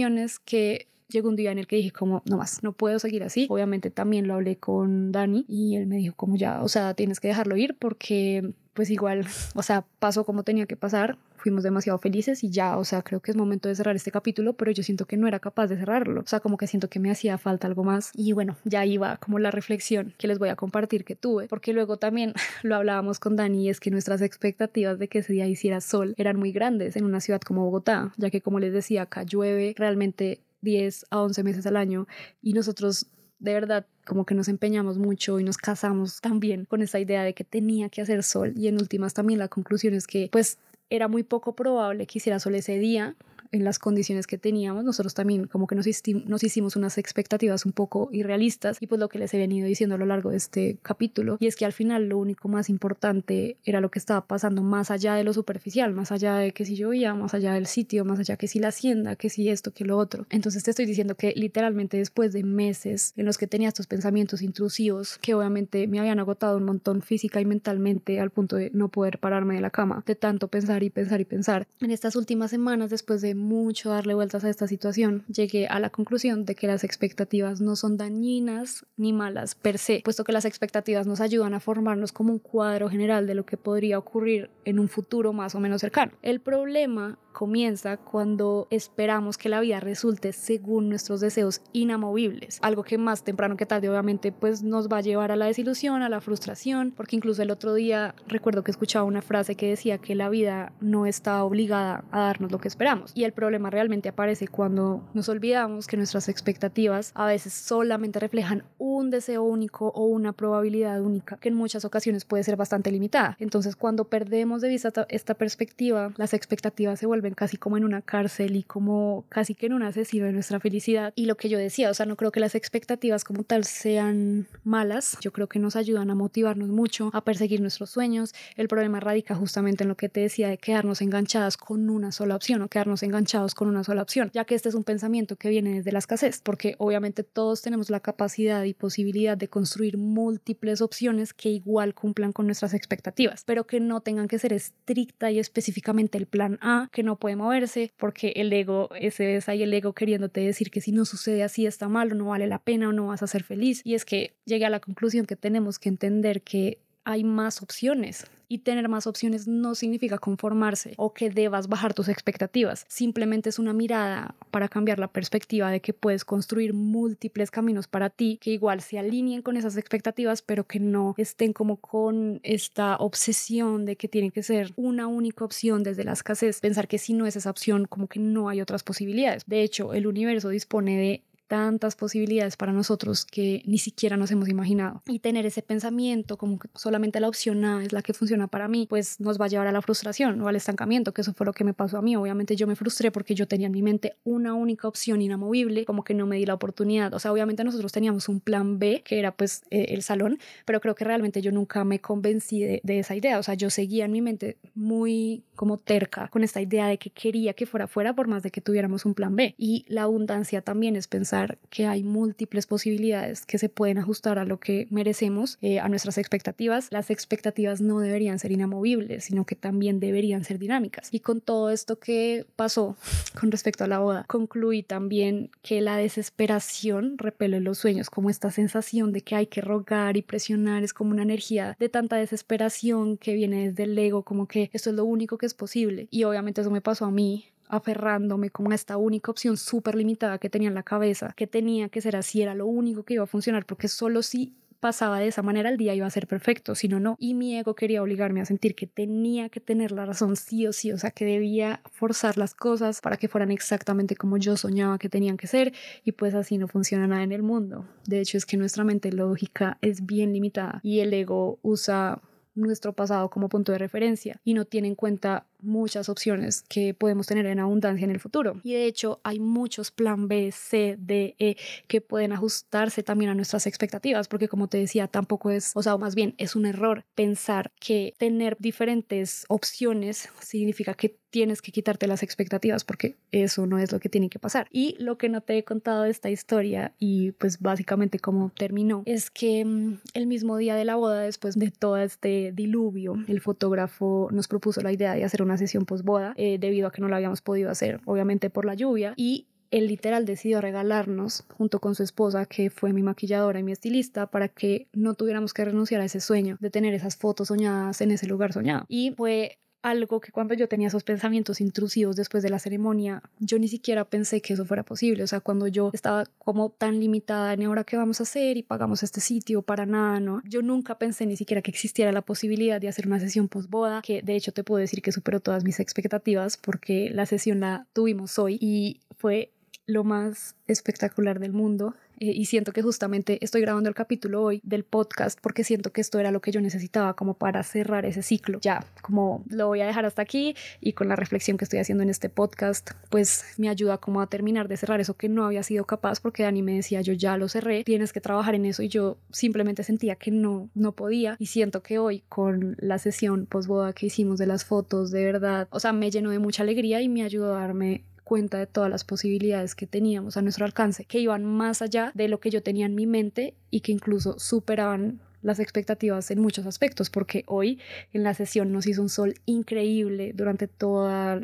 explicación 0.08 0.44
que 0.44 0.86
llegó 1.08 1.28
un 1.28 1.36
día 1.36 1.50
en 1.50 1.58
el 1.58 1.66
que 1.66 1.76
dije 1.76 1.90
como 1.90 2.22
no 2.24 2.36
más, 2.36 2.62
no 2.62 2.72
puedo 2.72 2.98
seguir 2.98 3.22
así. 3.24 3.46
Obviamente 3.50 3.90
también 3.90 4.28
lo 4.28 4.34
hablé 4.34 4.56
con 4.56 5.12
Dani 5.12 5.44
y 5.48 5.76
él 5.76 5.86
me 5.86 5.96
dijo 5.96 6.14
como 6.16 6.36
ya, 6.36 6.62
o 6.62 6.68
sea, 6.68 6.94
tienes 6.94 7.20
que 7.20 7.28
dejarlo 7.28 7.56
ir 7.56 7.76
porque 7.78 8.52
pues 8.74 8.90
igual, 8.90 9.26
o 9.54 9.62
sea, 9.62 9.84
pasó 9.98 10.24
como 10.24 10.44
tenía 10.44 10.66
que 10.66 10.76
pasar, 10.76 11.18
fuimos 11.40 11.62
demasiado 11.62 11.98
felices 11.98 12.44
y 12.44 12.50
ya, 12.50 12.76
o 12.76 12.84
sea, 12.84 13.02
creo 13.02 13.20
que 13.20 13.30
es 13.30 13.36
momento 13.36 13.68
de 13.68 13.74
cerrar 13.74 13.96
este 13.96 14.10
capítulo, 14.10 14.52
pero 14.52 14.70
yo 14.70 14.82
siento 14.82 15.06
que 15.06 15.16
no 15.16 15.26
era 15.26 15.40
capaz 15.40 15.66
de 15.68 15.76
cerrarlo, 15.76 16.20
o 16.20 16.26
sea, 16.26 16.40
como 16.40 16.56
que 16.56 16.66
siento 16.66 16.88
que 16.88 17.00
me 17.00 17.10
hacía 17.10 17.38
falta 17.38 17.66
algo 17.66 17.84
más 17.84 18.10
y 18.14 18.32
bueno, 18.32 18.56
ya 18.64 18.84
iba 18.86 19.16
como 19.16 19.38
la 19.38 19.50
reflexión 19.50 20.14
que 20.18 20.28
les 20.28 20.38
voy 20.38 20.50
a 20.50 20.56
compartir 20.56 21.04
que 21.04 21.16
tuve, 21.16 21.48
porque 21.48 21.72
luego 21.72 21.96
también 21.96 22.34
lo 22.62 22.76
hablábamos 22.76 23.18
con 23.18 23.36
Dani 23.36 23.66
y 23.66 23.68
es 23.70 23.80
que 23.80 23.90
nuestras 23.90 24.20
expectativas 24.22 24.98
de 24.98 25.08
que 25.08 25.18
ese 25.18 25.32
día 25.32 25.46
hiciera 25.46 25.80
sol 25.80 26.14
eran 26.16 26.38
muy 26.38 26.52
grandes 26.52 26.96
en 26.96 27.04
una 27.04 27.20
ciudad 27.20 27.40
como 27.40 27.64
Bogotá, 27.64 28.12
ya 28.16 28.30
que 28.30 28.40
como 28.40 28.60
les 28.60 28.72
decía, 28.72 29.02
acá 29.02 29.22
llueve 29.22 29.74
realmente 29.76 30.40
10 30.62 31.06
a 31.10 31.22
11 31.22 31.42
meses 31.42 31.66
al 31.66 31.76
año 31.76 32.06
y 32.42 32.52
nosotros 32.52 33.06
de 33.38 33.54
verdad 33.54 33.86
como 34.04 34.26
que 34.26 34.34
nos 34.34 34.48
empeñamos 34.48 34.98
mucho 34.98 35.40
y 35.40 35.44
nos 35.44 35.56
casamos 35.56 36.20
también 36.20 36.66
con 36.66 36.82
esa 36.82 37.00
idea 37.00 37.22
de 37.22 37.34
que 37.34 37.44
tenía 37.44 37.88
que 37.88 38.02
hacer 38.02 38.22
sol 38.22 38.52
y 38.56 38.68
en 38.68 38.76
últimas 38.76 39.14
también 39.14 39.38
la 39.38 39.48
conclusión 39.48 39.94
es 39.94 40.06
que 40.06 40.28
pues 40.30 40.58
era 40.90 41.08
muy 41.08 41.22
poco 41.22 41.54
probable 41.54 42.06
que 42.06 42.18
hiciera 42.18 42.38
sol 42.40 42.54
ese 42.56 42.78
día 42.78 43.14
en 43.52 43.64
las 43.64 43.78
condiciones 43.78 44.26
que 44.26 44.38
teníamos, 44.38 44.84
nosotros 44.84 45.14
también 45.14 45.46
como 45.46 45.66
que 45.66 45.74
nos, 45.74 45.86
hicimos 45.86 46.76
unas 46.76 46.98
expectativas 46.98 47.66
un 47.66 47.72
poco 47.72 48.08
irrealistas 48.12 48.78
y 48.80 48.86
pues 48.86 49.00
lo 49.00 49.08
que 49.08 49.18
les 49.18 49.32
he 49.34 49.38
venido 49.38 49.66
diciendo 49.66 49.96
a 49.96 49.98
lo 49.98 50.06
largo 50.06 50.30
de 50.30 50.36
este 50.36 50.78
capítulo 50.82 51.36
y 51.40 51.46
es 51.46 51.56
que 51.56 51.64
al 51.64 51.72
final 51.72 52.08
lo 52.08 52.18
único 52.18 52.48
más 52.48 52.68
importante 52.68 53.56
era 53.64 53.80
lo 53.80 53.90
que 53.90 53.98
estaba 53.98 54.26
pasando 54.26 54.62
más 54.62 54.90
allá 54.90 55.14
de 55.14 55.24
lo 55.24 55.32
superficial, 55.32 55.92
más 55.92 56.12
allá 56.12 56.36
de 56.36 56.52
que 56.52 56.64
si 56.64 56.76
llovía, 56.76 57.14
más 57.14 57.34
allá 57.34 57.54
del 57.54 57.66
sitio, 57.66 58.04
más 58.04 58.18
allá 58.18 58.36
que 58.36 58.48
si 58.48 58.58
la 58.58 58.68
hacienda, 58.68 59.16
que 59.16 59.30
si 59.30 59.48
esto, 59.48 59.72
que 59.72 59.84
lo 59.84 59.98
otro. 59.98 60.26
Entonces 60.30 60.62
te 60.62 60.70
estoy 60.70 60.86
diciendo 60.86 61.16
que 61.16 61.32
literalmente 61.36 61.96
después 61.96 62.32
de 62.32 62.44
meses 62.44 63.12
en 63.16 63.26
los 63.26 63.38
que 63.38 63.46
tenía 63.46 63.68
estos 63.68 63.86
pensamientos 63.86 64.42
intrusivos 64.42 65.18
que 65.18 65.34
obviamente 65.34 65.86
me 65.86 65.98
habían 65.98 66.20
agotado 66.20 66.56
un 66.56 66.64
montón 66.64 67.02
física 67.02 67.40
y 67.40 67.44
mentalmente 67.44 68.20
al 68.20 68.30
punto 68.30 68.56
de 68.56 68.70
no 68.72 68.88
poder 68.88 69.18
pararme 69.18 69.54
de 69.54 69.60
la 69.60 69.70
cama, 69.70 70.04
de 70.06 70.14
tanto 70.14 70.48
pensar 70.48 70.82
y 70.82 70.90
pensar 70.90 71.20
y 71.20 71.24
pensar. 71.24 71.66
En 71.80 71.90
estas 71.90 72.16
últimas 72.16 72.50
semanas 72.50 72.90
después 72.90 73.20
de 73.20 73.34
mucho 73.40 73.90
darle 73.90 74.14
vueltas 74.14 74.44
a 74.44 74.50
esta 74.50 74.66
situación, 74.66 75.24
llegué 75.26 75.66
a 75.66 75.80
la 75.80 75.90
conclusión 75.90 76.44
de 76.44 76.54
que 76.54 76.66
las 76.66 76.84
expectativas 76.84 77.60
no 77.60 77.76
son 77.76 77.96
dañinas 77.96 78.86
ni 78.96 79.12
malas 79.12 79.54
per 79.54 79.78
se, 79.78 80.02
puesto 80.04 80.24
que 80.24 80.32
las 80.32 80.44
expectativas 80.44 81.06
nos 81.06 81.20
ayudan 81.20 81.54
a 81.54 81.60
formarnos 81.60 82.12
como 82.12 82.32
un 82.32 82.38
cuadro 82.38 82.88
general 82.88 83.26
de 83.26 83.34
lo 83.34 83.44
que 83.44 83.56
podría 83.56 83.98
ocurrir 83.98 84.50
en 84.64 84.78
un 84.78 84.88
futuro 84.88 85.32
más 85.32 85.54
o 85.54 85.60
menos 85.60 85.80
cercano. 85.80 86.12
El 86.22 86.40
problema 86.40 87.18
comienza 87.32 87.96
cuando 87.96 88.66
esperamos 88.70 89.38
que 89.38 89.48
la 89.48 89.60
vida 89.60 89.80
resulte 89.80 90.32
según 90.32 90.88
nuestros 90.88 91.20
deseos 91.20 91.62
inamovibles, 91.72 92.58
algo 92.62 92.82
que 92.82 92.98
más 92.98 93.24
temprano 93.24 93.56
que 93.56 93.66
tarde 93.66 93.88
obviamente 93.88 94.32
pues 94.32 94.62
nos 94.62 94.88
va 94.88 94.98
a 94.98 95.00
llevar 95.00 95.32
a 95.32 95.36
la 95.36 95.46
desilusión, 95.46 96.02
a 96.02 96.08
la 96.08 96.20
frustración, 96.20 96.92
porque 96.96 97.16
incluso 97.16 97.42
el 97.42 97.50
otro 97.50 97.74
día 97.74 98.14
recuerdo 98.26 98.64
que 98.64 98.70
escuchaba 98.70 99.04
una 99.04 99.22
frase 99.22 99.54
que 99.54 99.68
decía 99.68 99.98
que 99.98 100.14
la 100.14 100.28
vida 100.28 100.72
no 100.80 101.06
está 101.06 101.42
obligada 101.44 102.04
a 102.10 102.20
darnos 102.20 102.52
lo 102.52 102.58
que 102.58 102.68
esperamos 102.68 103.12
y 103.14 103.24
el 103.24 103.32
problema 103.32 103.70
realmente 103.70 104.08
aparece 104.08 104.48
cuando 104.48 105.02
nos 105.14 105.28
olvidamos 105.28 105.86
que 105.86 105.96
nuestras 105.96 106.28
expectativas 106.28 107.12
a 107.14 107.26
veces 107.26 107.52
solamente 107.52 108.18
reflejan 108.18 108.64
un 108.78 109.10
deseo 109.10 109.42
único 109.42 109.88
o 109.88 110.06
una 110.06 110.32
probabilidad 110.32 111.00
única 111.00 111.36
que 111.36 111.48
en 111.48 111.54
muchas 111.54 111.84
ocasiones 111.84 112.24
puede 112.24 112.44
ser 112.44 112.56
bastante 112.56 112.90
limitada. 112.90 113.36
Entonces 113.38 113.76
cuando 113.76 114.04
perdemos 114.04 114.60
de 114.60 114.68
vista 114.68 114.90
esta 115.08 115.34
perspectiva, 115.34 116.12
las 116.16 116.34
expectativas 116.34 116.98
se 116.98 117.06
vuelven 117.06 117.29
vuelven 117.30 117.34
casi 117.34 117.56
como 117.56 117.76
en 117.76 117.84
una 117.84 118.02
cárcel 118.02 118.56
y 118.56 118.62
como 118.62 119.24
casi 119.28 119.54
que 119.54 119.66
en 119.66 119.74
un 119.74 119.82
asesino 119.82 120.26
de 120.26 120.32
nuestra 120.32 120.60
felicidad. 120.60 121.12
Y 121.16 121.26
lo 121.26 121.36
que 121.36 121.48
yo 121.48 121.58
decía, 121.58 121.90
o 121.90 121.94
sea, 121.94 122.06
no 122.06 122.16
creo 122.16 122.32
que 122.32 122.40
las 122.40 122.54
expectativas 122.54 123.24
como 123.24 123.44
tal 123.44 123.64
sean 123.64 124.46
malas, 124.64 125.16
yo 125.20 125.32
creo 125.32 125.48
que 125.48 125.58
nos 125.58 125.76
ayudan 125.76 126.10
a 126.10 126.14
motivarnos 126.14 126.68
mucho, 126.68 127.10
a 127.12 127.24
perseguir 127.24 127.60
nuestros 127.60 127.90
sueños. 127.90 128.34
El 128.56 128.68
problema 128.68 129.00
radica 129.00 129.34
justamente 129.34 129.84
en 129.84 129.88
lo 129.88 129.96
que 129.96 130.08
te 130.08 130.20
decía 130.20 130.48
de 130.48 130.58
quedarnos 130.58 131.00
enganchadas 131.00 131.56
con 131.56 131.88
una 131.90 132.12
sola 132.12 132.36
opción 132.36 132.62
o 132.62 132.68
quedarnos 132.68 133.02
enganchados 133.02 133.54
con 133.54 133.68
una 133.68 133.84
sola 133.84 134.02
opción, 134.02 134.30
ya 134.32 134.44
que 134.44 134.54
este 134.54 134.68
es 134.68 134.74
un 134.74 134.84
pensamiento 134.84 135.36
que 135.36 135.48
viene 135.48 135.76
desde 135.76 135.92
la 135.92 135.98
escasez, 135.98 136.40
porque 136.42 136.74
obviamente 136.78 137.22
todos 137.22 137.62
tenemos 137.62 137.90
la 137.90 138.00
capacidad 138.00 138.64
y 138.64 138.74
posibilidad 138.74 139.36
de 139.36 139.48
construir 139.48 139.96
múltiples 139.96 140.80
opciones 140.80 141.34
que 141.34 141.50
igual 141.50 141.94
cumplan 141.94 142.32
con 142.32 142.46
nuestras 142.46 142.74
expectativas, 142.74 143.44
pero 143.44 143.66
que 143.66 143.80
no 143.80 144.00
tengan 144.00 144.28
que 144.28 144.38
ser 144.38 144.52
estricta 144.52 145.30
y 145.30 145.38
específicamente 145.38 146.18
el 146.18 146.26
plan 146.26 146.58
A, 146.60 146.88
que 146.92 147.02
no 147.02 147.09
puede 147.16 147.36
moverse, 147.36 147.92
porque 147.96 148.32
el 148.36 148.52
ego, 148.52 148.90
ese 148.98 149.36
es 149.36 149.48
ahí 149.48 149.62
el 149.62 149.72
ego 149.72 149.92
queriéndote 149.92 150.40
decir 150.40 150.70
que 150.70 150.80
si 150.80 150.92
no 150.92 151.04
sucede 151.04 151.42
así 151.42 151.66
está 151.66 151.88
mal 151.88 152.12
o 152.12 152.14
no 152.14 152.26
vale 152.26 152.46
la 152.46 152.58
pena 152.58 152.88
o 152.88 152.92
no 152.92 153.08
vas 153.08 153.22
a 153.22 153.26
ser 153.26 153.42
feliz. 153.42 153.82
Y 153.84 153.94
es 153.94 154.04
que 154.04 154.34
llegué 154.44 154.66
a 154.66 154.70
la 154.70 154.80
conclusión 154.80 155.26
que 155.26 155.36
tenemos 155.36 155.78
que 155.78 155.88
entender 155.88 156.42
que 156.42 156.78
hay 157.04 157.24
más 157.24 157.62
opciones. 157.62 158.26
Y 158.52 158.58
tener 158.58 158.88
más 158.88 159.06
opciones 159.06 159.46
no 159.46 159.76
significa 159.76 160.18
conformarse 160.18 160.94
o 160.96 161.14
que 161.14 161.30
debas 161.30 161.68
bajar 161.68 161.94
tus 161.94 162.08
expectativas. 162.08 162.84
Simplemente 162.88 163.48
es 163.48 163.60
una 163.60 163.72
mirada 163.72 164.34
para 164.50 164.68
cambiar 164.68 164.98
la 164.98 165.06
perspectiva 165.06 165.70
de 165.70 165.80
que 165.80 165.94
puedes 165.94 166.24
construir 166.24 166.74
múltiples 166.74 167.52
caminos 167.52 167.86
para 167.86 168.10
ti 168.10 168.40
que 168.42 168.50
igual 168.50 168.80
se 168.80 168.98
alineen 168.98 169.42
con 169.42 169.56
esas 169.56 169.76
expectativas, 169.76 170.42
pero 170.42 170.66
que 170.66 170.80
no 170.80 171.14
estén 171.16 171.52
como 171.52 171.76
con 171.76 172.40
esta 172.42 172.96
obsesión 172.96 173.86
de 173.86 173.94
que 173.94 174.08
tiene 174.08 174.32
que 174.32 174.42
ser 174.42 174.72
una 174.74 175.06
única 175.06 175.44
opción 175.44 175.84
desde 175.84 176.02
la 176.02 176.14
escasez. 176.14 176.58
Pensar 176.58 176.88
que 176.88 176.98
si 176.98 177.12
no 177.12 177.26
es 177.26 177.36
esa 177.36 177.50
opción, 177.50 177.86
como 177.86 178.08
que 178.08 178.18
no 178.18 178.48
hay 178.48 178.60
otras 178.60 178.82
posibilidades. 178.82 179.44
De 179.46 179.62
hecho, 179.62 179.94
el 179.94 180.08
universo 180.08 180.48
dispone 180.48 180.96
de 180.96 181.22
tantas 181.50 181.96
posibilidades 181.96 182.56
para 182.56 182.72
nosotros 182.72 183.24
que 183.24 183.64
ni 183.66 183.78
siquiera 183.78 184.16
nos 184.16 184.30
hemos 184.30 184.48
imaginado. 184.48 185.02
Y 185.08 185.18
tener 185.18 185.46
ese 185.46 185.62
pensamiento 185.62 186.38
como 186.38 186.60
que 186.60 186.68
solamente 186.76 187.18
la 187.18 187.26
opción 187.26 187.64
A 187.64 187.82
es 187.82 187.92
la 187.92 188.02
que 188.02 188.14
funciona 188.14 188.46
para 188.46 188.68
mí, 188.68 188.86
pues 188.88 189.18
nos 189.18 189.40
va 189.40 189.46
a 189.46 189.48
llevar 189.48 189.66
a 189.66 189.72
la 189.72 189.82
frustración 189.82 190.40
o 190.40 190.46
al 190.46 190.54
estancamiento, 190.54 191.12
que 191.12 191.22
eso 191.22 191.34
fue 191.34 191.46
lo 191.46 191.52
que 191.52 191.64
me 191.64 191.74
pasó 191.74 191.98
a 191.98 192.02
mí. 192.02 192.14
Obviamente 192.14 192.54
yo 192.54 192.68
me 192.68 192.76
frustré 192.76 193.10
porque 193.10 193.34
yo 193.34 193.48
tenía 193.48 193.66
en 193.66 193.72
mi 193.72 193.82
mente 193.82 194.14
una 194.22 194.54
única 194.54 194.86
opción 194.86 195.22
inamovible, 195.22 195.84
como 195.86 196.04
que 196.04 196.14
no 196.14 196.24
me 196.24 196.36
di 196.36 196.46
la 196.46 196.54
oportunidad. 196.54 197.12
O 197.14 197.18
sea, 197.18 197.32
obviamente 197.32 197.64
nosotros 197.64 197.90
teníamos 197.90 198.28
un 198.28 198.38
plan 198.38 198.78
B, 198.78 199.02
que 199.04 199.18
era 199.18 199.32
pues 199.32 199.64
eh, 199.70 199.86
el 199.88 200.04
salón, 200.04 200.38
pero 200.64 200.80
creo 200.80 200.94
que 200.94 201.04
realmente 201.04 201.42
yo 201.42 201.50
nunca 201.50 201.82
me 201.82 201.98
convencí 201.98 202.60
de, 202.60 202.80
de 202.84 203.00
esa 203.00 203.16
idea. 203.16 203.40
O 203.40 203.42
sea, 203.42 203.54
yo 203.54 203.70
seguía 203.70 204.04
en 204.04 204.12
mi 204.12 204.22
mente 204.22 204.56
muy 204.76 205.42
como 205.56 205.78
terca 205.78 206.28
con 206.28 206.44
esta 206.44 206.60
idea 206.60 206.86
de 206.86 206.96
que 206.96 207.10
quería 207.10 207.54
que 207.54 207.66
fuera 207.66 207.88
fuera 207.88 208.14
por 208.14 208.28
más 208.28 208.44
de 208.44 208.52
que 208.52 208.60
tuviéramos 208.60 209.04
un 209.04 209.14
plan 209.14 209.34
B. 209.34 209.56
Y 209.58 209.84
la 209.88 210.04
abundancia 210.04 210.62
también 210.62 210.94
es 210.94 211.08
pensar 211.08 211.39
que 211.70 211.86
hay 211.86 212.02
múltiples 212.02 212.66
posibilidades 212.66 213.46
que 213.46 213.58
se 213.58 213.68
pueden 213.68 213.98
ajustar 213.98 214.38
a 214.38 214.44
lo 214.44 214.58
que 214.58 214.86
merecemos, 214.90 215.58
eh, 215.62 215.78
a 215.80 215.88
nuestras 215.88 216.18
expectativas. 216.18 216.88
Las 216.90 217.10
expectativas 217.10 217.80
no 217.80 218.00
deberían 218.00 218.38
ser 218.38 218.52
inamovibles, 218.52 219.24
sino 219.24 219.44
que 219.44 219.54
también 219.54 220.00
deberían 220.00 220.44
ser 220.44 220.58
dinámicas. 220.58 221.08
Y 221.12 221.20
con 221.20 221.40
todo 221.40 221.70
esto 221.70 221.98
que 221.98 222.46
pasó 222.56 222.96
con 223.40 223.50
respecto 223.50 223.84
a 223.84 223.86
la 223.86 223.98
boda, 223.98 224.24
concluí 224.28 224.82
también 224.82 225.50
que 225.62 225.80
la 225.80 225.96
desesperación 225.96 227.18
repele 227.18 227.60
los 227.60 227.78
sueños, 227.78 228.10
como 228.10 228.30
esta 228.30 228.50
sensación 228.50 229.12
de 229.12 229.22
que 229.22 229.36
hay 229.36 229.46
que 229.46 229.60
rogar 229.60 230.16
y 230.16 230.22
presionar, 230.22 230.82
es 230.82 230.92
como 230.92 231.10
una 231.10 231.22
energía 231.22 231.76
de 231.78 231.88
tanta 231.88 232.16
desesperación 232.16 233.16
que 233.16 233.34
viene 233.34 233.68
desde 233.68 233.84
el 233.84 233.98
ego, 233.98 234.22
como 234.22 234.46
que 234.46 234.70
esto 234.72 234.90
es 234.90 234.96
lo 234.96 235.04
único 235.04 235.38
que 235.38 235.46
es 235.46 235.54
posible. 235.54 236.08
Y 236.10 236.24
obviamente 236.24 236.60
eso 236.60 236.70
me 236.70 236.80
pasó 236.80 237.04
a 237.06 237.10
mí 237.10 237.46
aferrándome 237.70 238.50
como 238.50 238.70
a 238.70 238.74
esta 238.74 238.96
única 238.96 239.30
opción 239.30 239.56
súper 239.56 239.94
limitada 239.94 240.38
que 240.38 240.50
tenía 240.50 240.68
en 240.68 240.74
la 240.74 240.82
cabeza, 240.82 241.32
que 241.36 241.46
tenía 241.46 241.88
que 241.88 242.00
ser 242.00 242.16
así, 242.16 242.42
era 242.42 242.54
lo 242.54 242.66
único 242.66 243.04
que 243.04 243.14
iba 243.14 243.24
a 243.24 243.26
funcionar, 243.26 243.66
porque 243.66 243.88
solo 243.88 244.22
si 244.22 244.54
pasaba 244.80 245.20
de 245.20 245.28
esa 245.28 245.42
manera 245.42 245.68
el 245.68 245.76
día 245.76 245.94
iba 245.94 246.06
a 246.06 246.10
ser 246.10 246.26
perfecto, 246.26 246.74
si 246.74 246.88
no, 246.88 246.98
no. 246.98 247.16
Y 247.18 247.34
mi 247.34 247.56
ego 247.56 247.74
quería 247.74 248.02
obligarme 248.02 248.40
a 248.40 248.46
sentir 248.46 248.74
que 248.74 248.86
tenía 248.86 249.48
que 249.50 249.60
tener 249.60 249.92
la 249.92 250.06
razón 250.06 250.36
sí 250.36 250.66
o 250.66 250.72
sí, 250.72 250.90
o 250.90 250.98
sea, 250.98 251.10
que 251.10 251.24
debía 251.24 251.82
forzar 251.92 252.38
las 252.38 252.54
cosas 252.54 253.00
para 253.00 253.16
que 253.16 253.28
fueran 253.28 253.50
exactamente 253.50 254.16
como 254.16 254.38
yo 254.38 254.56
soñaba 254.56 254.98
que 254.98 255.08
tenían 255.08 255.36
que 255.36 255.46
ser 255.46 255.72
y 256.04 256.12
pues 256.12 256.34
así 256.34 256.58
no 256.58 256.66
funciona 256.66 257.06
nada 257.06 257.22
en 257.22 257.32
el 257.32 257.42
mundo. 257.42 257.84
De 258.06 258.20
hecho, 258.20 258.38
es 258.38 258.46
que 258.46 258.56
nuestra 258.56 258.82
mente 258.82 259.12
lógica 259.12 259.78
es 259.82 260.06
bien 260.06 260.32
limitada 260.32 260.80
y 260.82 261.00
el 261.00 261.12
ego 261.12 261.58
usa 261.62 262.20
nuestro 262.54 262.92
pasado 262.92 263.30
como 263.30 263.48
punto 263.48 263.72
de 263.72 263.78
referencia 263.78 264.40
y 264.44 264.54
no 264.54 264.64
tiene 264.64 264.88
en 264.88 264.94
cuenta 264.94 265.46
muchas 265.60 266.08
opciones 266.08 266.64
que 266.68 266.94
podemos 266.94 267.26
tener 267.26 267.46
en 267.46 267.60
abundancia 267.60 268.04
en 268.04 268.10
el 268.10 268.20
futuro. 268.20 268.60
Y 268.64 268.72
de 268.72 268.86
hecho 268.86 269.20
hay 269.24 269.38
muchos 269.38 269.90
plan 269.90 270.28
B, 270.28 270.50
C, 270.52 270.96
D, 270.98 271.36
E 271.38 271.56
que 271.86 272.00
pueden 272.00 272.32
ajustarse 272.32 273.02
también 273.02 273.30
a 273.30 273.34
nuestras 273.34 273.66
expectativas, 273.66 274.28
porque 274.28 274.48
como 274.48 274.68
te 274.68 274.78
decía, 274.78 275.06
tampoco 275.06 275.50
es, 275.50 275.72
o 275.74 275.82
sea, 275.82 275.96
más 275.96 276.14
bien 276.14 276.34
es 276.38 276.56
un 276.56 276.66
error 276.66 277.04
pensar 277.14 277.72
que 277.78 278.14
tener 278.18 278.56
diferentes 278.58 279.44
opciones 279.48 280.28
significa 280.40 280.94
que 280.94 281.19
tienes 281.30 281.62
que 281.62 281.72
quitarte 281.72 282.06
las 282.06 282.22
expectativas 282.22 282.84
porque 282.84 283.16
eso 283.32 283.66
no 283.66 283.78
es 283.78 283.92
lo 283.92 284.00
que 284.00 284.08
tiene 284.08 284.28
que 284.28 284.38
pasar. 284.38 284.68
Y 284.70 284.96
lo 284.98 285.16
que 285.18 285.28
no 285.28 285.40
te 285.40 285.56
he 285.56 285.64
contado 285.64 286.02
de 286.02 286.10
esta 286.10 286.30
historia 286.30 286.92
y 286.98 287.32
pues 287.32 287.60
básicamente 287.60 288.18
cómo 288.18 288.52
terminó 288.56 289.02
es 289.06 289.30
que 289.30 289.64
mm, 289.64 290.00
el 290.14 290.26
mismo 290.26 290.56
día 290.56 290.74
de 290.74 290.84
la 290.84 290.96
boda, 290.96 291.22
después 291.22 291.58
de 291.58 291.70
todo 291.70 291.96
este 291.96 292.52
diluvio, 292.52 293.14
el 293.28 293.40
fotógrafo 293.40 294.28
nos 294.32 294.48
propuso 294.48 294.80
la 294.82 294.92
idea 294.92 295.14
de 295.14 295.24
hacer 295.24 295.42
una 295.42 295.56
sesión 295.56 295.86
posboda 295.86 296.34
eh, 296.36 296.58
debido 296.58 296.88
a 296.88 296.92
que 296.92 297.00
no 297.00 297.08
la 297.08 297.16
habíamos 297.16 297.40
podido 297.40 297.70
hacer, 297.70 298.00
obviamente 298.04 298.50
por 298.50 298.64
la 298.64 298.74
lluvia. 298.74 299.14
Y 299.16 299.46
él 299.70 299.86
literal 299.86 300.24
decidió 300.26 300.60
regalarnos, 300.60 301.44
junto 301.56 301.80
con 301.80 301.94
su 301.94 302.02
esposa, 302.02 302.46
que 302.46 302.70
fue 302.70 302.92
mi 302.92 303.02
maquilladora 303.02 303.60
y 303.60 303.62
mi 303.62 303.72
estilista, 303.72 304.26
para 304.26 304.48
que 304.48 304.88
no 304.92 305.14
tuviéramos 305.14 305.54
que 305.54 305.64
renunciar 305.64 306.00
a 306.00 306.06
ese 306.06 306.20
sueño 306.20 306.56
de 306.60 306.70
tener 306.70 306.92
esas 306.92 307.16
fotos 307.16 307.48
soñadas 307.48 308.00
en 308.00 308.10
ese 308.10 308.26
lugar 308.26 308.52
soñado. 308.52 308.84
Y 308.88 309.12
fue 309.16 309.58
algo 309.82 310.20
que 310.20 310.32
cuando 310.32 310.54
yo 310.54 310.68
tenía 310.68 310.88
esos 310.88 311.04
pensamientos 311.04 311.60
intrusivos 311.60 312.16
después 312.16 312.42
de 312.42 312.50
la 312.50 312.58
ceremonia, 312.58 313.22
yo 313.38 313.58
ni 313.58 313.68
siquiera 313.68 314.04
pensé 314.04 314.40
que 314.40 314.54
eso 314.54 314.64
fuera 314.64 314.82
posible. 314.82 315.22
O 315.22 315.26
sea, 315.26 315.40
cuando 315.40 315.66
yo 315.66 315.90
estaba 315.92 316.24
como 316.38 316.70
tan 316.70 317.00
limitada 317.00 317.52
en 317.52 317.62
ahora 317.64 317.84
qué 317.84 317.96
vamos 317.96 318.20
a 318.20 318.24
hacer 318.24 318.56
y 318.56 318.62
pagamos 318.62 319.02
este 319.02 319.20
sitio 319.20 319.62
para 319.62 319.86
nada, 319.86 320.20
¿no? 320.20 320.42
Yo 320.44 320.62
nunca 320.62 320.98
pensé 320.98 321.26
ni 321.26 321.36
siquiera 321.36 321.62
que 321.62 321.70
existiera 321.70 322.12
la 322.12 322.22
posibilidad 322.22 322.80
de 322.80 322.88
hacer 322.88 323.06
una 323.06 323.20
sesión 323.20 323.48
post-boda, 323.48 324.02
que 324.02 324.22
de 324.22 324.36
hecho 324.36 324.52
te 324.52 324.64
puedo 324.64 324.80
decir 324.80 325.02
que 325.02 325.12
superó 325.12 325.40
todas 325.40 325.64
mis 325.64 325.80
expectativas 325.80 326.56
porque 326.56 327.10
la 327.10 327.26
sesión 327.26 327.60
la 327.60 327.86
tuvimos 327.92 328.38
hoy 328.38 328.58
y 328.60 329.00
fue 329.16 329.52
lo 329.86 330.04
más 330.04 330.54
espectacular 330.66 331.40
del 331.40 331.52
mundo. 331.52 331.94
Eh, 332.20 332.32
y 332.34 332.44
siento 332.44 332.72
que 332.72 332.82
justamente 332.82 333.38
estoy 333.42 333.62
grabando 333.62 333.88
el 333.88 333.94
capítulo 333.94 334.42
hoy 334.42 334.60
del 334.62 334.84
podcast 334.84 335.40
porque 335.40 335.64
siento 335.64 335.92
que 335.92 336.02
esto 336.02 336.18
era 336.18 336.30
lo 336.30 336.40
que 336.40 336.52
yo 336.52 336.60
necesitaba 336.60 337.14
como 337.14 337.34
para 337.34 337.62
cerrar 337.62 338.04
ese 338.04 338.22
ciclo. 338.22 338.60
Ya, 338.60 338.84
como 339.02 339.42
lo 339.48 339.66
voy 339.66 339.80
a 339.80 339.86
dejar 339.86 340.04
hasta 340.04 340.22
aquí 340.22 340.54
y 340.80 340.92
con 340.92 341.08
la 341.08 341.16
reflexión 341.16 341.56
que 341.56 341.64
estoy 341.64 341.78
haciendo 341.78 342.02
en 342.02 342.10
este 342.10 342.28
podcast, 342.28 342.90
pues 343.08 343.44
me 343.56 343.68
ayuda 343.68 343.98
como 343.98 344.20
a 344.20 344.26
terminar 344.26 344.68
de 344.68 344.76
cerrar 344.76 345.00
eso 345.00 345.14
que 345.14 345.28
no 345.28 345.46
había 345.46 345.62
sido 345.62 345.84
capaz 345.86 346.20
porque 346.20 346.42
Dani 346.42 346.62
me 346.62 346.76
decía, 346.76 347.00
yo 347.00 347.14
ya 347.14 347.36
lo 347.36 347.48
cerré, 347.48 347.84
tienes 347.84 348.12
que 348.12 348.20
trabajar 348.20 348.54
en 348.54 348.66
eso 348.66 348.82
y 348.82 348.88
yo 348.88 349.16
simplemente 349.30 349.82
sentía 349.82 350.16
que 350.16 350.30
no, 350.30 350.68
no 350.74 350.92
podía 350.92 351.36
y 351.38 351.46
siento 351.46 351.82
que 351.82 351.98
hoy 351.98 352.22
con 352.28 352.76
la 352.78 352.98
sesión 352.98 353.46
post-boda 353.46 353.94
que 353.94 354.06
hicimos 354.06 354.38
de 354.38 354.46
las 354.46 354.64
fotos, 354.64 355.10
de 355.10 355.24
verdad, 355.24 355.68
o 355.70 355.80
sea, 355.80 355.92
me 355.92 356.10
llenó 356.10 356.30
de 356.30 356.38
mucha 356.38 356.62
alegría 356.62 357.00
y 357.00 357.08
me 357.08 357.22
ayudó 357.22 357.56
a 357.56 357.60
darme 357.60 358.04
cuenta 358.30 358.58
de 358.58 358.68
todas 358.68 358.88
las 358.88 359.02
posibilidades 359.02 359.74
que 359.74 359.88
teníamos 359.88 360.36
a 360.36 360.42
nuestro 360.42 360.64
alcance, 360.64 361.04
que 361.04 361.18
iban 361.18 361.44
más 361.44 361.82
allá 361.82 362.12
de 362.14 362.28
lo 362.28 362.38
que 362.38 362.50
yo 362.50 362.62
tenía 362.62 362.86
en 362.86 362.94
mi 362.94 363.04
mente 363.04 363.54
y 363.72 363.80
que 363.80 363.90
incluso 363.90 364.38
superaban 364.38 365.20
las 365.42 365.58
expectativas 365.58 366.30
en 366.30 366.38
muchos 366.38 366.64
aspectos, 366.64 367.10
porque 367.10 367.42
hoy 367.48 367.80
en 368.12 368.22
la 368.22 368.32
sesión 368.34 368.70
nos 368.70 368.86
hizo 368.86 369.02
un 369.02 369.08
sol 369.08 369.34
increíble 369.46 370.32
durante 370.32 370.68
toda, 370.68 371.40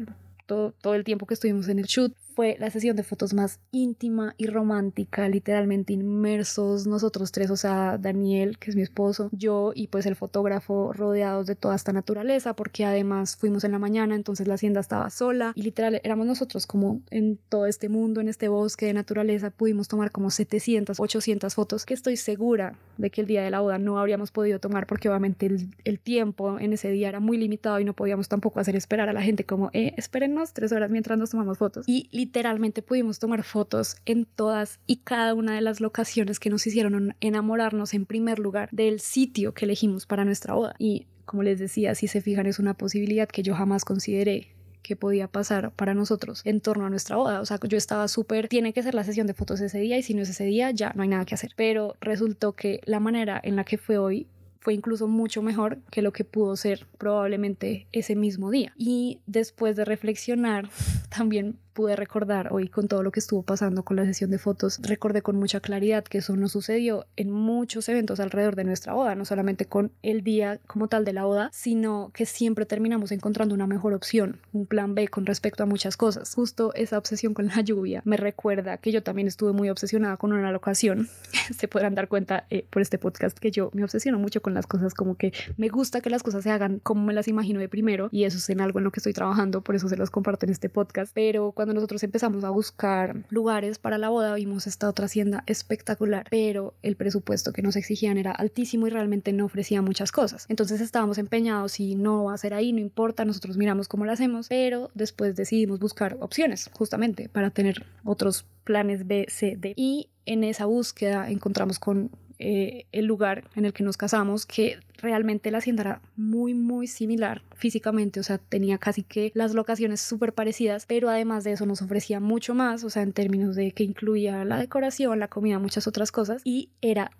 todo, 0.47 0.75
todo 0.81 0.95
el 0.95 1.03
tiempo 1.03 1.27
que 1.27 1.35
estuvimos 1.35 1.67
en 1.67 1.81
el 1.81 1.87
shoot 1.87 2.15
fue 2.37 2.57
la 2.61 2.71
sesión 2.71 2.97
de 2.97 3.03
fotos 3.03 3.33
más 3.33 3.61
íntima 3.73 4.35
y 4.37 4.47
romántica, 4.47 5.27
literalmente 5.27 5.95
inmersos 5.95 6.87
nosotros 6.87 7.33
tres, 7.33 7.51
o 7.51 7.57
sea, 7.57 7.97
Daniel, 7.97 8.59
que 8.59 8.69
es 8.69 8.77
mi 8.77 8.83
esposo, 8.83 9.31
yo 9.33 9.73
y 9.75 9.87
pues 9.87 10.05
el 10.05 10.17
fotógrafo 10.17 10.93
rodeados 10.93 11.47
de 11.47 11.57
toda 11.57 11.75
esta 11.75 11.95
naturaleza, 11.95 12.55
porque 12.55 12.85
además 12.85 13.37
fuimos 13.37 13.65
en 13.65 13.73
la 13.73 13.79
mañana, 13.79 14.15
entonces 14.15 14.47
la 14.47 14.55
hacienda 14.55 14.81
estaba 14.81 15.09
sola 15.09 15.53
y 15.55 15.63
literal 15.63 15.99
éramos 16.05 16.27
nosotros 16.27 16.67
como 16.67 17.01
en 17.11 17.39
todo 17.49 17.65
este 17.65 17.89
mundo, 17.89 18.21
en 18.21 18.29
este 18.29 18.49
bosque 18.49 18.85
de 18.85 18.93
naturaleza, 18.93 19.49
pudimos 19.49 19.89
tomar 19.89 20.11
como 20.11 20.29
700, 20.29 21.01
800 21.01 21.55
fotos 21.55 21.87
que 21.87 21.95
estoy 21.95 22.19
segura 22.19 22.77
de 22.99 23.11
que 23.11 23.23
el 23.23 23.27
día 23.27 23.43
de 23.43 23.51
la 23.51 23.61
boda 23.61 23.79
no 23.79 23.99
habríamos 23.99 24.31
podido 24.31 24.61
tomar 24.61 24.87
porque 24.87 25.09
obviamente 25.09 25.47
el, 25.85 25.99
tiempo 26.01 26.59
en 26.61 26.75
ese 26.75 26.91
día 26.91 27.09
era 27.09 27.21
muy 27.21 27.39
limitado 27.39 27.81
y 27.81 27.85
no 27.85 27.95
podíamos 27.95 28.29
tampoco 28.29 28.61
hacer 28.61 28.77
esperar 28.77 29.09
a 29.09 29.15
la 29.15 29.23
gente 29.23 29.45
como, 29.45 29.71
eh, 29.73 29.95
espérennos 29.97 30.53
tres 30.53 30.71
horas 30.73 30.91
mientras 30.91 31.19
nos 31.19 31.31
tomamos 31.31 31.57
fotos. 31.57 31.87
Y 31.89 32.26
literalmente 32.27 32.83
pudimos 32.83 33.21
tomar 33.21 33.45
fotos 33.45 33.99
en 34.05 34.25
todas 34.25 34.81
y 34.85 34.97
cada 34.97 35.33
una 35.33 35.55
de 35.55 35.61
las 35.61 35.81
locaciones 35.81 36.41
que 36.41 36.51
nos 36.51 36.67
hicieron 36.67 37.15
enamorarnos 37.21 37.95
en 37.95 38.05
primer 38.05 38.41
lugar 38.41 38.69
del 38.73 38.99
sitio 38.99 39.55
que 39.55 39.65
elegimos 39.65 40.07
para 40.07 40.25
nuestra 40.25 40.55
boda. 40.55 40.75
Y 40.81 41.07
como 41.25 41.45
les 41.45 41.61
decía, 41.61 41.95
si 41.95 42.09
se 42.09 42.21
fijan, 42.21 42.47
es 42.47 42.59
una 42.59 42.75
posibilidad 42.75 43.29
que 43.29 43.45
yo 43.45 43.55
jamás 43.55 43.85
consideré 43.85 44.49
que 44.83 44.97
podía 44.97 45.29
pasar 45.29 45.71
para 45.71 45.95
nosotros 45.95 46.43
en 46.45 46.61
torno 46.61 46.85
a 46.85 46.91
nuestra 46.91 47.15
boda. 47.15 47.41
O 47.41 47.47
sea, 47.47 47.61
yo 47.63 47.79
estaba 47.79 48.09
súper, 48.09 48.49
tiene 48.49 48.73
que 48.73 48.83
ser 48.83 48.97
la 48.97 49.05
sesión 49.05 49.29
de 49.29 49.35
fotos 49.35 49.61
ese 49.61 49.79
día 49.79 49.97
y 49.97 50.03
si 50.03 50.13
no 50.13 50.23
es 50.23 50.29
ese 50.29 50.45
día 50.47 50.73
ya 50.73 50.93
no 50.97 51.05
hay 51.05 51.09
nada 51.09 51.25
que 51.25 51.37
hacer. 51.37 51.53
Pero 51.55 51.95
resultó 52.01 52.55
que 52.55 52.81
la 52.87 52.99
manera 52.99 53.41
en 53.41 53.55
la 53.55 53.63
que 53.63 53.79
fue 53.79 53.99
hoy 53.99 54.27
fue 54.67 54.75
incluso 54.75 55.07
mucho 55.07 55.43
mejor 55.43 55.79
que 55.93 56.03
lo 56.03 56.13
que 56.13 56.25
pudo 56.25 56.57
ser 56.57 56.89
probablemente 56.99 57.87
ese 57.93 58.17
mismo 58.17 58.51
día. 58.51 58.73
Y 58.77 59.21
después 59.25 59.77
de 59.77 59.85
reflexionar, 59.85 60.69
también 61.17 61.61
pude 61.77 61.95
recordar 61.95 62.55
hoy 62.55 62.69
con 62.69 62.89
todo 62.89 63.03
lo 63.03 63.13
que 63.13 63.21
estuvo 63.21 63.43
pasando 63.43 63.85
con 63.85 63.97
la 63.99 64.07
sesión 64.07 64.31
de 64.31 64.39
fotos, 64.39 64.81
recordé 64.83 65.21
con 65.21 65.37
mucha 65.37 65.61
claridad 65.61 66.05
que 66.05 66.19
eso 66.19 66.35
no 66.35 66.49
sucedió 66.49 67.07
en 67.17 67.31
muchos 67.31 67.87
eventos 67.91 68.19
alrededor 68.19 68.57
de 68.57 68.65
nuestra 68.65 68.95
boda, 68.95 69.15
no 69.15 69.27
solamente 69.27 69.67
con 69.67 69.93
el 70.03 70.23
día 70.23 70.59
como 70.67 70.89
tal 70.89 71.05
de 71.05 71.13
la 71.13 71.25
boda, 71.25 71.51
sino 71.53 72.11
que 72.15 72.25
siempre 72.25 72.65
terminamos 72.65 73.13
encontrando 73.13 73.55
una 73.55 73.67
mejor 73.67 73.93
opción, 73.93 74.41
un 74.55 74.65
plan 74.65 74.95
B 74.95 75.09
con 75.09 75.27
respecto 75.27 75.65
a 75.65 75.67
muchas 75.67 75.99
cosas. 75.99 76.35
Justo 76.35 76.73
esa 76.73 76.97
obsesión 76.97 77.35
con 77.35 77.49
la 77.49 77.61
lluvia 77.61 78.01
me 78.07 78.17
recuerda 78.17 78.79
que 78.79 78.91
yo 78.91 79.03
también 79.03 79.29
estuve 79.29 79.53
muy 79.53 79.69
obsesionada 79.69 80.17
con 80.17 80.33
una 80.33 80.51
locación. 80.53 81.11
Se 81.55 81.69
podrán 81.69 81.95
dar 81.95 82.09
cuenta 82.09 82.47
eh, 82.49 82.67
por 82.71 82.81
este 82.81 82.97
podcast 82.97 83.39
que 83.39 83.51
yo 83.51 83.71
me 83.75 83.85
obsesiono 83.85 84.19
mucho 84.19 84.41
con 84.41 84.55
las 84.57 84.67
cosas, 84.67 84.95
como 84.95 85.15
que 85.17 85.33
me 85.57 85.69
gusta 85.69 86.01
que 86.01 86.11
las 86.11 86.23
cosas 86.23 86.43
se 86.43 86.51
hagan 86.51 86.81
como 86.81 87.05
me 87.05 87.15
las 87.15 87.29
imagino 87.29 87.61
de 87.61 87.69
primero 87.69 88.09
y 88.11 88.25
eso 88.25 88.39
es 88.39 88.51
en 88.51 88.61
algo 88.61 88.79
en 88.79 88.85
lo 88.85 88.91
que 88.91 89.01
estoy 89.01 89.13
trabajando, 89.13 89.63
por 89.63 89.77
eso 89.77 89.89
se 89.89 89.97
los 89.97 90.11
comparto 90.11 90.47
en 90.47 90.51
este 90.51 90.69
podcast. 90.69 91.13
Pero 91.15 91.53
cuando 91.53 91.75
nosotros 91.75 92.03
empezamos 92.03 92.45
a 92.45 92.51
buscar 92.51 93.25
lugares 93.31 93.79
para 93.79 93.99
la 93.99 94.09
boda, 94.09 94.35
vimos 94.35 94.67
esta 94.67 94.89
otra 94.89 95.07
hacienda 95.07 95.45
espectacular, 95.47 96.27
pero 96.31 96.75
el 96.83 96.97
presupuesto 96.97 97.53
que 97.53 97.63
nos 97.63 97.77
exigían 97.77 98.19
era 98.19 98.33
altísimo 98.33 98.87
y 98.87 98.91
realmente 98.91 99.33
no 99.33 99.45
ofrecía 99.45 99.83
muchas 99.83 100.13
cosas. 100.13 100.47
Entonces 100.49 100.81
estábamos 100.81 101.19
empeñados 101.19 101.79
y 101.81 101.95
no 101.95 102.25
va 102.25 102.35
a 102.35 102.39
ser 102.39 102.55
ahí, 102.55 102.73
no 102.73 102.81
importa, 102.81 103.25
nosotros 103.25 103.57
miramos 103.57 103.89
cómo 103.89 104.05
lo 104.05 104.13
hacemos, 104.13 104.49
pero 104.49 104.91
después 104.95 105.37
decidimos 105.37 105.79
buscar 105.79 106.17
opciones 106.21 106.71
justamente 106.73 107.29
para 107.29 107.51
tener 107.51 107.87
otros 108.05 108.47
planes 108.65 109.07
B, 109.07 109.27
C, 109.29 109.57
D. 109.59 109.75
Y 109.77 110.09
en 110.25 110.45
esa 110.45 110.67
búsqueda 110.67 111.31
encontramos 111.31 111.79
con 111.79 112.11
eh, 112.39 112.87
el 112.93 113.07
lugar 113.07 113.45
en 113.57 113.65
el 113.65 113.73
que 113.73 113.83
nos 113.83 113.97
casamos, 113.97 114.47
que 114.47 114.79
realmente 114.99 115.51
la 115.51 115.59
hacienda 115.59 115.83
era 115.83 116.01
muy, 116.17 116.55
muy 116.55 116.87
similar 116.87 117.43
físicamente, 117.55 118.21
o 118.21 118.23
sea, 118.23 118.39
tenía 118.39 118.79
casi 118.79 119.03
que 119.03 119.31
las 119.35 119.55
locaciones 119.55 120.01
súper 120.01 120.33
parecidas, 120.33 120.87
pero 120.87 121.09
además 121.09 121.45
de 121.45 121.53
eso 121.53 121.67
nos 121.67 121.83
ofrecía 121.83 122.21
mucho 122.21 122.55
más, 122.55 122.85
o 122.85 122.91
sea, 122.91 123.03
en 123.03 123.13
términos 123.13 123.57
de 123.57 123.73
que 123.73 123.85
incluía 123.85 124.45
la 124.45 124.59
decoración, 124.59 125.19
la 125.19 125.29
comida, 125.29 125.59
muchas 125.59 125.87
otras 125.87 126.13
cosas, 126.13 126.43
y 126.45 126.71
era 126.81 127.11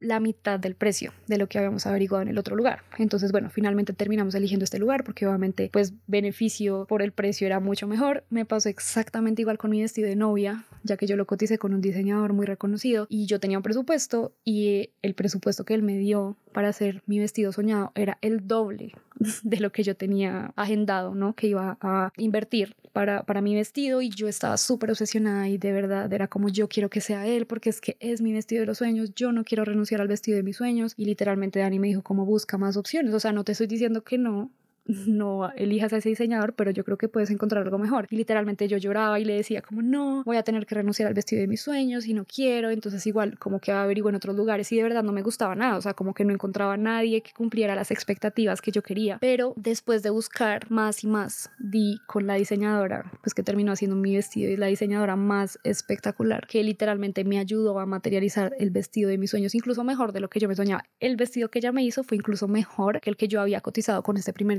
la 0.00 0.20
mitad 0.20 0.60
del 0.60 0.74
precio 0.74 1.12
de 1.26 1.38
lo 1.38 1.48
que 1.48 1.58
habíamos 1.58 1.86
averiguado 1.86 2.22
en 2.22 2.28
el 2.28 2.38
otro 2.38 2.56
lugar. 2.56 2.82
Entonces, 2.98 3.32
bueno, 3.32 3.50
finalmente 3.50 3.92
terminamos 3.92 4.34
eligiendo 4.34 4.64
este 4.64 4.78
lugar 4.78 5.04
porque 5.04 5.26
obviamente 5.26 5.70
pues 5.72 5.94
beneficio 6.06 6.86
por 6.88 7.02
el 7.02 7.12
precio 7.12 7.46
era 7.46 7.60
mucho 7.60 7.86
mejor. 7.86 8.24
Me 8.30 8.44
pasó 8.44 8.68
exactamente 8.68 9.42
igual 9.42 9.58
con 9.58 9.70
mi 9.70 9.80
vestido 9.80 10.08
de 10.08 10.16
novia, 10.16 10.64
ya 10.82 10.96
que 10.96 11.06
yo 11.06 11.16
lo 11.16 11.26
coticé 11.26 11.58
con 11.58 11.74
un 11.74 11.80
diseñador 11.80 12.32
muy 12.32 12.46
reconocido 12.46 13.06
y 13.08 13.26
yo 13.26 13.40
tenía 13.40 13.58
un 13.58 13.62
presupuesto 13.62 14.34
y 14.44 14.90
el 15.02 15.14
presupuesto 15.14 15.64
que 15.64 15.74
él 15.74 15.82
me 15.82 15.98
dio 15.98 16.36
para 16.56 16.70
hacer 16.70 17.02
mi 17.04 17.18
vestido 17.18 17.52
soñado 17.52 17.92
era 17.94 18.16
el 18.22 18.48
doble 18.48 18.94
de 19.42 19.60
lo 19.60 19.72
que 19.72 19.82
yo 19.82 19.94
tenía 19.94 20.54
agendado, 20.56 21.14
¿no? 21.14 21.34
Que 21.34 21.48
iba 21.48 21.76
a 21.82 22.14
invertir 22.16 22.74
para, 22.94 23.24
para 23.24 23.42
mi 23.42 23.54
vestido 23.54 24.00
y 24.00 24.08
yo 24.08 24.26
estaba 24.26 24.56
súper 24.56 24.90
obsesionada 24.90 25.50
y 25.50 25.58
de 25.58 25.70
verdad 25.72 26.10
era 26.10 26.28
como 26.28 26.48
yo 26.48 26.66
quiero 26.66 26.88
que 26.88 27.02
sea 27.02 27.26
él 27.26 27.44
porque 27.44 27.68
es 27.68 27.82
que 27.82 27.98
es 28.00 28.22
mi 28.22 28.32
vestido 28.32 28.60
de 28.60 28.66
los 28.68 28.78
sueños, 28.78 29.14
yo 29.14 29.32
no 29.32 29.44
quiero 29.44 29.66
renunciar 29.66 30.00
al 30.00 30.08
vestido 30.08 30.38
de 30.38 30.44
mis 30.44 30.56
sueños 30.56 30.94
y 30.96 31.04
literalmente 31.04 31.58
Dani 31.58 31.78
me 31.78 31.88
dijo 31.88 32.00
como 32.00 32.24
busca 32.24 32.56
más 32.56 32.78
opciones, 32.78 33.12
o 33.12 33.20
sea, 33.20 33.34
no 33.34 33.44
te 33.44 33.52
estoy 33.52 33.66
diciendo 33.66 34.02
que 34.02 34.16
no, 34.16 34.50
no 34.86 35.50
elijas 35.56 35.92
a 35.92 35.98
ese 35.98 36.08
diseñador, 36.08 36.54
pero 36.54 36.70
yo 36.70 36.84
creo 36.84 36.96
que 36.96 37.08
puedes 37.08 37.30
encontrar 37.30 37.64
algo 37.64 37.78
mejor. 37.78 38.06
Y 38.10 38.16
literalmente 38.16 38.68
yo 38.68 38.76
lloraba 38.78 39.18
y 39.20 39.24
le 39.24 39.34
decía 39.34 39.62
como, 39.62 39.82
no, 39.82 40.22
voy 40.24 40.36
a 40.36 40.42
tener 40.42 40.66
que 40.66 40.74
renunciar 40.74 41.08
al 41.08 41.14
vestido 41.14 41.40
de 41.40 41.48
mis 41.48 41.60
sueños 41.60 42.06
y 42.06 42.14
no 42.14 42.24
quiero. 42.24 42.70
Entonces 42.70 43.06
igual 43.06 43.38
como 43.38 43.60
que 43.60 43.72
averiguo 43.72 44.10
en 44.10 44.16
otros 44.16 44.36
lugares 44.36 44.70
y 44.72 44.76
de 44.76 44.82
verdad 44.82 45.02
no 45.02 45.12
me 45.12 45.22
gustaba 45.22 45.54
nada, 45.54 45.76
o 45.76 45.82
sea, 45.82 45.94
como 45.94 46.14
que 46.14 46.24
no 46.24 46.32
encontraba 46.32 46.74
a 46.74 46.76
nadie 46.76 47.22
que 47.22 47.32
cumpliera 47.32 47.74
las 47.74 47.90
expectativas 47.90 48.60
que 48.60 48.72
yo 48.72 48.82
quería. 48.82 49.18
Pero 49.20 49.54
después 49.56 50.02
de 50.02 50.10
buscar 50.10 50.70
más 50.70 51.04
y 51.04 51.06
más, 51.06 51.50
di 51.58 51.98
con 52.06 52.26
la 52.26 52.34
diseñadora, 52.34 53.10
pues 53.22 53.34
que 53.34 53.42
terminó 53.42 53.72
haciendo 53.72 53.96
mi 53.96 54.14
vestido 54.14 54.50
y 54.50 54.56
la 54.56 54.66
diseñadora 54.66 55.16
más 55.16 55.58
espectacular, 55.64 56.46
que 56.46 56.62
literalmente 56.62 57.24
me 57.24 57.38
ayudó 57.38 57.78
a 57.78 57.86
materializar 57.86 58.54
el 58.58 58.70
vestido 58.70 59.10
de 59.10 59.18
mis 59.18 59.30
sueños, 59.30 59.54
incluso 59.54 59.84
mejor 59.84 60.12
de 60.12 60.20
lo 60.20 60.28
que 60.28 60.40
yo 60.40 60.48
me 60.48 60.54
soñaba. 60.54 60.84
El 61.00 61.16
vestido 61.16 61.50
que 61.50 61.58
ella 61.58 61.72
me 61.72 61.84
hizo 61.84 62.04
fue 62.04 62.16
incluso 62.16 62.48
mejor 62.48 63.00
que 63.00 63.10
el 63.10 63.16
que 63.16 63.28
yo 63.28 63.40
había 63.40 63.60
cotizado 63.60 64.02
con 64.02 64.16
este 64.16 64.32
primer 64.32 64.58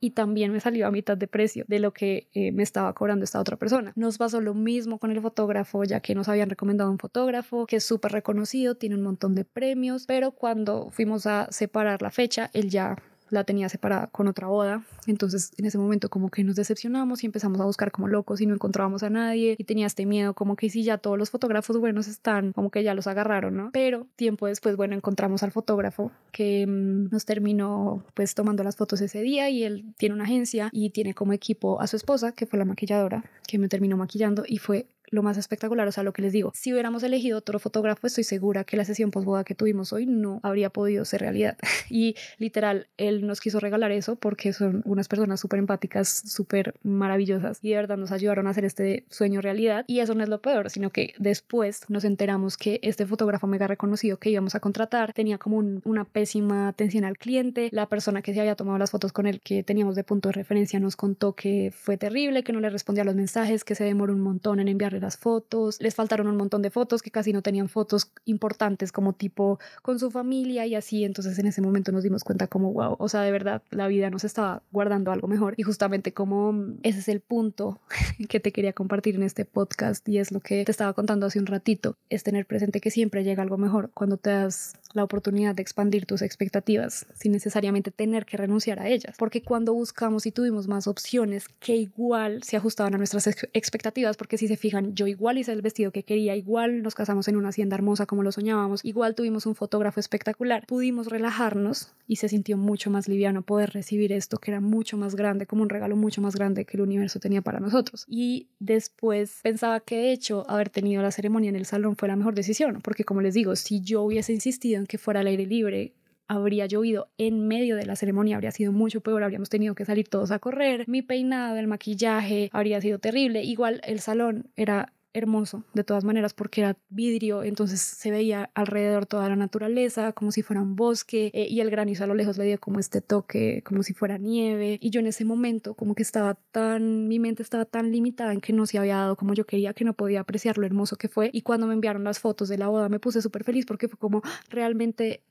y 0.00 0.10
también 0.10 0.52
me 0.52 0.60
salió 0.60 0.86
a 0.86 0.90
mitad 0.90 1.16
de 1.16 1.26
precio 1.26 1.64
de 1.68 1.78
lo 1.80 1.92
que 1.92 2.28
eh, 2.32 2.52
me 2.52 2.62
estaba 2.62 2.92
cobrando 2.92 3.24
esta 3.24 3.40
otra 3.40 3.56
persona. 3.56 3.92
Nos 3.96 4.18
pasó 4.18 4.40
lo 4.40 4.54
mismo 4.54 4.98
con 4.98 5.10
el 5.10 5.20
fotógrafo, 5.20 5.84
ya 5.84 6.00
que 6.00 6.14
nos 6.14 6.28
habían 6.28 6.50
recomendado 6.50 6.90
un 6.90 6.98
fotógrafo 6.98 7.66
que 7.66 7.76
es 7.76 7.84
súper 7.84 8.12
reconocido, 8.12 8.76
tiene 8.76 8.94
un 8.94 9.02
montón 9.02 9.34
de 9.34 9.44
premios, 9.44 10.06
pero 10.06 10.32
cuando 10.32 10.90
fuimos 10.90 11.26
a 11.26 11.48
separar 11.50 12.02
la 12.02 12.10
fecha, 12.10 12.50
él 12.52 12.70
ya 12.70 12.96
la 13.30 13.44
tenía 13.44 13.68
separada 13.68 14.08
con 14.08 14.28
otra 14.28 14.46
boda. 14.46 14.84
Entonces 15.06 15.52
en 15.56 15.66
ese 15.66 15.78
momento 15.78 16.08
como 16.08 16.30
que 16.30 16.44
nos 16.44 16.56
decepcionamos 16.56 17.22
y 17.22 17.26
empezamos 17.26 17.60
a 17.60 17.64
buscar 17.64 17.90
como 17.90 18.08
locos 18.08 18.40
y 18.40 18.46
no 18.46 18.54
encontrábamos 18.54 19.02
a 19.02 19.10
nadie 19.10 19.56
y 19.58 19.64
tenía 19.64 19.86
este 19.86 20.06
miedo 20.06 20.34
como 20.34 20.56
que 20.56 20.70
si 20.70 20.82
ya 20.82 20.98
todos 20.98 21.18
los 21.18 21.30
fotógrafos 21.30 21.78
buenos 21.78 22.08
están, 22.08 22.52
como 22.52 22.70
que 22.70 22.82
ya 22.82 22.94
los 22.94 23.06
agarraron, 23.06 23.56
¿no? 23.56 23.70
Pero 23.72 24.06
tiempo 24.16 24.46
después, 24.46 24.76
bueno, 24.76 24.94
encontramos 24.94 25.42
al 25.42 25.52
fotógrafo 25.52 26.10
que 26.32 26.66
mm, 26.66 27.10
nos 27.10 27.24
terminó 27.24 28.04
pues 28.14 28.34
tomando 28.34 28.62
las 28.64 28.76
fotos 28.76 29.00
ese 29.00 29.20
día 29.20 29.50
y 29.50 29.64
él 29.64 29.94
tiene 29.96 30.14
una 30.14 30.24
agencia 30.24 30.70
y 30.72 30.90
tiene 30.90 31.14
como 31.14 31.32
equipo 31.32 31.80
a 31.80 31.86
su 31.86 31.96
esposa, 31.96 32.32
que 32.32 32.46
fue 32.46 32.58
la 32.58 32.64
maquilladora, 32.64 33.24
que 33.46 33.58
me 33.58 33.68
terminó 33.68 33.96
maquillando 33.96 34.44
y 34.46 34.58
fue 34.58 34.86
lo 35.10 35.22
más 35.22 35.36
espectacular, 35.36 35.86
o 35.88 35.92
sea, 35.92 36.02
lo 36.02 36.12
que 36.12 36.22
les 36.22 36.32
digo, 36.32 36.52
si 36.54 36.72
hubiéramos 36.72 37.02
elegido 37.02 37.38
otro 37.38 37.58
fotógrafo, 37.58 38.06
estoy 38.06 38.24
segura 38.24 38.64
que 38.64 38.76
la 38.76 38.84
sesión 38.84 39.10
posboda 39.10 39.44
que 39.44 39.54
tuvimos 39.54 39.92
hoy 39.92 40.06
no 40.06 40.40
habría 40.42 40.70
podido 40.70 41.04
ser 41.04 41.20
realidad. 41.20 41.56
Y 41.90 42.16
literal, 42.38 42.88
él 42.98 43.26
nos 43.26 43.40
quiso 43.40 43.60
regalar 43.60 43.92
eso 43.92 44.16
porque 44.16 44.52
son 44.52 44.82
unas 44.84 45.08
personas 45.08 45.40
súper 45.40 45.58
empáticas, 45.58 46.08
súper 46.26 46.74
maravillosas 46.82 47.58
y 47.62 47.70
de 47.70 47.76
verdad 47.76 47.96
nos 47.96 48.12
ayudaron 48.12 48.46
a 48.46 48.50
hacer 48.50 48.64
este 48.64 49.04
sueño 49.08 49.40
realidad. 49.40 49.84
Y 49.86 50.00
eso 50.00 50.14
no 50.14 50.22
es 50.22 50.28
lo 50.28 50.42
peor, 50.42 50.70
sino 50.70 50.90
que 50.90 51.14
después 51.18 51.88
nos 51.88 52.04
enteramos 52.04 52.56
que 52.56 52.78
este 52.82 53.06
fotógrafo 53.06 53.46
mega 53.46 53.66
reconocido 53.66 54.18
que 54.18 54.30
íbamos 54.30 54.54
a 54.54 54.60
contratar 54.60 55.12
tenía 55.12 55.38
como 55.38 55.58
una 55.58 56.04
pésima 56.04 56.68
atención 56.68 57.04
al 57.04 57.16
cliente. 57.16 57.68
La 57.72 57.86
persona 57.86 58.22
que 58.22 58.34
se 58.34 58.40
había 58.40 58.54
tomado 58.54 58.78
las 58.78 58.90
fotos 58.90 59.12
con 59.12 59.26
él, 59.26 59.40
que 59.40 59.62
teníamos 59.62 59.96
de 59.96 60.04
punto 60.04 60.28
de 60.28 60.34
referencia, 60.34 60.78
nos 60.80 60.96
contó 60.96 61.34
que 61.34 61.72
fue 61.74 61.96
terrible, 61.96 62.42
que 62.42 62.52
no 62.52 62.60
le 62.60 62.70
respondía 62.70 63.02
a 63.02 63.06
los 63.06 63.14
mensajes, 63.14 63.64
que 63.64 63.74
se 63.74 63.84
demoró 63.84 64.12
un 64.12 64.20
montón 64.20 64.60
en 64.60 64.68
las 65.00 65.16
fotos, 65.16 65.80
les 65.80 65.94
faltaron 65.94 66.26
un 66.26 66.36
montón 66.36 66.62
de 66.62 66.70
fotos 66.70 67.02
que 67.02 67.10
casi 67.10 67.32
no 67.32 67.42
tenían 67.42 67.68
fotos 67.68 68.10
importantes 68.24 68.92
como 68.92 69.12
tipo 69.12 69.58
con 69.82 69.98
su 69.98 70.10
familia 70.10 70.66
y 70.66 70.74
así, 70.74 71.04
entonces 71.04 71.38
en 71.38 71.46
ese 71.46 71.60
momento 71.60 71.92
nos 71.92 72.02
dimos 72.02 72.24
cuenta 72.24 72.46
como 72.46 72.72
wow, 72.72 72.96
o 72.98 73.08
sea, 73.08 73.22
de 73.22 73.32
verdad 73.32 73.62
la 73.70 73.88
vida 73.88 74.10
nos 74.10 74.24
estaba 74.24 74.62
guardando 74.70 75.12
algo 75.12 75.28
mejor 75.28 75.54
y 75.56 75.62
justamente 75.62 76.12
como 76.12 76.54
ese 76.82 77.00
es 77.00 77.08
el 77.08 77.20
punto 77.20 77.80
que 78.28 78.40
te 78.40 78.52
quería 78.52 78.72
compartir 78.72 79.16
en 79.16 79.22
este 79.22 79.44
podcast 79.44 80.08
y 80.08 80.18
es 80.18 80.32
lo 80.32 80.40
que 80.40 80.64
te 80.64 80.70
estaba 80.70 80.92
contando 80.92 81.26
hace 81.26 81.38
un 81.38 81.46
ratito, 81.46 81.96
es 82.10 82.22
tener 82.22 82.46
presente 82.46 82.80
que 82.80 82.90
siempre 82.90 83.24
llega 83.24 83.42
algo 83.42 83.58
mejor 83.58 83.90
cuando 83.94 84.16
te 84.16 84.30
das 84.30 84.74
la 84.94 85.04
oportunidad 85.04 85.54
de 85.54 85.62
expandir 85.62 86.06
tus 86.06 86.22
expectativas 86.22 87.06
sin 87.14 87.32
necesariamente 87.32 87.90
tener 87.90 88.24
que 88.26 88.36
renunciar 88.36 88.80
a 88.80 88.88
ellas, 88.88 89.14
porque 89.18 89.42
cuando 89.42 89.74
buscamos 89.74 90.26
y 90.26 90.32
tuvimos 90.32 90.68
más 90.68 90.86
opciones 90.86 91.48
que 91.60 91.76
igual 91.76 92.42
se 92.42 92.56
ajustaban 92.56 92.94
a 92.94 92.98
nuestras 92.98 93.26
expectativas, 93.26 94.16
porque 94.16 94.38
si 94.38 94.48
se 94.48 94.56
fijan 94.56 94.87
yo 94.94 95.06
igual 95.06 95.38
hice 95.38 95.52
el 95.52 95.62
vestido 95.62 95.92
que 95.92 96.02
quería, 96.02 96.36
igual 96.36 96.82
nos 96.82 96.94
casamos 96.94 97.28
en 97.28 97.36
una 97.36 97.48
hacienda 97.48 97.76
hermosa 97.76 98.06
como 98.06 98.22
lo 98.22 98.32
soñábamos, 98.32 98.84
igual 98.84 99.14
tuvimos 99.14 99.46
un 99.46 99.54
fotógrafo 99.54 100.00
espectacular, 100.00 100.64
pudimos 100.66 101.08
relajarnos 101.08 101.92
y 102.06 102.16
se 102.16 102.28
sintió 102.28 102.56
mucho 102.56 102.90
más 102.90 103.08
liviano 103.08 103.42
poder 103.42 103.70
recibir 103.70 104.12
esto 104.12 104.38
que 104.38 104.50
era 104.50 104.60
mucho 104.60 104.96
más 104.96 105.14
grande, 105.14 105.46
como 105.46 105.62
un 105.62 105.68
regalo 105.68 105.96
mucho 105.96 106.20
más 106.20 106.34
grande 106.34 106.64
que 106.64 106.76
el 106.76 106.82
universo 106.82 107.20
tenía 107.20 107.42
para 107.42 107.60
nosotros. 107.60 108.04
Y 108.08 108.48
después 108.58 109.40
pensaba 109.42 109.80
que 109.80 109.96
de 109.96 110.12
hecho 110.12 110.48
haber 110.48 110.70
tenido 110.70 111.02
la 111.02 111.10
ceremonia 111.10 111.50
en 111.50 111.56
el 111.56 111.66
salón 111.66 111.96
fue 111.96 112.08
la 112.08 112.16
mejor 112.16 112.34
decisión, 112.34 112.80
porque 112.82 113.04
como 113.04 113.20
les 113.20 113.34
digo, 113.34 113.56
si 113.56 113.80
yo 113.80 114.02
hubiese 114.02 114.32
insistido 114.32 114.80
en 114.80 114.86
que 114.86 114.98
fuera 114.98 115.20
al 115.20 115.26
aire 115.26 115.46
libre, 115.46 115.94
habría 116.28 116.66
llovido 116.66 117.08
en 117.18 117.48
medio 117.48 117.76
de 117.76 117.86
la 117.86 117.96
ceremonia, 117.96 118.36
habría 118.36 118.52
sido 118.52 118.72
mucho 118.72 119.00
peor, 119.00 119.22
habríamos 119.22 119.48
tenido 119.48 119.74
que 119.74 119.84
salir 119.84 120.08
todos 120.08 120.30
a 120.30 120.38
correr, 120.38 120.84
mi 120.86 121.02
peinado, 121.02 121.56
el 121.56 121.66
maquillaje 121.66 122.50
habría 122.52 122.80
sido 122.80 122.98
terrible, 122.98 123.42
igual 123.42 123.80
el 123.84 124.00
salón 124.00 124.50
era 124.56 124.92
hermoso 125.14 125.64
de 125.74 125.84
todas 125.84 126.04
maneras 126.04 126.34
porque 126.34 126.60
era 126.60 126.76
vidrio, 126.88 127.42
entonces 127.42 127.80
se 127.80 128.10
veía 128.10 128.50
alrededor 128.54 129.06
toda 129.06 129.28
la 129.28 129.36
naturaleza 129.36 130.12
como 130.12 130.32
si 130.32 130.42
fuera 130.42 130.62
un 130.62 130.76
bosque 130.76 131.30
eh, 131.34 131.46
y 131.48 131.60
el 131.60 131.70
granizo 131.70 132.04
a 132.04 132.06
lo 132.06 132.14
lejos 132.14 132.38
le 132.38 132.44
dio 132.44 132.60
como 132.60 132.78
este 132.78 133.00
toque 133.00 133.62
como 133.64 133.82
si 133.82 133.94
fuera 133.94 134.18
nieve 134.18 134.78
y 134.80 134.90
yo 134.90 135.00
en 135.00 135.06
ese 135.06 135.24
momento 135.24 135.74
como 135.74 135.94
que 135.94 136.02
estaba 136.02 136.34
tan, 136.34 137.08
mi 137.08 137.18
mente 137.18 137.42
estaba 137.42 137.64
tan 137.64 137.90
limitada 137.90 138.32
en 138.32 138.40
que 138.40 138.52
no 138.52 138.66
se 138.66 138.78
había 138.78 138.96
dado 138.96 139.16
como 139.16 139.34
yo 139.34 139.46
quería 139.46 139.72
que 139.74 139.84
no 139.84 139.94
podía 139.94 140.20
apreciar 140.20 140.58
lo 140.58 140.66
hermoso 140.66 140.96
que 140.96 141.08
fue 141.08 141.30
y 141.32 141.42
cuando 141.42 141.66
me 141.66 141.74
enviaron 141.74 142.04
las 142.04 142.18
fotos 142.18 142.48
de 142.48 142.58
la 142.58 142.68
boda 142.68 142.88
me 142.88 143.00
puse 143.00 143.22
súper 143.22 143.44
feliz 143.44 143.66
porque 143.66 143.88
fue 143.88 143.98
como 143.98 144.22
realmente 144.50 145.22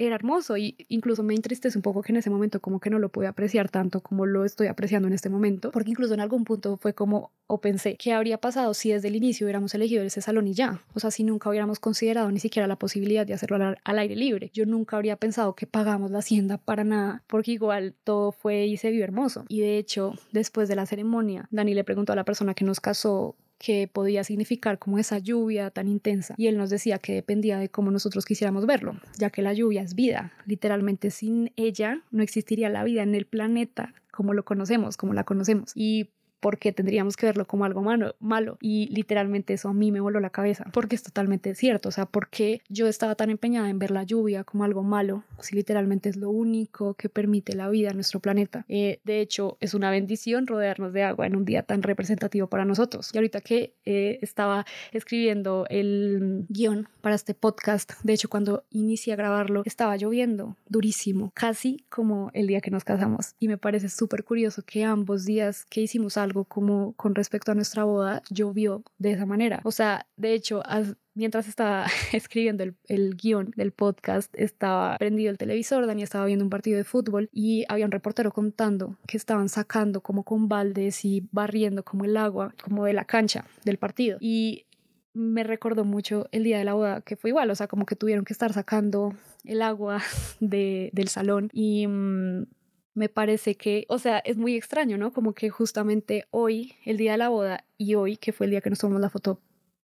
era 0.00 0.14
hermoso 0.14 0.56
y 0.56 0.76
incluso 0.88 1.22
me 1.22 1.34
entristece 1.34 1.76
un 1.76 1.82
poco 1.82 2.02
que 2.02 2.12
en 2.12 2.16
ese 2.16 2.30
momento 2.30 2.60
como 2.60 2.80
que 2.80 2.88
no 2.88 2.98
lo 2.98 3.10
pude 3.10 3.26
apreciar 3.26 3.68
tanto 3.68 4.00
como 4.00 4.24
lo 4.24 4.46
estoy 4.46 4.66
apreciando 4.66 5.06
en 5.08 5.14
este 5.14 5.28
momento, 5.28 5.70
porque 5.70 5.90
incluso 5.90 6.14
en 6.14 6.20
algún 6.20 6.44
punto 6.44 6.78
fue 6.78 6.94
como, 6.94 7.32
o 7.46 7.60
pensé, 7.60 7.96
¿qué 7.96 8.14
habría 8.14 8.38
pasado 8.38 8.72
si 8.72 8.92
desde 8.92 9.08
el 9.08 9.16
inicio 9.16 9.44
hubiéramos 9.44 9.74
elegido 9.74 10.02
ese 10.02 10.22
salón 10.22 10.48
y 10.48 10.54
ya? 10.54 10.80
O 10.94 11.00
sea, 11.00 11.10
si 11.10 11.22
nunca 11.22 11.50
hubiéramos 11.50 11.78
considerado 11.78 12.30
ni 12.30 12.40
siquiera 12.40 12.66
la 12.66 12.76
posibilidad 12.76 13.26
de 13.26 13.34
hacerlo 13.34 13.56
al, 13.56 13.78
al 13.84 13.98
aire 13.98 14.16
libre. 14.16 14.50
Yo 14.54 14.64
nunca 14.64 14.96
habría 14.96 15.16
pensado 15.16 15.54
que 15.54 15.66
pagamos 15.66 16.10
la 16.10 16.20
hacienda 16.20 16.56
para 16.56 16.82
nada, 16.82 17.22
porque 17.26 17.52
igual 17.52 17.94
todo 18.02 18.32
fue 18.32 18.66
y 18.66 18.78
se 18.78 18.90
vio 18.90 19.04
hermoso. 19.04 19.44
Y 19.48 19.60
de 19.60 19.76
hecho, 19.76 20.14
después 20.32 20.68
de 20.68 20.76
la 20.76 20.86
ceremonia, 20.86 21.46
Dani 21.50 21.74
le 21.74 21.84
preguntó 21.84 22.14
a 22.14 22.16
la 22.16 22.24
persona 22.24 22.54
que 22.54 22.64
nos 22.64 22.80
casó 22.80 23.36
que 23.60 23.86
podía 23.86 24.24
significar 24.24 24.78
como 24.78 24.98
esa 24.98 25.18
lluvia 25.18 25.70
tan 25.70 25.86
intensa. 25.86 26.34
Y 26.38 26.46
él 26.46 26.56
nos 26.56 26.70
decía 26.70 26.98
que 26.98 27.12
dependía 27.12 27.58
de 27.58 27.68
cómo 27.68 27.90
nosotros 27.90 28.24
quisiéramos 28.24 28.64
verlo, 28.64 28.98
ya 29.18 29.28
que 29.28 29.42
la 29.42 29.52
lluvia 29.52 29.82
es 29.82 29.94
vida. 29.94 30.32
Literalmente 30.46 31.10
sin 31.10 31.52
ella 31.56 32.02
no 32.10 32.22
existiría 32.22 32.70
la 32.70 32.82
vida 32.84 33.02
en 33.02 33.14
el 33.14 33.26
planeta 33.26 33.92
como 34.10 34.32
lo 34.32 34.46
conocemos, 34.46 34.96
como 34.96 35.12
la 35.12 35.24
conocemos. 35.24 35.72
Y 35.74 36.08
porque 36.40 36.72
tendríamos 36.72 37.16
que 37.16 37.26
verlo 37.26 37.46
como 37.46 37.64
algo 37.64 37.82
malo, 37.82 38.16
malo. 38.18 38.58
Y 38.60 38.88
literalmente 38.94 39.54
eso 39.54 39.68
a 39.68 39.74
mí 39.74 39.92
me 39.92 40.00
voló 40.00 40.20
la 40.20 40.30
cabeza, 40.30 40.64
porque 40.72 40.96
es 40.96 41.02
totalmente 41.02 41.54
cierto. 41.54 41.88
O 41.88 41.92
sea, 41.92 42.06
porque 42.06 42.62
yo 42.68 42.86
estaba 42.86 43.14
tan 43.14 43.30
empeñada 43.30 43.70
en 43.70 43.78
ver 43.78 43.90
la 43.90 44.02
lluvia 44.02 44.44
como 44.44 44.64
algo 44.64 44.82
malo, 44.82 45.24
si 45.40 45.54
literalmente 45.54 46.08
es 46.08 46.16
lo 46.16 46.30
único 46.30 46.94
que 46.94 47.08
permite 47.08 47.54
la 47.54 47.68
vida 47.68 47.90
en 47.90 47.96
nuestro 47.96 48.20
planeta. 48.20 48.64
Eh, 48.68 49.00
de 49.04 49.20
hecho, 49.20 49.56
es 49.60 49.74
una 49.74 49.90
bendición 49.90 50.46
rodearnos 50.46 50.92
de 50.92 51.04
agua 51.04 51.26
en 51.26 51.36
un 51.36 51.44
día 51.44 51.62
tan 51.62 51.82
representativo 51.82 52.46
para 52.48 52.64
nosotros. 52.64 53.10
Y 53.12 53.18
ahorita 53.18 53.40
que 53.40 53.74
eh, 53.84 54.18
estaba 54.22 54.64
escribiendo 54.92 55.66
el 55.68 56.46
guion 56.48 56.88
para 57.00 57.14
este 57.14 57.34
podcast, 57.34 57.92
de 58.02 58.12
hecho, 58.12 58.28
cuando 58.28 58.64
inicié 58.70 59.12
a 59.12 59.16
grabarlo, 59.16 59.62
estaba 59.64 59.96
lloviendo 59.96 60.56
durísimo, 60.68 61.32
casi 61.34 61.84
como 61.88 62.30
el 62.32 62.46
día 62.46 62.60
que 62.60 62.70
nos 62.70 62.84
casamos. 62.84 63.34
Y 63.38 63.48
me 63.48 63.58
parece 63.58 63.88
súper 63.88 64.24
curioso 64.24 64.62
que 64.64 64.84
ambos 64.84 65.24
días 65.24 65.66
que 65.68 65.80
hicimos 65.80 66.16
algo, 66.16 66.29
algo 66.30 66.44
como 66.44 66.92
con 66.94 67.14
respecto 67.14 67.52
a 67.52 67.54
nuestra 67.54 67.84
boda 67.84 68.22
llovió 68.30 68.84
de 68.98 69.12
esa 69.12 69.26
manera. 69.26 69.60
O 69.64 69.72
sea, 69.72 70.06
de 70.16 70.32
hecho, 70.32 70.62
mientras 71.14 71.48
estaba 71.48 71.86
escribiendo 72.12 72.62
el, 72.62 72.76
el, 72.86 73.16
guion 73.16 73.52
del 73.56 73.72
podcast, 73.72 74.32
estaba 74.36 74.96
prendido 74.96 75.30
el 75.30 75.38
televisor, 75.38 75.86
Dani 75.86 76.02
estaba 76.02 76.26
viendo 76.26 76.44
un 76.44 76.50
partido 76.50 76.78
de 76.78 76.84
fútbol 76.84 77.28
y 77.32 77.64
había 77.68 77.84
un 77.84 77.92
reportero 77.92 78.32
contando 78.32 78.96
que 79.06 79.16
estaban 79.16 79.48
sacando 79.48 80.00
como 80.00 80.24
con 80.24 80.48
baldes 80.48 81.04
y 81.04 81.28
barriendo 81.32 81.84
como 81.84 82.04
el 82.04 82.16
agua, 82.16 82.54
como 82.62 82.84
de 82.84 82.92
la 82.92 83.04
cancha 83.04 83.44
del 83.64 83.78
partido. 83.78 84.18
Y 84.20 84.66
me 85.12 85.42
recordó 85.42 85.84
mucho 85.84 86.28
el 86.30 86.44
día 86.44 86.58
de 86.58 86.64
la 86.64 86.74
boda, 86.74 87.00
que 87.00 87.16
fue 87.16 87.30
igual, 87.30 87.50
o 87.50 87.54
sea, 87.56 87.66
como 87.66 87.84
que 87.84 87.96
tuvieron 87.96 88.24
que 88.24 88.32
estar 88.32 88.52
sacando 88.52 89.12
el 89.44 89.62
agua 89.62 90.00
de, 90.40 90.90
del 90.92 91.08
salón 91.08 91.50
y... 91.52 91.86
Mm, 91.86 92.46
me 92.94 93.08
parece 93.08 93.56
que, 93.56 93.86
o 93.88 93.98
sea, 93.98 94.18
es 94.18 94.36
muy 94.36 94.56
extraño, 94.56 94.98
¿no? 94.98 95.12
Como 95.12 95.32
que 95.34 95.50
justamente 95.50 96.26
hoy, 96.30 96.74
el 96.84 96.96
día 96.96 97.12
de 97.12 97.18
la 97.18 97.28
boda, 97.28 97.64
y 97.78 97.94
hoy, 97.94 98.16
que 98.16 98.32
fue 98.32 98.46
el 98.46 98.50
día 98.50 98.60
que 98.60 98.70
nos 98.70 98.78
tomamos 98.78 99.00
la 99.00 99.10
foto 99.10 99.40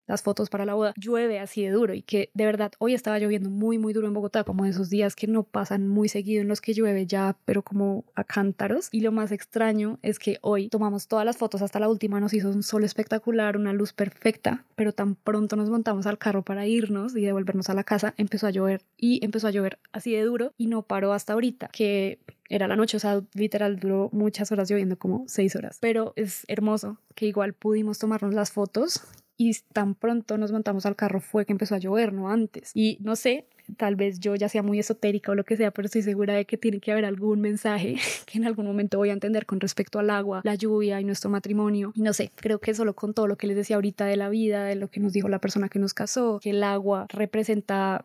las 0.06 0.22
fotos 0.22 0.50
para 0.50 0.64
la 0.64 0.74
boda, 0.74 0.94
llueve 0.96 1.38
así 1.38 1.62
de 1.62 1.70
duro 1.70 1.94
y 1.94 2.02
que 2.02 2.30
de 2.34 2.46
verdad 2.46 2.72
hoy 2.78 2.94
estaba 2.94 3.18
lloviendo 3.18 3.50
muy 3.50 3.78
muy 3.78 3.92
duro 3.92 4.06
en 4.06 4.14
Bogotá, 4.14 4.44
como 4.44 4.64
esos 4.64 4.90
días 4.90 5.16
que 5.16 5.26
no 5.26 5.42
pasan 5.42 5.88
muy 5.88 6.08
seguido 6.08 6.42
en 6.42 6.48
los 6.48 6.60
que 6.60 6.74
llueve 6.74 7.06
ya, 7.06 7.36
pero 7.44 7.62
como 7.62 8.04
a 8.14 8.24
cántaros. 8.24 8.88
Y 8.92 9.00
lo 9.00 9.12
más 9.12 9.32
extraño 9.32 9.98
es 10.02 10.18
que 10.18 10.38
hoy 10.42 10.68
tomamos 10.68 11.08
todas 11.08 11.24
las 11.24 11.36
fotos 11.36 11.62
hasta 11.62 11.80
la 11.80 11.88
última, 11.88 12.20
nos 12.20 12.32
hizo 12.32 12.50
un 12.50 12.62
sol 12.62 12.84
espectacular, 12.84 13.56
una 13.56 13.72
luz 13.72 13.92
perfecta, 13.92 14.64
pero 14.74 14.92
tan 14.92 15.14
pronto 15.14 15.56
nos 15.56 15.70
montamos 15.70 16.06
al 16.06 16.18
carro 16.18 16.42
para 16.42 16.66
irnos 16.66 17.16
y 17.16 17.22
devolvernos 17.22 17.70
a 17.70 17.74
la 17.74 17.84
casa, 17.84 18.14
empezó 18.16 18.46
a 18.46 18.50
llover 18.50 18.82
y 18.96 19.24
empezó 19.24 19.48
a 19.48 19.50
llover 19.50 19.78
así 19.92 20.12
de 20.12 20.22
duro 20.22 20.52
y 20.56 20.66
no 20.66 20.82
paró 20.82 21.12
hasta 21.12 21.32
ahorita, 21.32 21.68
que 21.68 22.20
era 22.48 22.68
la 22.68 22.76
noche, 22.76 22.96
o 22.96 23.00
sea, 23.00 23.22
literal 23.34 23.78
duró 23.78 24.08
muchas 24.12 24.52
horas 24.52 24.70
lloviendo, 24.70 24.96
como 24.96 25.24
seis 25.26 25.56
horas. 25.56 25.78
Pero 25.80 26.12
es 26.16 26.44
hermoso 26.48 26.98
que 27.14 27.26
igual 27.26 27.54
pudimos 27.54 27.98
tomarnos 27.98 28.34
las 28.34 28.52
fotos 28.52 29.02
y 29.36 29.56
tan 29.72 29.94
pronto 29.94 30.38
nos 30.38 30.52
montamos 30.52 30.86
al 30.86 30.96
carro 30.96 31.20
fue 31.20 31.44
que 31.44 31.52
empezó 31.52 31.74
a 31.74 31.78
llover, 31.78 32.12
no 32.12 32.30
antes. 32.30 32.70
Y 32.74 32.98
no 33.00 33.16
sé, 33.16 33.46
tal 33.76 33.96
vez 33.96 34.20
yo 34.20 34.34
ya 34.34 34.48
sea 34.48 34.62
muy 34.62 34.78
esotérica 34.78 35.32
o 35.32 35.34
lo 35.34 35.44
que 35.44 35.56
sea, 35.56 35.70
pero 35.70 35.86
estoy 35.86 36.02
segura 36.02 36.34
de 36.34 36.44
que 36.44 36.56
tiene 36.56 36.80
que 36.80 36.92
haber 36.92 37.04
algún 37.04 37.40
mensaje 37.40 37.96
que 38.26 38.38
en 38.38 38.46
algún 38.46 38.66
momento 38.66 38.98
voy 38.98 39.10
a 39.10 39.12
entender 39.12 39.46
con 39.46 39.60
respecto 39.60 39.98
al 39.98 40.10
agua, 40.10 40.40
la 40.44 40.54
lluvia 40.54 41.00
y 41.00 41.04
nuestro 41.04 41.30
matrimonio. 41.30 41.92
Y 41.94 42.02
no 42.02 42.12
sé, 42.12 42.30
creo 42.36 42.58
que 42.58 42.74
solo 42.74 42.94
con 42.94 43.14
todo 43.14 43.26
lo 43.26 43.36
que 43.36 43.46
les 43.46 43.56
decía 43.56 43.76
ahorita 43.76 44.06
de 44.06 44.16
la 44.16 44.28
vida, 44.28 44.64
de 44.64 44.76
lo 44.76 44.88
que 44.88 45.00
nos 45.00 45.12
dijo 45.12 45.28
la 45.28 45.38
persona 45.38 45.68
que 45.68 45.78
nos 45.78 45.94
casó, 45.94 46.40
que 46.40 46.50
el 46.50 46.62
agua 46.62 47.06
representa 47.08 48.04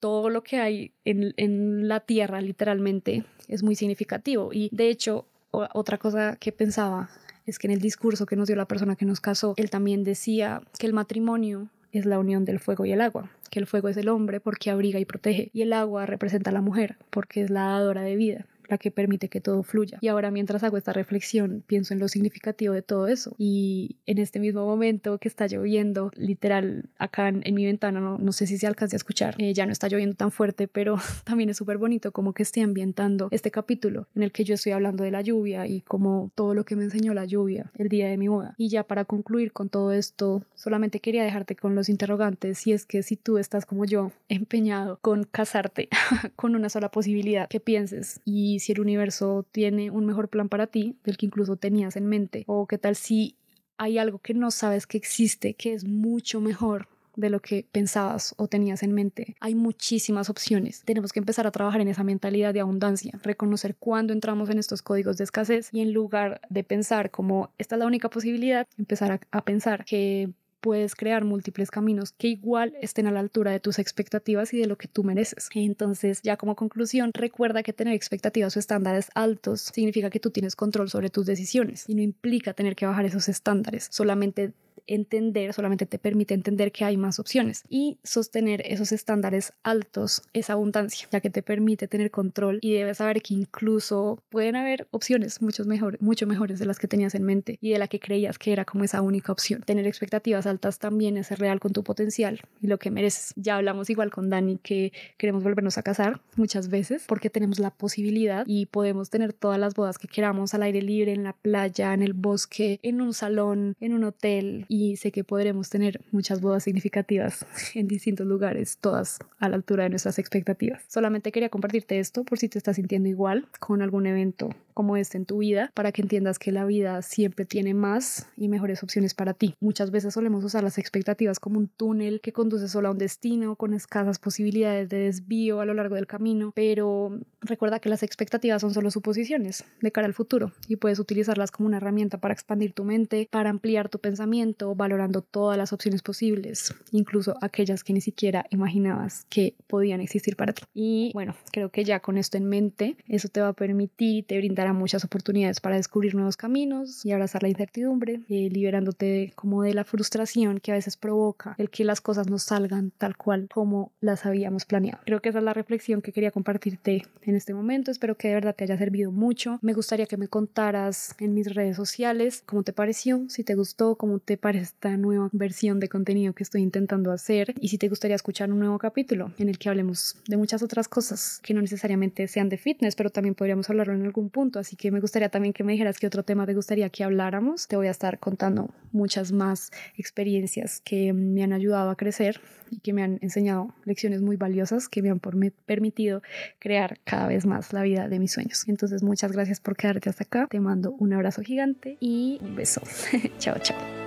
todo 0.00 0.30
lo 0.30 0.42
que 0.42 0.58
hay 0.58 0.92
en, 1.04 1.32
en 1.36 1.86
la 1.86 2.00
tierra 2.00 2.40
literalmente 2.40 3.24
es 3.46 3.62
muy 3.62 3.76
significativo. 3.76 4.50
Y 4.52 4.68
de 4.72 4.88
hecho, 4.88 5.26
otra 5.50 5.98
cosa 5.98 6.36
que 6.36 6.52
pensaba 6.52 7.10
es 7.46 7.58
que 7.58 7.66
en 7.66 7.72
el 7.72 7.80
discurso 7.80 8.26
que 8.26 8.36
nos 8.36 8.46
dio 8.46 8.56
la 8.56 8.66
persona 8.66 8.96
que 8.96 9.04
nos 9.04 9.20
casó, 9.20 9.54
él 9.56 9.70
también 9.70 10.04
decía 10.04 10.62
que 10.78 10.86
el 10.86 10.92
matrimonio 10.92 11.68
es 11.92 12.06
la 12.06 12.18
unión 12.18 12.44
del 12.44 12.58
fuego 12.58 12.86
y 12.86 12.92
el 12.92 13.00
agua, 13.00 13.30
que 13.50 13.58
el 13.58 13.66
fuego 13.66 13.88
es 13.88 13.96
el 13.96 14.08
hombre 14.08 14.40
porque 14.40 14.70
abriga 14.70 14.98
y 14.98 15.04
protege 15.04 15.50
y 15.52 15.62
el 15.62 15.72
agua 15.72 16.06
representa 16.06 16.50
a 16.50 16.54
la 16.54 16.62
mujer 16.62 16.96
porque 17.10 17.42
es 17.42 17.50
la 17.50 17.64
dadora 17.64 18.02
de 18.02 18.16
vida 18.16 18.46
la 18.72 18.78
que 18.78 18.90
permite 18.90 19.28
que 19.28 19.40
todo 19.40 19.62
fluya. 19.62 19.98
Y 20.00 20.08
ahora 20.08 20.30
mientras 20.30 20.64
hago 20.64 20.76
esta 20.76 20.92
reflexión, 20.92 21.62
pienso 21.66 21.94
en 21.94 22.00
lo 22.00 22.08
significativo 22.08 22.74
de 22.74 22.82
todo 22.82 23.06
eso. 23.06 23.34
Y 23.38 23.96
en 24.06 24.18
este 24.18 24.40
mismo 24.40 24.64
momento 24.64 25.18
que 25.18 25.28
está 25.28 25.46
lloviendo, 25.46 26.10
literal, 26.16 26.88
acá 26.98 27.28
en, 27.28 27.54
mi 27.54 27.66
ventana, 27.66 28.00
no, 28.00 28.18
no, 28.18 28.32
sé 28.32 28.46
si 28.46 28.56
se 28.56 28.66
alcance 28.66 28.96
a 28.96 28.98
escuchar, 28.98 29.34
eh, 29.38 29.52
ya 29.52 29.66
no 29.66 29.72
está 29.72 29.88
lloviendo 29.88 30.16
tan 30.16 30.30
fuerte, 30.30 30.68
pero 30.68 30.96
también 31.24 31.50
es 31.50 31.58
súper 31.58 31.76
bonito 31.76 32.12
como 32.12 32.32
que 32.32 32.42
esté 32.42 32.62
ambientando 32.62 33.28
este 33.30 33.50
capítulo 33.50 34.08
en 34.16 34.22
el 34.22 34.32
que 34.32 34.44
yo 34.44 34.54
estoy 34.54 34.72
hablando 34.72 35.04
de 35.04 35.10
la 35.10 35.20
lluvia 35.20 35.66
y 35.66 35.82
como 35.82 36.30
todo 36.34 36.54
lo 36.54 36.64
que 36.64 36.74
me 36.74 36.84
enseñó 36.84 37.12
la 37.12 37.26
lluvia 37.26 37.70
el 37.76 37.88
día 37.88 38.08
de 38.08 38.16
mi 38.16 38.28
boda. 38.28 38.54
Y 38.56 38.70
ya 38.70 38.84
para 38.84 39.04
concluir 39.04 39.52
con 39.52 39.68
todo 39.68 39.92
esto, 39.92 40.44
solamente 40.54 41.00
quería 41.00 41.24
dejarte 41.24 41.56
con 41.56 41.74
los 41.74 41.90
interrogantes 41.90 42.58
si 42.58 42.72
es 42.72 42.86
que 42.86 43.02
si 43.02 43.16
tú 43.16 43.36
estás 43.36 43.66
como 43.66 43.84
yo 43.84 44.12
empeñado 44.28 44.98
con 45.02 45.24
casarte 45.24 45.90
con 46.36 46.54
una 46.54 46.70
sola 46.70 46.90
posibilidad, 46.90 47.48
que 47.48 47.60
pienses 47.60 48.20
y 48.24 48.60
si 48.62 48.72
el 48.72 48.80
universo 48.80 49.46
tiene 49.52 49.90
un 49.90 50.06
mejor 50.06 50.28
plan 50.28 50.48
para 50.48 50.66
ti 50.66 50.96
del 51.04 51.16
que 51.16 51.26
incluso 51.26 51.56
tenías 51.56 51.96
en 51.96 52.06
mente 52.06 52.44
o 52.46 52.66
qué 52.66 52.78
tal 52.78 52.96
si 52.96 53.36
hay 53.76 53.98
algo 53.98 54.18
que 54.18 54.34
no 54.34 54.50
sabes 54.50 54.86
que 54.86 54.96
existe 54.96 55.54
que 55.54 55.74
es 55.74 55.84
mucho 55.84 56.40
mejor 56.40 56.88
de 57.16 57.30
lo 57.30 57.40
que 57.40 57.66
pensabas 57.70 58.34
o 58.38 58.48
tenías 58.48 58.82
en 58.82 58.92
mente. 58.92 59.36
Hay 59.40 59.54
muchísimas 59.54 60.30
opciones. 60.30 60.82
Tenemos 60.84 61.12
que 61.12 61.18
empezar 61.18 61.46
a 61.46 61.50
trabajar 61.50 61.80
en 61.80 61.88
esa 61.88 62.04
mentalidad 62.04 62.54
de 62.54 62.60
abundancia, 62.60 63.18
reconocer 63.22 63.76
cuándo 63.76 64.12
entramos 64.12 64.48
en 64.50 64.58
estos 64.58 64.82
códigos 64.82 65.18
de 65.18 65.24
escasez 65.24 65.68
y 65.72 65.80
en 65.80 65.92
lugar 65.92 66.40
de 66.48 66.64
pensar 66.64 67.10
como 67.10 67.50
esta 67.58 67.74
es 67.74 67.80
la 67.80 67.86
única 67.86 68.08
posibilidad, 68.08 68.66
empezar 68.78 69.12
a, 69.12 69.20
a 69.30 69.44
pensar 69.44 69.84
que 69.84 70.32
puedes 70.62 70.94
crear 70.94 71.24
múltiples 71.24 71.70
caminos 71.70 72.12
que 72.12 72.28
igual 72.28 72.74
estén 72.80 73.06
a 73.06 73.10
la 73.10 73.20
altura 73.20 73.50
de 73.50 73.60
tus 73.60 73.78
expectativas 73.78 74.54
y 74.54 74.58
de 74.58 74.66
lo 74.66 74.78
que 74.78 74.88
tú 74.88 75.04
mereces. 75.04 75.50
Entonces, 75.54 76.22
ya 76.22 76.36
como 76.36 76.56
conclusión, 76.56 77.10
recuerda 77.12 77.62
que 77.62 77.72
tener 77.72 77.94
expectativas 77.94 78.56
o 78.56 78.60
estándares 78.60 79.10
altos 79.14 79.60
significa 79.60 80.08
que 80.08 80.20
tú 80.20 80.30
tienes 80.30 80.56
control 80.56 80.88
sobre 80.88 81.10
tus 81.10 81.26
decisiones 81.26 81.84
y 81.88 81.94
no 81.96 82.02
implica 82.02 82.54
tener 82.54 82.76
que 82.76 82.86
bajar 82.86 83.04
esos 83.04 83.28
estándares, 83.28 83.88
solamente 83.90 84.52
entender, 84.86 85.52
solamente 85.52 85.86
te 85.86 85.98
permite 85.98 86.34
entender 86.34 86.72
que 86.72 86.84
hay 86.84 86.96
más 86.96 87.18
opciones 87.18 87.64
y 87.68 87.98
sostener 88.02 88.62
esos 88.64 88.92
estándares 88.92 89.52
altos 89.62 90.22
es 90.32 90.50
abundancia, 90.50 91.08
ya 91.10 91.20
que 91.20 91.30
te 91.30 91.42
permite 91.42 91.88
tener 91.88 92.10
control 92.10 92.58
y 92.60 92.74
debes 92.74 92.98
saber 92.98 93.22
que 93.22 93.34
incluso 93.34 94.22
pueden 94.28 94.56
haber 94.56 94.88
opciones 94.90 95.42
mucho, 95.42 95.64
mejor, 95.64 95.98
mucho 96.00 96.26
mejores 96.26 96.58
de 96.58 96.66
las 96.66 96.78
que 96.78 96.88
tenías 96.88 97.14
en 97.14 97.22
mente 97.24 97.58
y 97.60 97.70
de 97.70 97.78
la 97.78 97.88
que 97.88 98.00
creías 98.00 98.38
que 98.38 98.52
era 98.52 98.64
como 98.64 98.84
esa 98.84 99.00
única 99.00 99.32
opción. 99.32 99.62
Tener 99.62 99.86
expectativas 99.86 100.46
altas 100.46 100.78
también 100.78 101.16
es 101.16 101.28
ser 101.28 101.38
real 101.38 101.60
con 101.60 101.72
tu 101.72 101.82
potencial 101.82 102.40
y 102.60 102.66
lo 102.66 102.78
que 102.78 102.90
mereces. 102.90 103.32
Ya 103.36 103.56
hablamos 103.56 103.90
igual 103.90 104.10
con 104.10 104.30
Dani 104.30 104.58
que 104.62 104.92
queremos 105.16 105.42
volvernos 105.42 105.78
a 105.78 105.82
casar 105.82 106.20
muchas 106.36 106.68
veces 106.68 107.04
porque 107.06 107.30
tenemos 107.30 107.58
la 107.58 107.70
posibilidad 107.70 108.44
y 108.46 108.66
podemos 108.66 109.10
tener 109.10 109.32
todas 109.32 109.58
las 109.58 109.74
bodas 109.74 109.98
que 109.98 110.08
queramos 110.08 110.54
al 110.54 110.62
aire 110.62 110.82
libre, 110.82 111.12
en 111.12 111.24
la 111.24 111.32
playa, 111.32 111.94
en 111.94 112.02
el 112.02 112.12
bosque, 112.12 112.78
en 112.82 113.00
un 113.00 113.14
salón, 113.14 113.76
en 113.80 113.92
un 113.94 114.04
hotel 114.04 114.66
y 114.72 114.96
sé 114.96 115.12
que 115.12 115.22
podremos 115.22 115.68
tener 115.68 116.00
muchas 116.12 116.40
bodas 116.40 116.64
significativas 116.64 117.44
en 117.74 117.88
distintos 117.88 118.26
lugares, 118.26 118.78
todas 118.80 119.18
a 119.38 119.50
la 119.50 119.56
altura 119.56 119.84
de 119.84 119.90
nuestras 119.90 120.18
expectativas. 120.18 120.82
Solamente 120.88 121.30
quería 121.30 121.50
compartirte 121.50 121.98
esto 121.98 122.24
por 122.24 122.38
si 122.38 122.48
te 122.48 122.56
estás 122.56 122.76
sintiendo 122.76 123.10
igual 123.10 123.46
con 123.60 123.82
algún 123.82 124.06
evento 124.06 124.48
como 124.72 124.96
este 124.96 125.18
en 125.18 125.26
tu 125.26 125.38
vida, 125.38 125.70
para 125.74 125.92
que 125.92 126.00
entiendas 126.00 126.38
que 126.38 126.50
la 126.50 126.64
vida 126.64 127.02
siempre 127.02 127.44
tiene 127.44 127.74
más 127.74 128.26
y 128.38 128.48
mejores 128.48 128.82
opciones 128.82 129.12
para 129.12 129.34
ti. 129.34 129.54
Muchas 129.60 129.90
veces 129.90 130.14
solemos 130.14 130.42
usar 130.44 130.64
las 130.64 130.78
expectativas 130.78 131.38
como 131.38 131.58
un 131.58 131.68
túnel 131.68 132.22
que 132.22 132.32
conduce 132.32 132.68
solo 132.68 132.88
a 132.88 132.92
un 132.92 132.96
destino 132.96 133.56
con 133.56 133.74
escasas 133.74 134.18
posibilidades 134.18 134.88
de 134.88 135.00
desvío 135.00 135.60
a 135.60 135.66
lo 135.66 135.74
largo 135.74 135.96
del 135.96 136.06
camino, 136.06 136.52
pero 136.54 137.20
recuerda 137.42 137.80
que 137.80 137.90
las 137.90 138.02
expectativas 138.02 138.62
son 138.62 138.72
solo 138.72 138.90
suposiciones 138.90 139.64
de 139.82 139.92
cara 139.92 140.06
al 140.06 140.14
futuro 140.14 140.52
y 140.68 140.76
puedes 140.76 140.98
utilizarlas 140.98 141.50
como 141.50 141.66
una 141.66 141.76
herramienta 141.76 142.16
para 142.16 142.32
expandir 142.32 142.72
tu 142.72 142.84
mente, 142.84 143.28
para 143.30 143.50
ampliar 143.50 143.90
tu 143.90 143.98
pensamiento 143.98 144.61
valorando 144.74 145.22
todas 145.22 145.58
las 145.58 145.72
opciones 145.72 146.02
posibles, 146.02 146.74
incluso 146.90 147.36
aquellas 147.40 147.84
que 147.84 147.92
ni 147.92 148.00
siquiera 148.00 148.46
imaginabas 148.50 149.26
que 149.28 149.54
podían 149.66 150.00
existir 150.00 150.36
para 150.36 150.52
ti. 150.52 150.62
Y 150.74 151.10
bueno, 151.14 151.34
creo 151.50 151.70
que 151.70 151.84
ya 151.84 152.00
con 152.00 152.18
esto 152.18 152.36
en 152.36 152.46
mente, 152.46 152.96
eso 153.08 153.28
te 153.28 153.40
va 153.40 153.48
a 153.48 153.52
permitir 153.52 154.02
y 154.12 154.22
te 154.22 154.36
brindará 154.36 154.72
muchas 154.72 155.04
oportunidades 155.04 155.60
para 155.60 155.76
descubrir 155.76 156.14
nuevos 156.14 156.36
caminos 156.36 157.04
y 157.04 157.12
abrazar 157.12 157.42
la 157.42 157.48
incertidumbre, 157.48 158.20
eh, 158.28 158.48
liberándote 158.50 159.32
como 159.34 159.62
de 159.62 159.74
la 159.74 159.84
frustración 159.84 160.58
que 160.58 160.72
a 160.72 160.74
veces 160.74 160.96
provoca 160.96 161.54
el 161.58 161.70
que 161.70 161.84
las 161.84 162.00
cosas 162.00 162.28
no 162.28 162.38
salgan 162.38 162.92
tal 162.98 163.16
cual 163.16 163.48
como 163.52 163.92
las 164.00 164.26
habíamos 164.26 164.64
planeado. 164.64 165.00
Creo 165.04 165.20
que 165.20 165.30
esa 165.30 165.38
es 165.38 165.44
la 165.44 165.54
reflexión 165.54 166.02
que 166.02 166.12
quería 166.12 166.30
compartirte 166.30 167.06
en 167.22 167.36
este 167.36 167.54
momento. 167.54 167.90
Espero 167.90 168.16
que 168.16 168.28
de 168.28 168.34
verdad 168.34 168.54
te 168.54 168.64
haya 168.64 168.76
servido 168.76 169.12
mucho. 169.12 169.58
Me 169.62 169.72
gustaría 169.72 170.06
que 170.06 170.16
me 170.16 170.28
contaras 170.28 171.14
en 171.18 171.34
mis 171.34 171.54
redes 171.54 171.76
sociales 171.76 172.42
cómo 172.46 172.62
te 172.62 172.72
pareció, 172.72 173.24
si 173.28 173.44
te 173.44 173.54
gustó, 173.54 173.96
cómo 173.96 174.18
te 174.18 174.36
esta 174.56 174.96
nueva 174.96 175.28
versión 175.32 175.80
de 175.80 175.88
contenido 175.88 176.32
que 176.32 176.42
estoy 176.42 176.62
intentando 176.62 177.12
hacer 177.12 177.54
y 177.60 177.68
si 177.68 177.78
te 177.78 177.88
gustaría 177.88 178.16
escuchar 178.16 178.50
un 178.50 178.58
nuevo 178.58 178.78
capítulo 178.78 179.32
en 179.38 179.48
el 179.48 179.58
que 179.58 179.68
hablemos 179.68 180.16
de 180.26 180.36
muchas 180.36 180.62
otras 180.62 180.88
cosas 180.88 181.40
que 181.42 181.54
no 181.54 181.60
necesariamente 181.60 182.26
sean 182.28 182.48
de 182.48 182.58
fitness, 182.58 182.96
pero 182.96 183.10
también 183.10 183.34
podríamos 183.34 183.68
hablarlo 183.70 183.94
en 183.94 184.02
algún 184.02 184.30
punto. 184.30 184.58
Así 184.58 184.76
que 184.76 184.90
me 184.90 185.00
gustaría 185.00 185.28
también 185.28 185.52
que 185.52 185.64
me 185.64 185.72
dijeras 185.72 185.98
qué 185.98 186.06
otro 186.06 186.22
tema 186.22 186.46
te 186.46 186.54
gustaría 186.54 186.88
que 186.90 187.04
habláramos. 187.04 187.68
Te 187.68 187.76
voy 187.76 187.88
a 187.88 187.90
estar 187.90 188.18
contando 188.18 188.70
muchas 188.92 189.32
más 189.32 189.70
experiencias 189.96 190.80
que 190.84 191.12
me 191.12 191.42
han 191.42 191.52
ayudado 191.52 191.90
a 191.90 191.96
crecer 191.96 192.40
y 192.70 192.78
que 192.80 192.92
me 192.92 193.02
han 193.02 193.18
enseñado 193.22 193.74
lecciones 193.84 194.22
muy 194.22 194.36
valiosas 194.36 194.88
que 194.88 195.02
me 195.02 195.10
han 195.10 195.20
permitido 195.20 196.22
crear 196.58 196.98
cada 197.04 197.26
vez 197.28 197.46
más 197.46 197.72
la 197.72 197.82
vida 197.82 198.08
de 198.08 198.18
mis 198.18 198.32
sueños. 198.32 198.64
Entonces 198.66 199.02
muchas 199.02 199.32
gracias 199.32 199.60
por 199.60 199.76
quedarte 199.76 200.08
hasta 200.10 200.24
acá. 200.24 200.46
Te 200.50 200.60
mando 200.60 200.92
un 200.98 201.12
abrazo 201.12 201.42
gigante 201.42 201.96
y 202.00 202.38
un 202.42 202.56
beso. 202.56 202.82
chao, 203.38 203.58
chao. 203.60 204.01